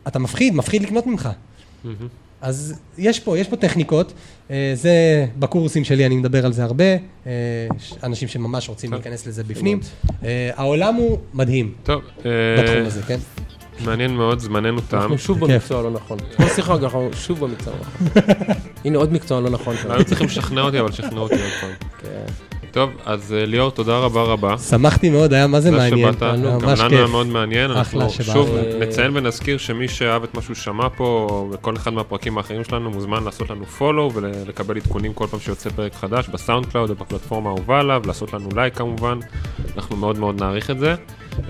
אתה 0.09 0.19
מפחיד, 0.19 0.55
מפחיד 0.55 0.83
לקנות 0.83 1.07
ממך. 1.07 1.29
אז 2.41 2.75
יש 2.99 3.21
פה, 3.21 3.39
יש 3.39 3.49
פה 3.49 3.57
טכניקות, 3.57 4.13
אה, 4.51 4.73
זה 4.75 4.93
בקורסים 5.39 5.85
שלי, 5.85 6.07
אני 6.07 6.17
מדבר 6.17 6.47
על 6.47 6.53
זה 6.53 6.65
הרבה, 6.65 6.85
אה, 7.27 7.31
אנשים 8.03 8.29
שממש 8.29 8.69
רוצים. 8.69 8.93
להיכנס 8.93 9.27
לזה 9.27 9.45
בפנים. 9.45 9.81
אה, 10.25 10.51
העולם 10.55 10.95
הוא 10.95 11.19
מדהים 11.35 11.73
טוב, 11.83 12.03
בתחום 12.59 12.87
הזה, 12.87 13.03
כן? 13.03 13.19
מעניין 13.87 14.17
מאוד, 14.17 14.39
זמננו 14.39 14.81
תם. 14.89 14.97
אנחנו 14.97 15.19
שוב. 15.19 15.41
במקצוע 15.41 15.79
הלא 15.79 15.91
נכון. 15.91 16.19
כל 16.37 16.49
שיחה 16.49 16.75
אנחנו 16.75 17.11
שוב 17.15 17.41
במקצוע 17.41 17.73
הלא 17.75 17.83
נכון. 17.83 18.55
הנה 18.85 18.99
עוד 18.99 19.13
מקצוע 19.13 19.41
לא 19.41 19.51
נכון. 19.51 19.75
לא 19.89 19.95
היו 19.95 20.05
צריכים 20.05 20.27
לשכנע 20.27 20.61
אותי, 20.61 20.81
אבל 20.81 20.93
שכנעו 20.93 21.23
אותי 21.23 21.35
עוד 21.35 21.53
פעם. 21.61 21.71
כן. 21.99 22.33
טוב, 22.73 22.91
אז 23.05 23.33
אה, 23.33 23.47
ליאור, 23.47 23.71
תודה 23.71 23.99
רבה 23.99 24.23
רבה. 24.23 24.59
שמחתי 24.59 25.11
מאוד, 25.11 25.33
היה 25.33 25.47
מה 25.47 25.61
זה 25.61 25.71
מעניין. 25.71 26.13
שבאת, 26.13 26.23
היה 26.23 26.37
גם 26.37 26.63
לנו 26.63 26.97
היה. 26.97 27.07
מאוד 27.07 27.27
מעניין. 27.27 27.71
אחלה 27.71 28.05
אנחנו 28.05 28.25
שבאת. 28.25 28.35
שוב 28.35 28.49
נציין 28.81 29.17
ונזכיר 29.17 29.59
שמי 29.59 29.89
שאהב 29.89 30.23
את 30.23 30.35
מה 30.35 30.43
שהוא 30.43 30.57
שמע 30.57 30.89
פה, 30.97 31.49
וכל 31.53 31.77
אחד 31.77 31.93
מהפרקים 31.93 32.39
האחרים 32.39 32.65
שלנו, 32.65 32.91
מוזמן 32.91 33.25
לעשות 33.25 33.51
לנו 33.51 33.67
follow 33.67 34.11
ולקבל 34.15 34.77
עדכונים 34.77 35.13
כל 35.13 35.27
פעם 35.27 35.41
שיוצא 35.41 35.71
פרק 35.71 35.95
חדש 35.95 36.29
בסאונד 36.29 36.67
קלאוד 36.67 36.91
ובפלטפורמה 36.91 37.51
האהובה 37.51 37.81
עליו, 37.81 38.03
לעשות 38.07 38.33
לנו 38.33 38.49
לייק 38.55 38.77
כמובן, 38.77 39.19
אנחנו 39.77 39.97
מאוד 39.97 40.19
מאוד 40.19 40.41
נעריך 40.41 40.71
את 40.71 40.79
זה. 40.79 40.95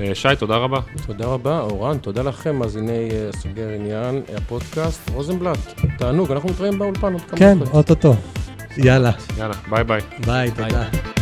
אה, 0.00 0.14
שי, 0.14 0.28
תודה 0.38 0.56
רבה. 0.56 0.80
תודה 1.06 1.24
רבה, 1.26 1.60
אורן, 1.60 1.98
תודה 1.98 2.22
לכם, 2.22 2.56
מאזיני 2.56 3.08
אה, 3.10 3.30
סוגר 3.32 3.68
עניין, 3.68 4.22
הפודקאסט, 4.36 5.10
רוזנבלט, 5.10 5.58
תענוג, 5.98 6.32
אנחנו 6.32 6.48
מתראים 6.48 6.78
באולפן 6.78 7.12
עוד 7.12 7.22
כמה 7.22 7.38
כן. 7.38 7.58
אוטוטו. 7.72 8.14
יאללה, 8.76 9.10
יאללה, 9.38 9.54
ביי. 9.70 9.84
ביי, 9.84 10.00
ביי. 10.26 10.50
תודה. 10.50 11.21